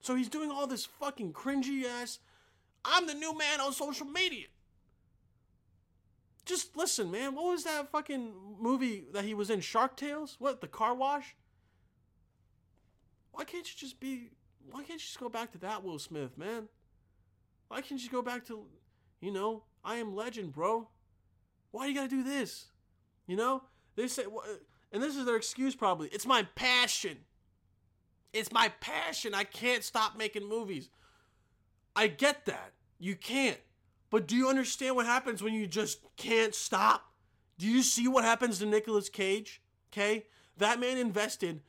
So 0.00 0.14
he's 0.14 0.28
doing 0.28 0.50
all 0.50 0.66
this 0.68 0.84
fucking 0.84 1.32
cringy 1.32 1.84
ass, 1.86 2.20
I'm 2.84 3.06
the 3.06 3.14
new 3.14 3.36
man 3.36 3.60
on 3.60 3.72
social 3.72 4.06
media. 4.06 4.46
Just 6.44 6.76
listen, 6.76 7.10
man. 7.10 7.34
What 7.34 7.44
was 7.46 7.64
that 7.64 7.90
fucking 7.90 8.32
movie 8.60 9.04
that 9.12 9.24
he 9.24 9.32
was 9.32 9.48
in? 9.48 9.60
Shark 9.60 9.96
Tales? 9.96 10.36
What, 10.38 10.60
the 10.60 10.68
car 10.68 10.94
wash? 10.94 11.34
Why 13.32 13.44
can't 13.44 13.66
you 13.66 13.74
just 13.76 13.98
be 13.98 14.30
why 14.70 14.78
can't 14.78 14.92
you 14.92 14.98
just 14.98 15.20
go 15.20 15.28
back 15.28 15.52
to 15.52 15.58
that 15.58 15.84
Will 15.84 15.98
Smith, 15.98 16.36
man? 16.38 16.68
Why 17.68 17.80
can't 17.80 18.02
you 18.02 18.10
go 18.10 18.22
back 18.22 18.46
to, 18.46 18.64
you 19.20 19.32
know, 19.32 19.64
I 19.84 19.96
am 19.96 20.14
legend, 20.14 20.52
bro? 20.52 20.88
Why 21.70 21.84
do 21.86 21.92
you 21.92 21.96
gotta 21.96 22.08
do 22.08 22.22
this? 22.22 22.66
You 23.26 23.36
know, 23.36 23.62
they 23.96 24.08
say, 24.08 24.24
and 24.92 25.02
this 25.02 25.16
is 25.16 25.26
their 25.26 25.36
excuse 25.36 25.74
probably. 25.74 26.08
It's 26.08 26.26
my 26.26 26.46
passion. 26.54 27.18
It's 28.32 28.52
my 28.52 28.68
passion. 28.80 29.34
I 29.34 29.44
can't 29.44 29.84
stop 29.84 30.16
making 30.16 30.48
movies. 30.48 30.88
I 31.96 32.08
get 32.08 32.46
that. 32.46 32.72
You 32.98 33.16
can't. 33.16 33.58
But 34.10 34.28
do 34.28 34.36
you 34.36 34.48
understand 34.48 34.96
what 34.96 35.06
happens 35.06 35.42
when 35.42 35.54
you 35.54 35.66
just 35.66 35.98
can't 36.16 36.54
stop? 36.54 37.12
Do 37.58 37.66
you 37.66 37.82
see 37.82 38.08
what 38.08 38.24
happens 38.24 38.58
to 38.58 38.66
Nicolas 38.66 39.08
Cage? 39.08 39.60
Okay? 39.92 40.26
That 40.56 40.80
man 40.80 40.98
invested 40.98 41.60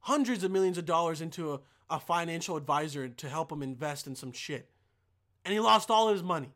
hundreds 0.00 0.44
of 0.44 0.50
millions 0.50 0.78
of 0.78 0.86
dollars 0.86 1.20
into 1.20 1.52
a, 1.52 1.60
a 1.90 2.00
financial 2.00 2.56
advisor 2.56 3.08
to 3.08 3.28
help 3.28 3.52
him 3.52 3.62
invest 3.62 4.06
in 4.06 4.14
some 4.14 4.32
shit. 4.32 4.70
And 5.44 5.52
he 5.52 5.60
lost 5.60 5.90
all 5.90 6.08
his 6.08 6.22
money. 6.22 6.52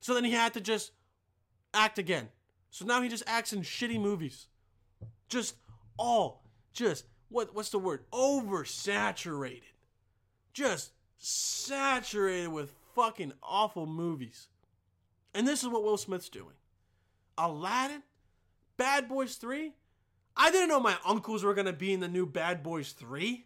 So 0.00 0.14
then 0.14 0.24
he 0.24 0.32
had 0.32 0.54
to 0.54 0.60
just 0.60 0.92
act 1.72 1.98
again. 1.98 2.28
So 2.70 2.84
now 2.84 3.02
he 3.02 3.08
just 3.08 3.24
acts 3.26 3.52
in 3.52 3.60
shitty 3.60 4.00
movies. 4.00 4.46
Just 5.28 5.56
all, 5.98 6.44
just, 6.72 7.04
what, 7.28 7.54
what's 7.54 7.70
the 7.70 7.78
word? 7.78 8.04
Oversaturated. 8.10 9.62
Just 10.52 10.92
saturated 11.24 12.48
with 12.48 12.74
fucking 12.94 13.32
awful 13.42 13.86
movies. 13.86 14.48
And 15.34 15.48
this 15.48 15.62
is 15.62 15.68
what 15.68 15.82
Will 15.82 15.96
Smith's 15.96 16.28
doing. 16.28 16.54
Aladdin, 17.38 18.02
Bad 18.76 19.08
Boys 19.08 19.36
3. 19.36 19.72
I 20.36 20.50
didn't 20.50 20.68
know 20.68 20.80
my 20.80 20.96
uncles 21.06 21.42
were 21.42 21.54
gonna 21.54 21.72
be 21.72 21.92
in 21.92 22.00
the 22.00 22.08
new 22.08 22.26
Bad 22.26 22.62
Boys 22.62 22.92
3. 22.92 23.44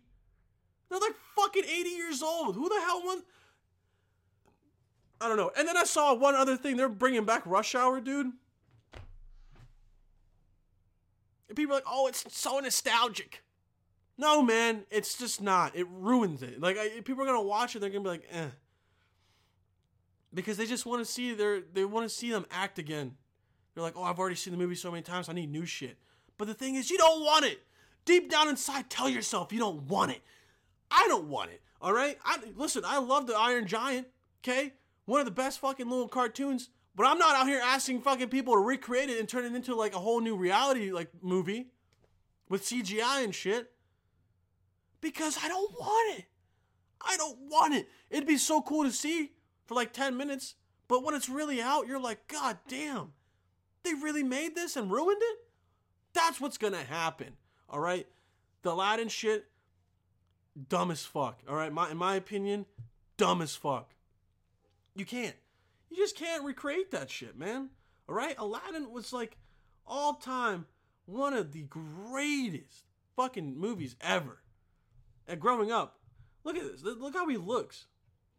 They're 0.88 0.98
like 0.98 1.14
fucking 1.36 1.64
80 1.64 1.88
years 1.90 2.22
old. 2.22 2.56
Who 2.56 2.68
the 2.68 2.80
hell 2.80 3.02
want? 3.04 3.24
I 5.20 5.28
don't 5.28 5.36
know. 5.36 5.52
And 5.56 5.68
then 5.68 5.76
I 5.76 5.84
saw 5.84 6.14
one 6.14 6.34
other 6.34 6.56
thing. 6.56 6.76
They're 6.76 6.88
bringing 6.88 7.24
back 7.24 7.46
Rush 7.46 7.74
Hour, 7.74 8.00
dude. 8.00 8.32
And 11.48 11.56
people 11.56 11.74
are 11.74 11.76
like, 11.76 11.84
oh, 11.86 12.06
it's 12.06 12.24
so 12.28 12.58
nostalgic. 12.58 13.42
No, 14.18 14.42
man, 14.42 14.84
it's 14.90 15.16
just 15.16 15.40
not. 15.40 15.76
It 15.76 15.86
ruins 15.90 16.42
it. 16.42 16.60
Like 16.60 16.76
I, 16.76 17.00
people 17.04 17.22
are 17.22 17.26
gonna 17.26 17.40
watch 17.40 17.76
it, 17.76 17.78
they're 17.78 17.88
gonna 17.88 18.02
be 18.02 18.10
like, 18.10 18.26
eh, 18.30 18.48
because 20.34 20.56
they 20.56 20.66
just 20.66 20.84
want 20.84 21.00
to 21.00 21.10
see 21.10 21.34
their, 21.34 21.60
they 21.60 21.84
want 21.84 22.08
to 22.08 22.14
see 22.14 22.30
them 22.30 22.44
act 22.50 22.78
again. 22.78 23.14
They're 23.74 23.84
like, 23.84 23.94
oh, 23.96 24.02
I've 24.02 24.18
already 24.18 24.34
seen 24.34 24.52
the 24.52 24.58
movie 24.58 24.74
so 24.74 24.90
many 24.90 25.02
times, 25.02 25.28
I 25.28 25.32
need 25.32 25.50
new 25.50 25.64
shit. 25.64 25.96
But 26.36 26.48
the 26.48 26.54
thing 26.54 26.74
is, 26.74 26.90
you 26.90 26.98
don't 26.98 27.24
want 27.24 27.44
it. 27.44 27.60
Deep 28.04 28.30
down 28.30 28.48
inside, 28.48 28.90
tell 28.90 29.08
yourself 29.08 29.52
you 29.52 29.58
don't 29.58 29.82
want 29.82 30.12
it. 30.12 30.22
I 30.90 31.06
don't 31.08 31.28
want 31.28 31.50
it. 31.50 31.60
All 31.80 31.92
right. 31.92 32.18
I 32.24 32.38
listen. 32.56 32.82
I 32.86 32.98
love 32.98 33.26
the 33.26 33.36
Iron 33.36 33.66
Giant. 33.66 34.06
Okay, 34.42 34.72
one 35.04 35.20
of 35.20 35.26
the 35.26 35.32
best 35.32 35.60
fucking 35.60 35.88
little 35.88 36.08
cartoons. 36.08 36.70
But 36.94 37.06
I'm 37.06 37.18
not 37.18 37.36
out 37.36 37.46
here 37.46 37.60
asking 37.62 38.00
fucking 38.00 38.28
people 38.28 38.54
to 38.54 38.60
recreate 38.60 39.08
it 39.08 39.20
and 39.20 39.28
turn 39.28 39.44
it 39.44 39.54
into 39.54 39.74
like 39.74 39.94
a 39.94 39.98
whole 39.98 40.20
new 40.20 40.36
reality 40.36 40.90
like 40.90 41.10
movie 41.22 41.68
with 42.48 42.64
CGI 42.64 43.22
and 43.22 43.34
shit. 43.34 43.70
Because 45.00 45.38
I 45.42 45.48
don't 45.48 45.72
want 45.72 46.18
it. 46.18 46.26
I 47.00 47.16
don't 47.16 47.38
want 47.48 47.74
it. 47.74 47.88
It'd 48.10 48.26
be 48.26 48.38
so 48.38 48.60
cool 48.62 48.84
to 48.84 48.92
see 48.92 49.32
for 49.66 49.74
like 49.74 49.92
10 49.92 50.16
minutes, 50.16 50.54
but 50.88 51.04
when 51.04 51.14
it's 51.14 51.28
really 51.28 51.60
out, 51.60 51.86
you're 51.86 52.00
like, 52.00 52.26
God 52.26 52.58
damn, 52.68 53.12
they 53.84 53.94
really 53.94 54.22
made 54.22 54.54
this 54.54 54.76
and 54.76 54.90
ruined 54.90 55.20
it? 55.20 55.38
That's 56.14 56.40
what's 56.40 56.58
gonna 56.58 56.82
happen. 56.82 57.36
All 57.68 57.80
right? 57.80 58.06
The 58.62 58.72
Aladdin 58.72 59.08
shit, 59.08 59.46
dumb 60.68 60.90
as 60.90 61.04
fuck. 61.04 61.40
All 61.48 61.54
right? 61.54 61.72
My, 61.72 61.90
in 61.90 61.96
my 61.96 62.16
opinion, 62.16 62.66
dumb 63.16 63.42
as 63.42 63.54
fuck. 63.54 63.94
You 64.96 65.04
can't. 65.04 65.36
You 65.90 65.96
just 65.96 66.16
can't 66.16 66.44
recreate 66.44 66.90
that 66.90 67.10
shit, 67.10 67.38
man. 67.38 67.70
All 68.08 68.14
right? 68.14 68.34
Aladdin 68.38 68.90
was 68.90 69.12
like 69.12 69.36
all 69.86 70.14
time 70.14 70.66
one 71.06 71.32
of 71.32 71.52
the 71.52 71.62
greatest 71.62 72.84
fucking 73.16 73.58
movies 73.58 73.96
ever. 74.00 74.38
Growing 75.36 75.70
up, 75.70 75.98
look 76.44 76.56
at 76.56 76.62
this. 76.62 76.82
Look 76.82 77.14
how 77.14 77.28
he 77.28 77.36
looks. 77.36 77.86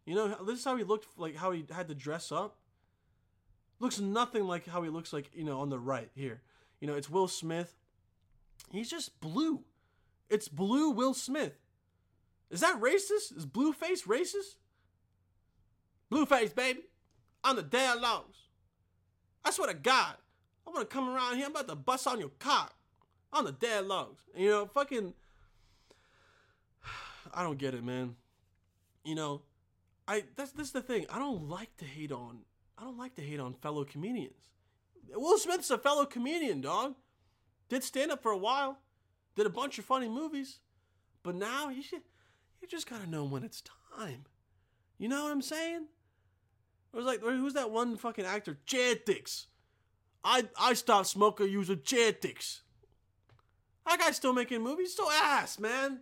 You 0.06 0.16
know, 0.16 0.44
this 0.44 0.60
is 0.60 0.66
how 0.66 0.76
he 0.76 0.84
looked 0.84 1.08
like 1.18 1.36
how 1.36 1.52
he 1.52 1.66
had 1.70 1.88
to 1.90 1.96
dress 1.96 2.32
up. 2.32 2.58
Looks 3.80 4.00
nothing 4.00 4.46
like 4.46 4.66
how 4.66 4.82
he 4.82 4.90
looks 4.90 5.14
like, 5.14 5.30
you 5.34 5.44
know, 5.44 5.60
on 5.60 5.70
the 5.70 5.80
right 5.80 6.10
here. 6.16 6.42
You 6.82 6.88
know, 6.88 6.96
it's 6.96 7.10
Will 7.10 7.28
Smith. 7.28 7.76
He's 8.72 8.90
just 8.90 9.20
blue. 9.22 9.64
It's 10.30 10.48
blue 10.48 10.90
Will 10.90 11.14
Smith. 11.14 11.54
Is 12.50 12.62
that 12.62 12.82
racist? 12.82 13.38
Is 13.38 13.46
Blueface 13.46 14.06
racist? 14.06 14.58
Blueface, 16.12 16.56
baby. 16.56 16.82
On 17.44 17.56
the 17.56 17.62
dead 17.62 18.02
logs. 18.02 18.38
I 19.46 19.52
swear 19.52 19.68
to 19.68 19.76
God. 19.76 20.16
I'm 20.66 20.74
gonna 20.74 20.86
come 20.86 21.10
around 21.10 21.38
here. 21.38 21.46
I'm 21.46 21.52
about 21.52 21.68
to 21.68 21.76
bust 21.76 22.08
on 22.08 22.20
your 22.20 22.32
cock. 22.40 22.74
On 23.32 23.46
the 23.46 23.52
dead 23.52 23.86
logs. 23.86 24.24
And, 24.34 24.44
you 24.44 24.50
know, 24.50 24.66
fucking. 24.66 25.14
I 27.34 27.44
don't 27.44 27.58
get 27.58 27.74
it, 27.74 27.84
man. 27.84 28.16
You 29.04 29.16
know, 29.16 29.42
I 30.08 30.24
that's 30.36 30.52
this 30.52 30.68
is 30.68 30.74
the 30.74 30.82
thing. 30.82 31.06
I 31.10 31.20
don't 31.20 31.50
like 31.50 31.76
to 31.78 31.86
hate 31.86 32.12
on. 32.12 32.40
I 32.78 32.84
don't 32.84 32.98
like 32.98 33.16
to 33.16 33.22
hate 33.22 33.40
on 33.40 33.54
fellow 33.54 33.84
comedians. 33.84 34.50
Will 35.14 35.38
Smith's 35.38 35.70
a 35.70 35.78
fellow 35.78 36.06
comedian, 36.06 36.62
dog. 36.62 36.96
Did 37.70 37.84
stand 37.84 38.12
up 38.12 38.22
for 38.24 38.32
a 38.32 38.38
while. 38.38 38.80
Did 39.36 39.46
a 39.46 39.52
bunch 39.52 39.78
of 39.80 39.86
funny 39.86 40.08
movies. 40.08 40.60
But 41.24 41.36
now 41.36 41.70
you 41.70 41.82
should, 41.82 42.02
you 42.62 42.68
just 42.68 42.90
gotta 42.90 43.10
know 43.10 43.24
when 43.24 43.44
it's 43.44 43.62
time. 43.98 44.26
You 44.98 45.10
know 45.10 45.24
what 45.24 45.32
I'm 45.32 45.42
saying? 45.42 45.86
It 46.94 46.98
was 46.98 47.06
like 47.06 47.22
who's 47.22 47.54
that 47.54 47.72
one 47.72 47.98
fucking 47.98 48.26
actor? 48.26 48.58
Jetix. 48.66 49.46
I 50.24 50.48
I 50.60 50.74
stopped 50.74 51.08
smoking 51.08 51.50
user 51.50 51.76
Jetix. 51.76 52.62
That 53.86 54.00
guy's 54.00 54.16
still 54.16 54.34
making 54.34 54.62
movies. 54.62 54.94
Still 54.94 55.10
ass, 55.10 55.60
man. 55.60 56.02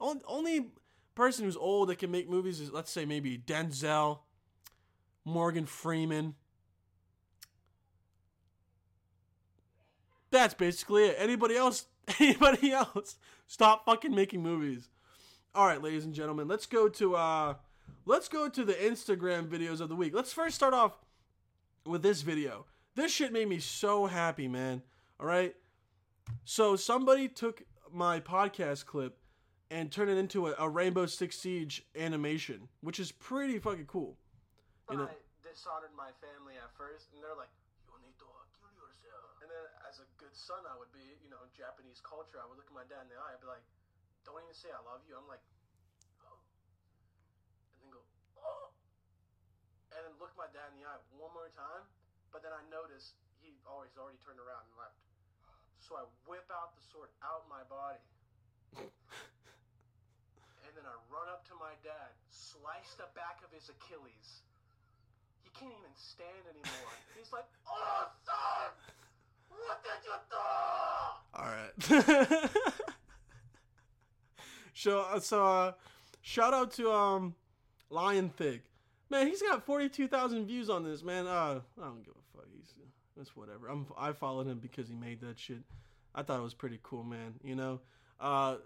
Only, 0.00 0.66
person 1.14 1.44
who's 1.44 1.56
old 1.56 1.88
that 1.90 1.98
can 1.98 2.10
make 2.10 2.30
movies 2.30 2.60
is 2.60 2.72
let's 2.72 2.90
say 2.90 3.04
maybe 3.04 3.36
Denzel, 3.36 4.20
Morgan 5.24 5.66
Freeman. 5.66 6.34
That's 10.30 10.54
basically 10.54 11.06
it. 11.06 11.16
Anybody 11.18 11.56
else? 11.56 11.86
Anybody 12.20 12.72
else? 12.72 13.16
Stop 13.46 13.84
fucking 13.84 14.14
making 14.14 14.42
movies. 14.42 14.88
All 15.54 15.66
right, 15.66 15.82
ladies 15.82 16.04
and 16.04 16.14
gentlemen, 16.14 16.48
let's 16.48 16.66
go 16.66 16.88
to 16.88 17.16
uh 17.16 17.54
let's 18.06 18.28
go 18.28 18.48
to 18.48 18.64
the 18.64 18.74
Instagram 18.74 19.48
videos 19.48 19.80
of 19.80 19.88
the 19.88 19.96
week. 19.96 20.14
Let's 20.14 20.32
first 20.32 20.54
start 20.54 20.72
off 20.72 20.96
with 21.84 22.02
this 22.02 22.22
video. 22.22 22.66
This 22.94 23.12
shit 23.12 23.32
made 23.32 23.48
me 23.48 23.58
so 23.58 24.06
happy, 24.06 24.48
man. 24.48 24.82
All 25.18 25.26
right? 25.26 25.54
So 26.44 26.76
somebody 26.76 27.28
took 27.28 27.62
my 27.92 28.20
podcast 28.20 28.86
clip 28.86 29.19
and 29.70 29.90
turn 29.90 30.10
it 30.10 30.18
into 30.18 30.50
a, 30.50 30.54
a 30.58 30.68
Rainbow 30.68 31.06
Six 31.06 31.38
Siege 31.38 31.86
animation, 31.94 32.66
which 32.82 32.98
is 32.98 33.14
pretty 33.14 33.62
fucking 33.62 33.86
cool. 33.86 34.18
You 34.90 34.98
know? 34.98 35.06
I 35.06 35.14
dishonored 35.46 35.94
my 35.94 36.10
family 36.18 36.58
at 36.58 36.74
first, 36.74 37.14
and 37.14 37.22
they're 37.22 37.38
like, 37.38 37.54
"You 37.86 37.94
need 38.02 38.18
to 38.18 38.26
kill 38.58 38.74
yourself." 38.74 39.30
And 39.38 39.46
then, 39.46 39.64
as 39.86 40.02
a 40.02 40.06
good 40.18 40.34
son, 40.34 40.58
I 40.66 40.74
would 40.74 40.90
be, 40.90 41.06
you 41.22 41.30
know, 41.30 41.38
Japanese 41.54 42.02
culture. 42.02 42.42
I 42.42 42.46
would 42.50 42.58
look 42.58 42.66
at 42.66 42.74
my 42.74 42.86
dad 42.90 43.06
in 43.06 43.14
the 43.14 43.18
eye. 43.22 43.38
I'd 43.38 43.38
be 43.38 43.46
like, 43.46 43.62
"Don't 44.26 44.42
even 44.42 44.58
say 44.58 44.74
I 44.74 44.82
love 44.82 45.06
you." 45.06 45.14
I'm 45.14 45.30
like, 45.30 45.42
"Oh," 46.26 46.42
and 47.78 47.86
then 47.86 47.90
go, 47.94 48.02
"Oh," 48.42 48.74
and 49.94 50.02
then 50.02 50.14
look 50.18 50.34
my 50.34 50.50
dad 50.50 50.74
in 50.74 50.82
the 50.82 50.86
eye 50.90 50.98
one 51.14 51.30
more 51.30 51.48
time. 51.54 51.86
But 52.34 52.42
then 52.42 52.50
I 52.50 52.62
notice 52.70 53.14
he 53.38 53.54
always 53.66 53.94
already 53.94 54.18
turned 54.18 54.42
around 54.42 54.66
and 54.66 54.74
left. 54.78 54.98
So 55.78 55.94
I 55.94 56.06
whip 56.26 56.46
out 56.50 56.74
the 56.74 56.82
sword 56.82 57.10
out 57.22 57.46
my 57.46 57.62
body. 57.66 58.02
and 60.90 60.98
then 60.98 61.06
I 61.10 61.14
run 61.14 61.28
up 61.28 61.46
to 61.46 61.54
my 61.54 61.72
dad, 61.82 62.10
slice 62.30 62.94
the 62.96 63.04
back 63.14 63.40
of 63.44 63.52
his 63.54 63.70
Achilles. 63.70 64.42
He 65.42 65.50
can't 65.58 65.72
even 65.72 65.94
stand 65.94 66.44
anymore. 66.48 66.92
He's 67.18 67.32
like, 67.32 67.46
"Oh, 67.68 68.08
son, 68.24 68.70
what 69.48 69.82
did 69.84 70.04
you 70.04 70.12
do?" 70.30 70.36
All 71.34 71.46
right. 71.46 72.50
so, 74.74 75.00
uh, 75.00 75.20
so 75.20 75.44
uh, 75.44 75.72
shout 76.22 76.54
out 76.54 76.72
to 76.72 76.90
um, 76.90 77.34
Lion 77.90 78.30
Thig. 78.30 78.62
Man, 79.10 79.26
he's 79.26 79.42
got 79.42 79.64
forty-two 79.64 80.08
thousand 80.08 80.46
views 80.46 80.70
on 80.70 80.84
this. 80.84 81.02
Man, 81.02 81.26
uh, 81.26 81.60
I 81.80 81.84
don't 81.84 82.04
give 82.04 82.14
a 82.14 82.36
fuck. 82.36 82.46
He's 82.52 82.74
that's 83.16 83.36
whatever. 83.36 83.68
I'm 83.68 83.86
I 83.98 84.12
followed 84.12 84.46
him 84.46 84.58
because 84.60 84.88
he 84.88 84.94
made 84.94 85.20
that 85.22 85.38
shit. 85.38 85.62
I 86.14 86.22
thought 86.22 86.38
it 86.38 86.42
was 86.42 86.54
pretty 86.54 86.78
cool, 86.82 87.04
man. 87.04 87.34
You 87.42 87.56
know, 87.56 87.80
uh, 88.20 88.56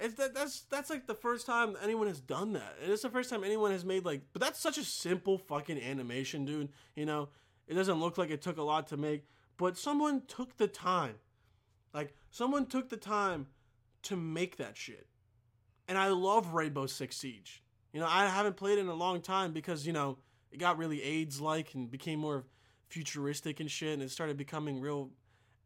it's 0.00 0.14
that 0.14 0.34
that's 0.34 0.62
that's 0.62 0.90
like 0.90 1.06
the 1.06 1.14
first 1.14 1.46
time 1.46 1.76
anyone 1.82 2.08
has 2.08 2.20
done 2.20 2.52
that. 2.54 2.76
And 2.82 2.92
it's 2.92 3.02
the 3.02 3.10
first 3.10 3.30
time 3.30 3.44
anyone 3.44 3.70
has 3.70 3.84
made 3.84 4.04
like 4.04 4.22
but 4.32 4.42
that's 4.42 4.60
such 4.60 4.78
a 4.78 4.84
simple 4.84 5.38
fucking 5.38 5.80
animation, 5.80 6.44
dude. 6.44 6.70
You 6.94 7.06
know, 7.06 7.28
it 7.66 7.74
doesn't 7.74 8.00
look 8.00 8.18
like 8.18 8.30
it 8.30 8.42
took 8.42 8.58
a 8.58 8.62
lot 8.62 8.88
to 8.88 8.96
make, 8.96 9.26
but 9.56 9.76
someone 9.76 10.22
took 10.26 10.56
the 10.56 10.68
time. 10.68 11.14
Like 11.92 12.14
someone 12.30 12.66
took 12.66 12.88
the 12.88 12.96
time 12.96 13.46
to 14.04 14.16
make 14.16 14.56
that 14.56 14.76
shit. 14.76 15.06
And 15.88 15.98
I 15.98 16.08
love 16.08 16.54
Rainbow 16.54 16.86
Six 16.86 17.16
Siege. 17.16 17.62
You 17.92 18.00
know, 18.00 18.06
I 18.08 18.26
haven't 18.26 18.56
played 18.56 18.78
it 18.78 18.82
in 18.82 18.88
a 18.88 18.94
long 18.94 19.20
time 19.20 19.52
because, 19.52 19.86
you 19.86 19.92
know, 19.92 20.18
it 20.50 20.58
got 20.58 20.78
really 20.78 21.02
AIDS 21.02 21.40
like 21.40 21.74
and 21.74 21.90
became 21.90 22.18
more 22.18 22.44
futuristic 22.88 23.60
and 23.60 23.70
shit 23.70 23.92
and 23.92 24.02
it 24.02 24.10
started 24.10 24.36
becoming 24.36 24.80
real 24.80 25.10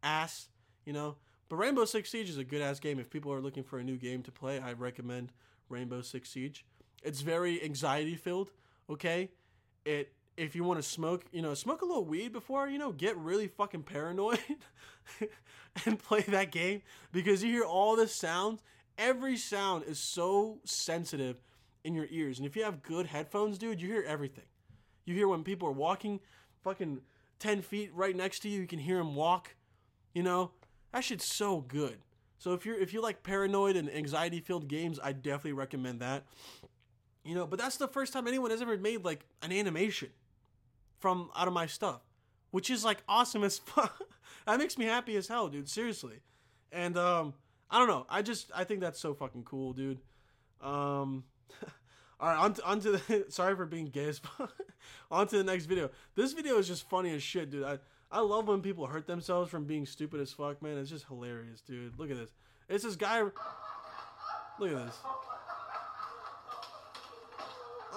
ass, 0.03 0.47
you 0.85 0.93
know. 0.93 1.17
But 1.49 1.55
Rainbow 1.57 1.85
Six 1.85 2.11
Siege 2.11 2.29
is 2.29 2.37
a 2.37 2.43
good 2.43 2.61
ass 2.61 2.79
game. 2.79 2.99
If 2.99 3.09
people 3.09 3.33
are 3.33 3.41
looking 3.41 3.63
for 3.63 3.79
a 3.79 3.83
new 3.83 3.97
game 3.97 4.21
to 4.23 4.31
play, 4.31 4.59
I 4.59 4.73
recommend 4.73 5.31
Rainbow 5.67 6.01
Six 6.01 6.29
Siege. 6.29 6.63
It's 7.03 7.21
very 7.21 7.63
anxiety 7.63 8.15
filled. 8.15 8.51
Okay, 8.89 9.29
it 9.85 10.13
if 10.37 10.55
you 10.55 10.63
want 10.63 10.79
to 10.79 10.87
smoke, 10.87 11.25
you 11.33 11.41
know, 11.41 11.53
smoke 11.53 11.81
a 11.81 11.85
little 11.85 12.05
weed 12.05 12.31
before, 12.31 12.69
you 12.69 12.77
know, 12.77 12.93
get 12.93 13.17
really 13.17 13.47
fucking 13.47 13.83
paranoid 13.83 14.39
and 15.85 15.99
play 16.01 16.21
that 16.21 16.49
game 16.51 16.81
because 17.11 17.43
you 17.43 17.51
hear 17.51 17.63
all 17.63 17.95
the 17.95 18.07
sounds. 18.07 18.61
Every 18.97 19.35
sound 19.35 19.83
is 19.85 19.99
so 19.99 20.59
sensitive 20.63 21.41
in 21.83 21.95
your 21.95 22.07
ears, 22.09 22.37
and 22.37 22.45
if 22.45 22.55
you 22.55 22.63
have 22.63 22.83
good 22.83 23.07
headphones, 23.07 23.57
dude, 23.57 23.81
you 23.81 23.87
hear 23.87 24.03
everything. 24.07 24.45
You 25.05 25.15
hear 25.15 25.27
when 25.27 25.43
people 25.43 25.67
are 25.67 25.73
walking, 25.73 26.19
fucking 26.63 27.01
ten 27.39 27.61
feet 27.61 27.91
right 27.93 28.15
next 28.15 28.39
to 28.41 28.49
you, 28.49 28.61
you 28.61 28.67
can 28.67 28.79
hear 28.79 28.97
them 28.97 29.15
walk. 29.15 29.55
You 30.13 30.23
know, 30.23 30.51
that 30.91 31.03
shit's 31.03 31.25
so 31.25 31.61
good. 31.61 31.99
So 32.37 32.53
if 32.53 32.65
you're 32.65 32.79
if 32.79 32.93
you 32.93 33.01
like 33.01 33.21
paranoid 33.21 33.75
and 33.75 33.93
anxiety 33.93 34.39
filled 34.39 34.67
games, 34.67 34.99
I 35.01 35.11
definitely 35.11 35.53
recommend 35.53 35.99
that. 35.99 36.25
You 37.23 37.35
know, 37.35 37.45
but 37.45 37.59
that's 37.59 37.77
the 37.77 37.87
first 37.87 38.13
time 38.13 38.27
anyone 38.27 38.49
has 38.51 38.61
ever 38.61 38.77
made 38.77 39.03
like 39.03 39.25
an 39.41 39.51
animation 39.51 40.09
from 40.99 41.29
out 41.35 41.47
of 41.47 41.53
my 41.53 41.65
stuff, 41.65 42.01
which 42.51 42.69
is 42.69 42.85
like 42.85 43.03
awesome 43.07 43.43
as 43.43 43.57
fuck. 43.65 44.01
that 44.47 44.57
makes 44.57 44.77
me 44.77 44.85
happy 44.85 45.15
as 45.17 45.27
hell, 45.27 45.49
dude. 45.49 45.69
Seriously. 45.69 46.21
And 46.71 46.97
um, 46.97 47.33
I 47.69 47.77
don't 47.77 47.87
know. 47.87 48.05
I 48.09 48.21
just 48.21 48.51
I 48.55 48.63
think 48.63 48.79
that's 48.79 48.99
so 48.99 49.13
fucking 49.13 49.43
cool, 49.43 49.73
dude. 49.73 49.99
Um, 50.61 51.23
all 52.19 52.29
right, 52.29 52.59
on 52.65 52.79
to, 52.81 52.91
the. 52.91 53.25
Sorry 53.29 53.55
for 53.55 53.65
being 53.65 53.87
gay 53.87 54.11
fuck. 54.13 54.53
on 55.11 55.27
to 55.27 55.37
the 55.37 55.43
next 55.43 55.65
video. 55.65 55.89
This 56.15 56.33
video 56.33 56.57
is 56.57 56.67
just 56.67 56.89
funny 56.89 57.13
as 57.13 57.21
shit, 57.21 57.49
dude. 57.49 57.63
I 57.63 57.79
I 58.11 58.21
love 58.21 58.47
when 58.47 58.61
people 58.61 58.87
hurt 58.87 59.05
themselves 59.05 59.51
from 59.51 59.65
being 59.65 59.85
stupid 59.85 60.19
as 60.19 60.31
fuck, 60.31 60.61
man. 60.61 60.77
It's 60.77 60.89
just 60.89 61.05
hilarious, 61.05 61.61
dude. 61.61 61.97
Look 61.99 62.09
at 62.09 62.17
this. 62.17 62.31
It's 62.67 62.83
this 62.83 62.95
guy. 62.95 63.21
Look 63.21 64.71
at 64.71 64.85
this. 64.85 64.97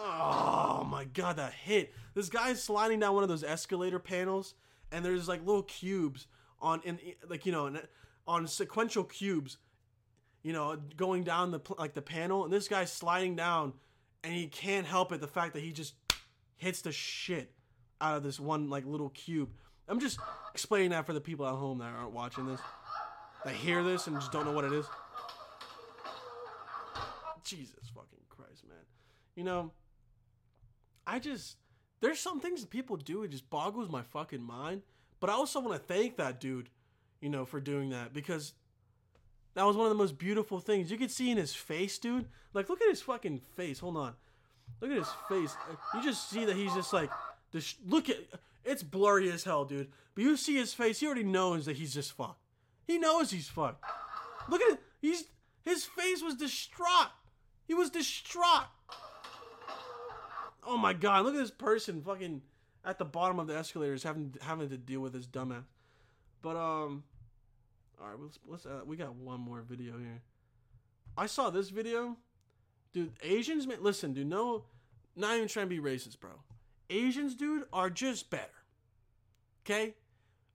Oh 0.05 0.87
my 0.89 1.05
god, 1.05 1.37
that 1.37 1.53
hit! 1.53 1.95
This 2.15 2.29
guy's 2.29 2.63
sliding 2.63 3.01
down 3.01 3.15
one 3.15 3.23
of 3.23 3.29
those 3.29 3.45
escalator 3.45 3.99
panels, 3.99 4.55
and 4.91 5.05
there's 5.05 5.29
like 5.29 5.47
little 5.47 5.63
cubes 5.63 6.27
on 6.61 6.81
in 6.85 6.99
like 7.29 7.47
you 7.47 7.53
know 7.53 7.73
on 8.27 8.47
sequential 8.47 9.05
cubes, 9.05 9.59
you 10.43 10.53
know, 10.53 10.77
going 10.97 11.23
down 11.23 11.51
the 11.51 11.61
like 11.79 11.95
the 11.95 12.03
panel, 12.03 12.45
and 12.45 12.53
this 12.53 12.69
guy's 12.69 12.93
sliding 12.93 13.37
down, 13.37 13.73
and 14.25 14.35
he 14.35 14.47
can't 14.47 14.87
help 14.87 15.13
it. 15.13 15.21
The 15.21 15.29
fact 15.29 15.55
that 15.55 15.63
he 15.63 15.73
just 15.73 15.95
hits 16.57 16.83
the 16.83 16.93
shit 16.93 17.53
out 18.01 18.17
of 18.17 18.23
this 18.23 18.41
one 18.41 18.69
like 18.69 18.85
little 18.85 19.11
cube. 19.11 19.51
I'm 19.93 20.01
just 20.01 20.19
explaining 20.55 20.89
that 20.93 21.05
for 21.05 21.13
the 21.13 21.21
people 21.21 21.47
at 21.47 21.53
home 21.53 21.77
that 21.81 21.93
aren't 21.95 22.13
watching 22.13 22.47
this, 22.47 22.61
that 23.45 23.53
hear 23.53 23.83
this 23.83 24.07
and 24.07 24.17
just 24.17 24.33
don't 24.33 24.47
know 24.47 24.53
what 24.53 24.65
it 24.65 24.73
is. 24.73 24.87
Jesus 27.45 27.91
fucking 27.95 28.21
Christ, 28.31 28.65
man. 28.67 28.79
You 29.37 29.45
know, 29.45 29.71
I 31.07 31.19
just 31.19 31.59
there's 32.01 32.19
some 32.19 32.41
things 32.41 32.63
that 32.63 32.71
people 32.71 32.97
do 32.97 33.23
it 33.23 33.33
just 33.33 33.51
boggles 33.51 33.91
my 33.91 34.01
fucking 34.01 34.43
mind. 34.43 34.81
But 35.21 35.29
I 35.29 35.35
also 35.35 35.61
want 35.61 35.75
to 35.75 35.95
thank 35.95 36.17
that 36.17 36.41
dude, 36.41 36.71
you 37.21 37.29
know, 37.29 37.45
for 37.45 37.61
doing 37.61 37.91
that 37.91 38.15
because 38.15 38.55
that 39.53 39.67
was 39.67 39.77
one 39.77 39.85
of 39.85 39.91
the 39.91 39.99
most 39.99 40.17
beautiful 40.17 40.59
things 40.59 40.91
you 40.91 40.97
could 40.97 41.11
see 41.11 41.31
in 41.31 41.37
his 41.37 41.55
face, 41.55 41.99
dude. 41.99 42.29
Like, 42.55 42.71
look 42.71 42.81
at 42.81 42.89
his 42.89 43.03
fucking 43.03 43.41
face. 43.57 43.81
Hold 43.81 43.99
on, 43.99 44.15
look 44.81 44.91
at 44.91 44.97
his 44.97 45.13
face. 45.29 45.55
You 45.95 46.03
just 46.03 46.31
see 46.31 46.47
that 46.47 46.57
he's 46.57 46.73
just 46.73 46.95
like, 46.95 47.11
this. 47.53 47.75
Look 47.87 48.09
at 48.09 48.17
it's 48.65 48.83
blurry 48.83 49.31
as 49.31 49.45
hell, 49.45 49.65
dude. 49.65 49.91
But 50.15 50.25
you 50.25 50.37
see 50.37 50.57
his 50.57 50.75
face. 50.75 51.01
He 51.01 51.07
already 51.07 51.25
knows 51.25 51.67
that 51.67 51.77
he's 51.77 51.95
just 51.95 52.13
fucked. 52.13 52.41
He 52.87 52.99
knows 52.99 53.31
he's 53.31 53.49
fucked. 53.49 53.85
Look 54.49 54.61
at 54.61 54.75
it. 54.75 54.81
He's 55.01 55.25
his 55.65 55.85
face 55.85 56.23
was 56.23 56.35
distraught. 56.35 57.11
He 57.67 57.75
was 57.75 57.91
distraught. 57.91 58.67
Oh 60.65 60.77
my 60.77 60.93
god, 60.93 61.25
look 61.25 61.35
at 61.35 61.41
this 61.41 61.51
person 61.51 62.03
fucking 62.03 62.43
at 62.85 62.99
the 62.99 63.05
bottom 63.05 63.39
of 63.39 63.47
the 63.47 63.57
escalators 63.57 64.03
having 64.03 64.35
having 64.41 64.69
to 64.69 64.77
deal 64.77 65.01
with 65.01 65.13
this 65.13 65.27
dumbass. 65.27 65.65
But 66.41 66.57
um 66.57 67.05
all 68.01 68.09
right, 68.09 68.19
let's 68.21 68.39
let's 68.47 68.67
uh, 68.67 68.81
we 68.85 68.97
got 68.97 69.15
one 69.15 69.41
more 69.41 69.63
video 69.63 69.99
here. 69.99 70.23
I 71.17 71.27
saw 71.27 71.51
this 71.51 71.71
video. 71.71 72.17
Dude, 72.93 73.13
Asians 73.23 73.67
man, 73.67 73.79
listen, 73.81 74.13
dude, 74.13 74.27
no 74.27 74.65
not 75.15 75.37
even 75.37 75.49
trying 75.49 75.69
to 75.69 75.71
be 75.71 75.81
racist, 75.81 76.21
bro. 76.21 76.31
Asians, 76.91 77.35
dude, 77.35 77.65
are 77.73 77.91
just 77.91 78.31
better. 78.31 78.65
Okay? 79.65 79.95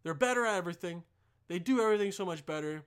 They're 0.04 0.14
better 0.14 0.46
at 0.46 0.56
everything. 0.56 1.04
They 1.48 1.60
do 1.60 1.82
everything 1.82 2.12
so 2.12 2.26
much 2.26 2.46
better. 2.46 2.84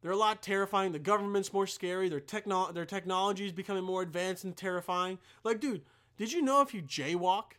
They're 0.00 0.12
a 0.12 0.16
lot 0.16 0.42
terrifying. 0.42 0.92
The 0.92 0.98
government's 0.98 1.52
more 1.52 1.66
scary. 1.66 2.08
Their 2.08 2.20
techno 2.20 2.70
their 2.72 2.84
technology 2.84 3.46
is 3.46 3.52
becoming 3.52 3.84
more 3.84 4.02
advanced 4.02 4.44
and 4.44 4.56
terrifying. 4.56 5.18
Like, 5.42 5.60
dude, 5.60 5.82
did 6.16 6.32
you 6.32 6.42
know 6.42 6.60
if 6.60 6.72
you 6.72 6.82
jaywalk 6.82 7.52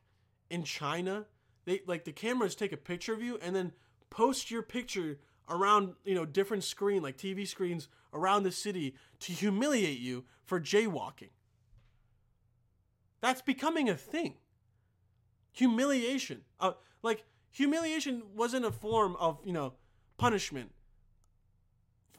in 0.49 0.63
China, 0.63 1.25
they 1.65 1.81
like 1.85 2.05
the 2.05 2.13
cameras 2.13 2.55
take 2.55 2.71
a 2.71 2.77
picture 2.77 3.13
of 3.13 3.21
you 3.21 3.37
and 3.41 3.55
then 3.55 3.73
post 4.09 4.49
your 4.49 4.61
picture 4.61 5.19
around, 5.49 5.93
you 6.05 6.15
know, 6.15 6.25
different 6.25 6.63
screen 6.63 7.01
like 7.01 7.17
TV 7.17 7.47
screens 7.47 7.89
around 8.13 8.43
the 8.43 8.51
city 8.51 8.95
to 9.19 9.33
humiliate 9.33 9.99
you 9.99 10.23
for 10.45 10.59
jaywalking. 10.59 11.31
That's 13.19 13.41
becoming 13.41 13.89
a 13.89 13.95
thing. 13.95 14.35
Humiliation. 15.53 16.41
Uh, 16.59 16.73
like 17.03 17.23
humiliation 17.51 18.23
wasn't 18.35 18.65
a 18.65 18.71
form 18.71 19.15
of, 19.19 19.39
you 19.43 19.53
know, 19.53 19.73
punishment 20.17 20.71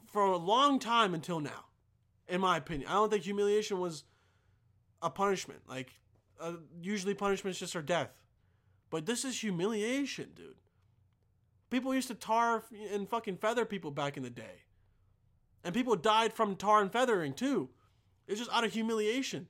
for 0.07 0.23
a 0.23 0.37
long 0.37 0.79
time 0.79 1.13
until 1.13 1.39
now. 1.39 1.65
In 2.27 2.41
my 2.41 2.57
opinion, 2.57 2.89
I 2.89 2.93
don't 2.93 3.09
think 3.09 3.23
humiliation 3.23 3.79
was 3.79 4.03
a 5.01 5.09
punishment. 5.09 5.61
Like 5.67 5.91
uh, 6.39 6.53
usually 6.81 7.13
punishments 7.13 7.59
just 7.59 7.75
are 7.75 7.81
death. 7.81 8.09
But 8.89 9.05
this 9.05 9.23
is 9.23 9.39
humiliation, 9.39 10.29
dude. 10.35 10.55
People 11.69 11.93
used 11.93 12.07
to 12.07 12.15
tar 12.15 12.63
and 12.91 13.07
fucking 13.07 13.37
feather 13.37 13.65
people 13.65 13.91
back 13.91 14.17
in 14.17 14.23
the 14.23 14.29
day. 14.29 14.63
And 15.63 15.73
people 15.73 15.95
died 15.95 16.33
from 16.33 16.55
tar 16.55 16.81
and 16.81 16.91
feathering 16.91 17.33
too. 17.33 17.69
It's 18.27 18.39
just 18.39 18.51
out 18.51 18.63
of 18.63 18.73
humiliation. 18.73 19.47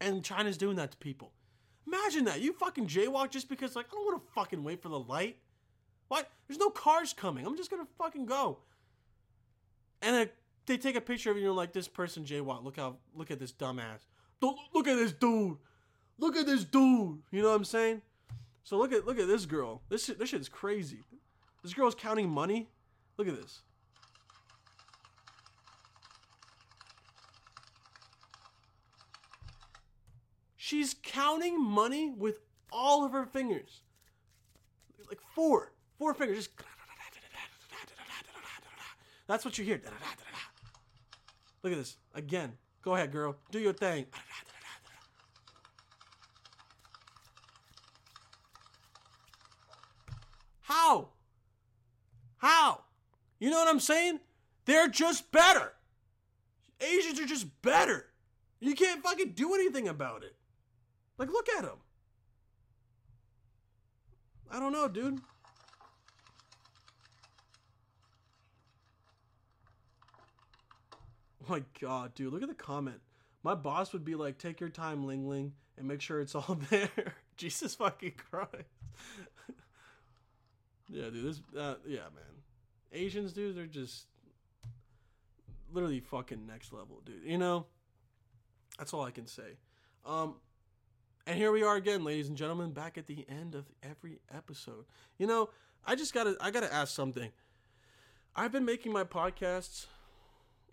And 0.00 0.24
China's 0.24 0.56
doing 0.56 0.76
that 0.76 0.92
to 0.92 0.96
people. 0.96 1.32
Imagine 1.86 2.24
that. 2.26 2.40
You 2.40 2.52
fucking 2.52 2.86
jaywalk 2.86 3.30
just 3.30 3.48
because, 3.48 3.74
like, 3.74 3.86
I 3.90 3.94
don't 3.94 4.04
want 4.04 4.24
to 4.24 4.32
fucking 4.32 4.62
wait 4.62 4.82
for 4.82 4.88
the 4.88 4.98
light. 4.98 5.36
What? 6.08 6.28
There's 6.46 6.58
no 6.58 6.70
cars 6.70 7.12
coming. 7.12 7.46
I'm 7.46 7.56
just 7.56 7.70
gonna 7.70 7.86
fucking 7.98 8.26
go. 8.26 8.58
And 10.02 10.28
they 10.66 10.76
take 10.76 10.96
a 10.96 11.00
picture 11.00 11.30
of 11.30 11.36
you 11.36 11.40
and 11.40 11.44
you're 11.44 11.54
like, 11.54 11.72
this 11.72 11.88
person 11.88 12.24
jaywalk. 12.24 12.64
Look 12.64 12.76
how, 12.76 12.96
look 13.14 13.30
at 13.30 13.38
this 13.38 13.52
dumbass. 13.52 14.00
Don't 14.40 14.58
look 14.74 14.88
at 14.88 14.96
this 14.96 15.12
dude. 15.12 15.56
Look 16.18 16.36
at 16.36 16.46
this 16.46 16.64
dude. 16.64 17.18
You 17.30 17.42
know 17.42 17.48
what 17.48 17.56
I'm 17.56 17.64
saying? 17.64 18.02
So 18.62 18.76
look 18.76 18.92
at 18.92 19.06
look 19.06 19.18
at 19.18 19.26
this 19.26 19.46
girl. 19.46 19.82
This 19.88 20.06
this 20.06 20.28
shit 20.28 20.40
is 20.40 20.48
crazy. 20.48 20.98
This 21.62 21.74
girl's 21.74 21.94
counting 21.94 22.28
money. 22.28 22.68
Look 23.16 23.28
at 23.28 23.36
this. 23.36 23.62
She's 30.70 30.94
counting 31.02 31.60
money 31.60 32.10
with 32.16 32.36
all 32.70 33.04
of 33.04 33.10
her 33.10 33.26
fingers. 33.26 33.80
Like 35.08 35.18
four. 35.34 35.72
Four 35.98 36.14
fingers. 36.14 36.46
Just 36.46 36.50
That's 39.26 39.44
what 39.44 39.58
you 39.58 39.64
hear. 39.64 39.80
Look 41.64 41.72
at 41.72 41.76
this. 41.76 41.96
Again. 42.14 42.52
Go 42.82 42.94
ahead, 42.94 43.10
girl. 43.10 43.34
Do 43.50 43.58
your 43.58 43.72
thing. 43.72 44.06
How? 50.60 51.08
How? 52.36 52.82
You 53.40 53.50
know 53.50 53.58
what 53.58 53.66
I'm 53.66 53.80
saying? 53.80 54.20
They're 54.66 54.86
just 54.86 55.32
better. 55.32 55.72
Asians 56.80 57.18
are 57.18 57.26
just 57.26 57.60
better. 57.60 58.06
You 58.60 58.76
can't 58.76 59.02
fucking 59.02 59.32
do 59.32 59.54
anything 59.54 59.88
about 59.88 60.22
it. 60.22 60.36
Like, 61.20 61.28
look 61.28 61.50
at 61.50 61.64
him. 61.64 61.76
I 64.50 64.58
don't 64.58 64.72
know, 64.72 64.88
dude. 64.88 65.20
Oh 71.42 71.46
my 71.46 71.62
god, 71.78 72.14
dude, 72.14 72.32
look 72.32 72.42
at 72.42 72.48
the 72.48 72.54
comment. 72.54 73.02
My 73.42 73.54
boss 73.54 73.92
would 73.92 74.02
be 74.02 74.14
like, 74.14 74.38
take 74.38 74.60
your 74.60 74.70
time, 74.70 75.06
Ling 75.06 75.28
Ling, 75.28 75.52
and 75.76 75.86
make 75.86 76.00
sure 76.00 76.22
it's 76.22 76.34
all 76.34 76.58
there. 76.70 76.88
Jesus 77.36 77.74
fucking 77.74 78.14
Christ. 78.30 78.50
Yeah, 80.92 81.04
dude. 81.10 81.24
This, 81.24 81.40
uh, 81.56 81.74
yeah, 81.86 82.00
man. 82.16 82.42
Asians, 82.92 83.32
dude, 83.32 83.56
they're 83.56 83.66
just 83.66 84.06
literally 85.72 86.00
fucking 86.00 86.44
next 86.48 86.72
level, 86.72 87.00
dude. 87.06 87.22
You 87.24 87.38
know, 87.38 87.66
that's 88.76 88.92
all 88.92 89.02
I 89.02 89.12
can 89.12 89.28
say. 89.28 89.58
Um, 90.04 90.34
and 91.30 91.38
here 91.38 91.52
we 91.52 91.62
are 91.62 91.76
again, 91.76 92.02
ladies 92.02 92.26
and 92.26 92.36
gentlemen, 92.36 92.72
back 92.72 92.98
at 92.98 93.06
the 93.06 93.24
end 93.28 93.54
of 93.54 93.64
every 93.84 94.18
episode. 94.34 94.84
You 95.16 95.28
know, 95.28 95.50
I 95.86 95.94
just 95.94 96.12
gotta, 96.12 96.36
I 96.40 96.50
gotta 96.50 96.74
ask 96.74 96.92
something. 96.92 97.30
I've 98.34 98.50
been 98.50 98.64
making 98.64 98.92
my 98.92 99.04
podcasts 99.04 99.86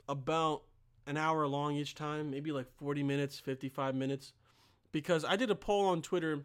about 0.10 0.64
an 1.06 1.16
hour 1.16 1.46
long 1.46 1.76
each 1.76 1.94
time, 1.94 2.32
maybe 2.32 2.52
like 2.52 2.66
40 2.80 3.04
minutes, 3.04 3.40
55 3.40 3.94
minutes, 3.94 4.34
because 4.92 5.24
I 5.24 5.36
did 5.36 5.52
a 5.52 5.56
poll 5.56 5.86
on 5.86 6.02
Twitter 6.02 6.44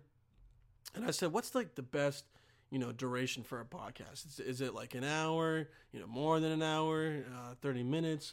and 0.94 1.06
I 1.06 1.10
said, 1.10 1.32
what's 1.32 1.54
like 1.54 1.74
the 1.74 1.82
best 1.82 2.26
you 2.70 2.78
know 2.78 2.92
duration 2.92 3.42
for 3.42 3.60
a 3.60 3.64
podcast 3.64 4.26
is, 4.26 4.40
is 4.40 4.60
it 4.60 4.74
like 4.74 4.94
an 4.94 5.04
hour 5.04 5.68
you 5.92 6.00
know 6.00 6.06
more 6.06 6.40
than 6.40 6.52
an 6.52 6.62
hour 6.62 7.22
uh, 7.30 7.54
30 7.60 7.82
minutes 7.82 8.32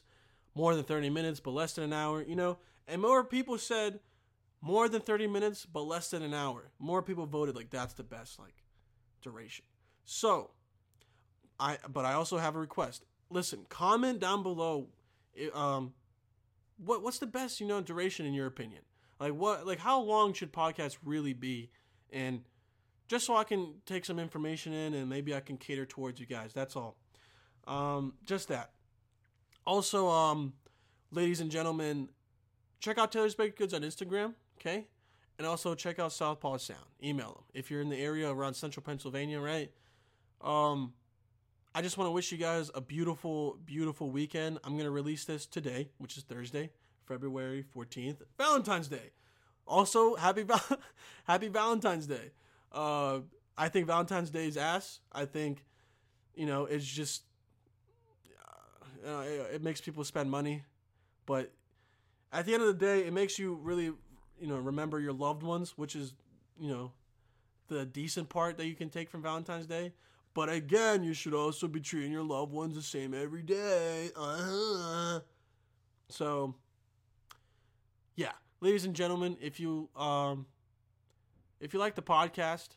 more 0.55 0.75
than 0.75 0.85
30 0.85 1.09
minutes 1.09 1.41
but 1.41 1.51
less 1.51 1.73
than 1.73 1.83
an 1.83 1.91
hour 1.91 2.21
you 2.21 2.37
know 2.37 2.57
and 2.87 3.01
more 3.01 3.25
people 3.25 3.57
said 3.57 3.99
more 4.61 4.89
than 4.89 5.01
30 5.01 5.27
minutes 5.27 5.65
but 5.65 5.81
less 5.81 6.09
than 6.09 6.21
an 6.21 6.33
hour 6.33 6.71
more 6.79 7.01
people 7.01 7.25
voted 7.25 7.55
like 7.55 7.69
that's 7.69 7.93
the 7.93 8.03
best 8.03 8.39
like 8.39 8.63
duration 9.21 9.65
so 10.05 10.51
i 11.59 11.77
but 11.91 12.05
i 12.05 12.13
also 12.13 12.37
have 12.37 12.55
a 12.55 12.59
request 12.59 13.05
listen 13.29 13.65
comment 13.69 14.19
down 14.19 14.43
below 14.43 14.87
um 15.53 15.93
what 16.77 17.03
what's 17.03 17.19
the 17.19 17.27
best 17.27 17.59
you 17.59 17.67
know 17.67 17.81
duration 17.81 18.25
in 18.25 18.33
your 18.33 18.47
opinion 18.47 18.81
Like 19.19 19.33
what? 19.33 19.67
Like 19.67 19.79
how 19.79 20.01
long 20.01 20.33
should 20.33 20.53
podcasts 20.53 20.97
really 21.03 21.33
be? 21.33 21.69
And 22.11 22.41
just 23.07 23.25
so 23.25 23.35
I 23.35 23.43
can 23.43 23.75
take 23.85 24.05
some 24.05 24.19
information 24.19 24.73
in 24.73 24.93
and 24.93 25.09
maybe 25.09 25.35
I 25.35 25.41
can 25.41 25.57
cater 25.57 25.85
towards 25.85 26.19
you 26.19 26.25
guys. 26.25 26.53
That's 26.53 26.75
all. 26.75 26.95
Um, 27.67 28.13
just 28.25 28.47
that. 28.47 28.71
Also, 29.65 30.07
um, 30.07 30.53
ladies 31.11 31.41
and 31.41 31.51
gentlemen, 31.51 32.09
check 32.79 32.97
out 32.97 33.11
Taylor's 33.11 33.35
Baked 33.35 33.57
Goods 33.57 33.73
on 33.73 33.81
Instagram, 33.81 34.33
okay? 34.59 34.87
And 35.37 35.47
also 35.47 35.73
check 35.73 35.99
out 35.99 36.11
Southpaw 36.11 36.57
Sound. 36.57 36.79
Email 37.03 37.27
them 37.27 37.43
if 37.53 37.71
you're 37.71 37.81
in 37.81 37.89
the 37.89 37.97
area 37.97 38.29
around 38.29 38.55
Central 38.55 38.83
Pennsylvania, 38.83 39.39
right? 39.39 39.71
Um, 40.41 40.93
I 41.73 41.81
just 41.81 41.97
want 41.97 42.07
to 42.07 42.11
wish 42.11 42.31
you 42.31 42.37
guys 42.37 42.71
a 42.75 42.81
beautiful, 42.81 43.57
beautiful 43.65 44.09
weekend. 44.09 44.59
I'm 44.63 44.77
gonna 44.77 44.91
release 44.91 45.25
this 45.25 45.45
today, 45.45 45.89
which 45.97 46.17
is 46.17 46.23
Thursday, 46.23 46.71
February 47.05 47.63
14th, 47.75 48.17
Valentine's 48.37 48.87
Day. 48.87 49.11
Also, 49.67 50.15
happy 50.15 50.43
Val- 50.43 50.79
Happy 51.25 51.47
Valentine's 51.47 52.07
Day. 52.07 52.31
Uh, 52.71 53.19
I 53.57 53.69
think 53.69 53.87
Valentine's 53.87 54.29
Day 54.29 54.47
is 54.47 54.57
ass. 54.57 54.99
I 55.11 55.25
think, 55.25 55.63
you 56.33 56.45
know, 56.45 56.65
it's 56.65 56.85
just, 56.85 57.23
uh, 59.05 59.19
it, 59.21 59.55
it 59.55 59.63
makes 59.63 59.79
people 59.79 60.03
spend 60.03 60.31
money, 60.31 60.63
but 61.25 61.51
at 62.31 62.45
the 62.45 62.53
end 62.53 62.63
of 62.63 62.67
the 62.67 62.85
day, 62.85 63.05
it 63.05 63.13
makes 63.13 63.37
you 63.37 63.55
really, 63.61 63.91
you 64.39 64.47
know, 64.47 64.57
remember 64.57 64.99
your 64.99 65.13
loved 65.13 65.43
ones, 65.43 65.77
which 65.77 65.95
is, 65.95 66.13
you 66.59 66.69
know, 66.69 66.91
the 67.67 67.85
decent 67.85 68.29
part 68.29 68.57
that 68.57 68.65
you 68.65 68.75
can 68.75 68.89
take 68.89 69.09
from 69.09 69.21
Valentine's 69.21 69.67
Day. 69.67 69.93
But 70.33 70.49
again, 70.49 71.03
you 71.03 71.13
should 71.13 71.33
also 71.33 71.67
be 71.67 71.79
treating 71.79 72.11
your 72.11 72.23
loved 72.23 72.51
ones 72.51 72.75
the 72.75 72.81
same 72.81 73.13
every 73.13 73.41
day. 73.41 74.11
Uh-huh. 74.15 75.19
So, 76.09 76.55
yeah, 78.15 78.31
ladies 78.61 78.85
and 78.85 78.95
gentlemen, 78.95 79.37
if 79.41 79.59
you 79.59 79.89
um, 79.95 80.45
if 81.59 81.73
you 81.73 81.79
like 81.79 81.95
the 81.95 82.01
podcast, 82.01 82.69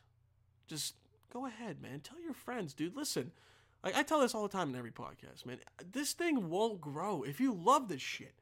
just 0.66 0.94
go 1.32 1.46
ahead, 1.46 1.80
man. 1.80 2.00
Tell 2.00 2.20
your 2.20 2.34
friends, 2.34 2.74
dude. 2.74 2.96
Listen, 2.96 3.32
like 3.84 3.96
I 3.96 4.02
tell 4.02 4.20
this 4.20 4.34
all 4.34 4.42
the 4.42 4.48
time 4.48 4.70
in 4.70 4.76
every 4.76 4.90
podcast, 4.90 5.46
man. 5.46 5.58
This 5.92 6.12
thing 6.12 6.48
won't 6.48 6.80
grow 6.80 7.22
if 7.22 7.40
you 7.40 7.52
love 7.52 7.88
this 7.88 8.02
shit 8.02 8.34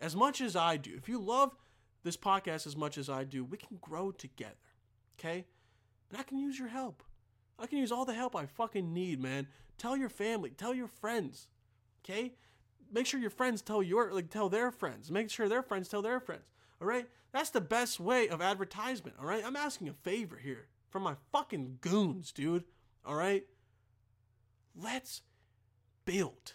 as 0.00 0.14
much 0.14 0.40
as 0.40 0.56
I 0.56 0.76
do. 0.76 0.92
If 0.96 1.08
you 1.08 1.20
love 1.20 1.54
this 2.02 2.16
podcast 2.16 2.66
as 2.66 2.76
much 2.76 2.98
as 2.98 3.08
I 3.08 3.24
do, 3.24 3.44
we 3.44 3.56
can 3.56 3.78
grow 3.80 4.10
together. 4.10 4.54
Okay? 5.18 5.44
And 6.10 6.18
I 6.18 6.22
can 6.22 6.38
use 6.38 6.58
your 6.58 6.68
help. 6.68 7.02
I 7.58 7.66
can 7.66 7.78
use 7.78 7.92
all 7.92 8.04
the 8.04 8.14
help 8.14 8.36
I 8.36 8.46
fucking 8.46 8.92
need, 8.92 9.20
man. 9.20 9.48
Tell 9.78 9.96
your 9.96 10.08
family, 10.08 10.50
tell 10.50 10.74
your 10.74 10.86
friends. 10.86 11.48
Okay? 12.04 12.34
Make 12.92 13.06
sure 13.06 13.20
your 13.20 13.30
friends 13.30 13.62
tell 13.62 13.82
your 13.82 14.12
like 14.12 14.30
tell 14.30 14.48
their 14.48 14.70
friends. 14.70 15.10
Make 15.10 15.30
sure 15.30 15.48
their 15.48 15.62
friends 15.62 15.88
tell 15.88 16.02
their 16.02 16.20
friends. 16.20 16.44
All 16.80 16.88
right? 16.88 17.06
That's 17.32 17.50
the 17.50 17.60
best 17.60 18.00
way 18.00 18.28
of 18.28 18.40
advertisement, 18.40 19.16
all 19.20 19.26
right? 19.26 19.44
I'm 19.44 19.56
asking 19.56 19.88
a 19.88 19.92
favor 19.92 20.36
here 20.36 20.68
from 20.88 21.02
my 21.02 21.14
fucking 21.30 21.78
goons, 21.80 22.32
dude. 22.32 22.64
All 23.04 23.14
right? 23.14 23.44
Let's 24.74 25.22
build. 26.04 26.54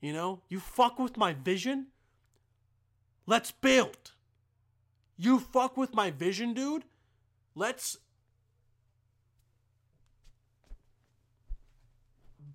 You 0.00 0.12
know, 0.12 0.42
you 0.48 0.58
fuck 0.58 0.98
with 0.98 1.16
my 1.16 1.32
vision, 1.32 1.88
let's 3.26 3.52
build. 3.52 4.12
You 5.16 5.38
fuck 5.38 5.76
with 5.76 5.94
my 5.94 6.10
vision, 6.10 6.54
dude. 6.54 6.84
Let's 7.54 7.98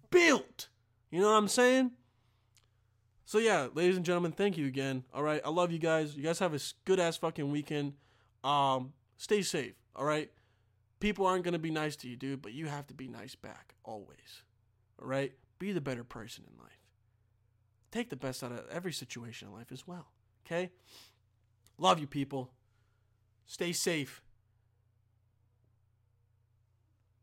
build. 0.10 0.68
You 1.12 1.22
know 1.22 1.28
what 1.28 1.38
I'm 1.38 1.48
saying? 1.48 1.92
So 3.26 3.40
yeah, 3.40 3.68
ladies 3.74 3.98
and 3.98 4.06
gentlemen, 4.06 4.32
thank 4.32 4.58
you 4.58 4.68
again. 4.68 5.04
All 5.14 5.24
right, 5.24 5.42
I 5.44 5.50
love 5.50 5.72
you 5.72 5.80
guys. 5.80 6.16
You 6.16 6.24
guys 6.24 6.40
have 6.40 6.54
a 6.54 6.60
good 6.86 7.00
ass 7.00 7.18
fucking 7.18 7.52
weekend. 7.52 7.94
Um, 8.44 8.94
stay 9.18 9.42
safe. 9.42 9.74
All 9.96 10.06
right. 10.06 10.32
People 11.00 11.26
aren't 11.28 11.44
gonna 11.44 11.60
be 11.60 11.70
nice 11.70 11.96
to 11.98 12.08
you, 12.08 12.16
dude, 12.16 12.42
but 12.42 12.54
you 12.54 12.68
have 12.68 12.88
to 12.88 12.94
be 12.94 13.08
nice 13.08 13.36
back 13.36 13.76
always. 13.84 14.44
All 15.02 15.08
right. 15.08 15.34
Be 15.60 15.72
the 15.72 15.82
better 15.82 16.04
person 16.04 16.46
in 16.50 16.58
life. 16.58 16.80
Take 17.92 18.10
the 18.10 18.16
best 18.16 18.44
out 18.44 18.52
of 18.52 18.64
every 18.72 18.94
situation 18.94 19.50
in 19.50 19.54
life 19.54 19.72
as 19.72 19.86
well. 19.86 20.08
Okay. 20.46 20.72
Love 21.78 22.00
you 22.00 22.08
people. 22.08 22.50
Stay 23.46 23.72
safe. 23.72 24.22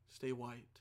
Stay 0.08 0.32
white. 0.32 0.80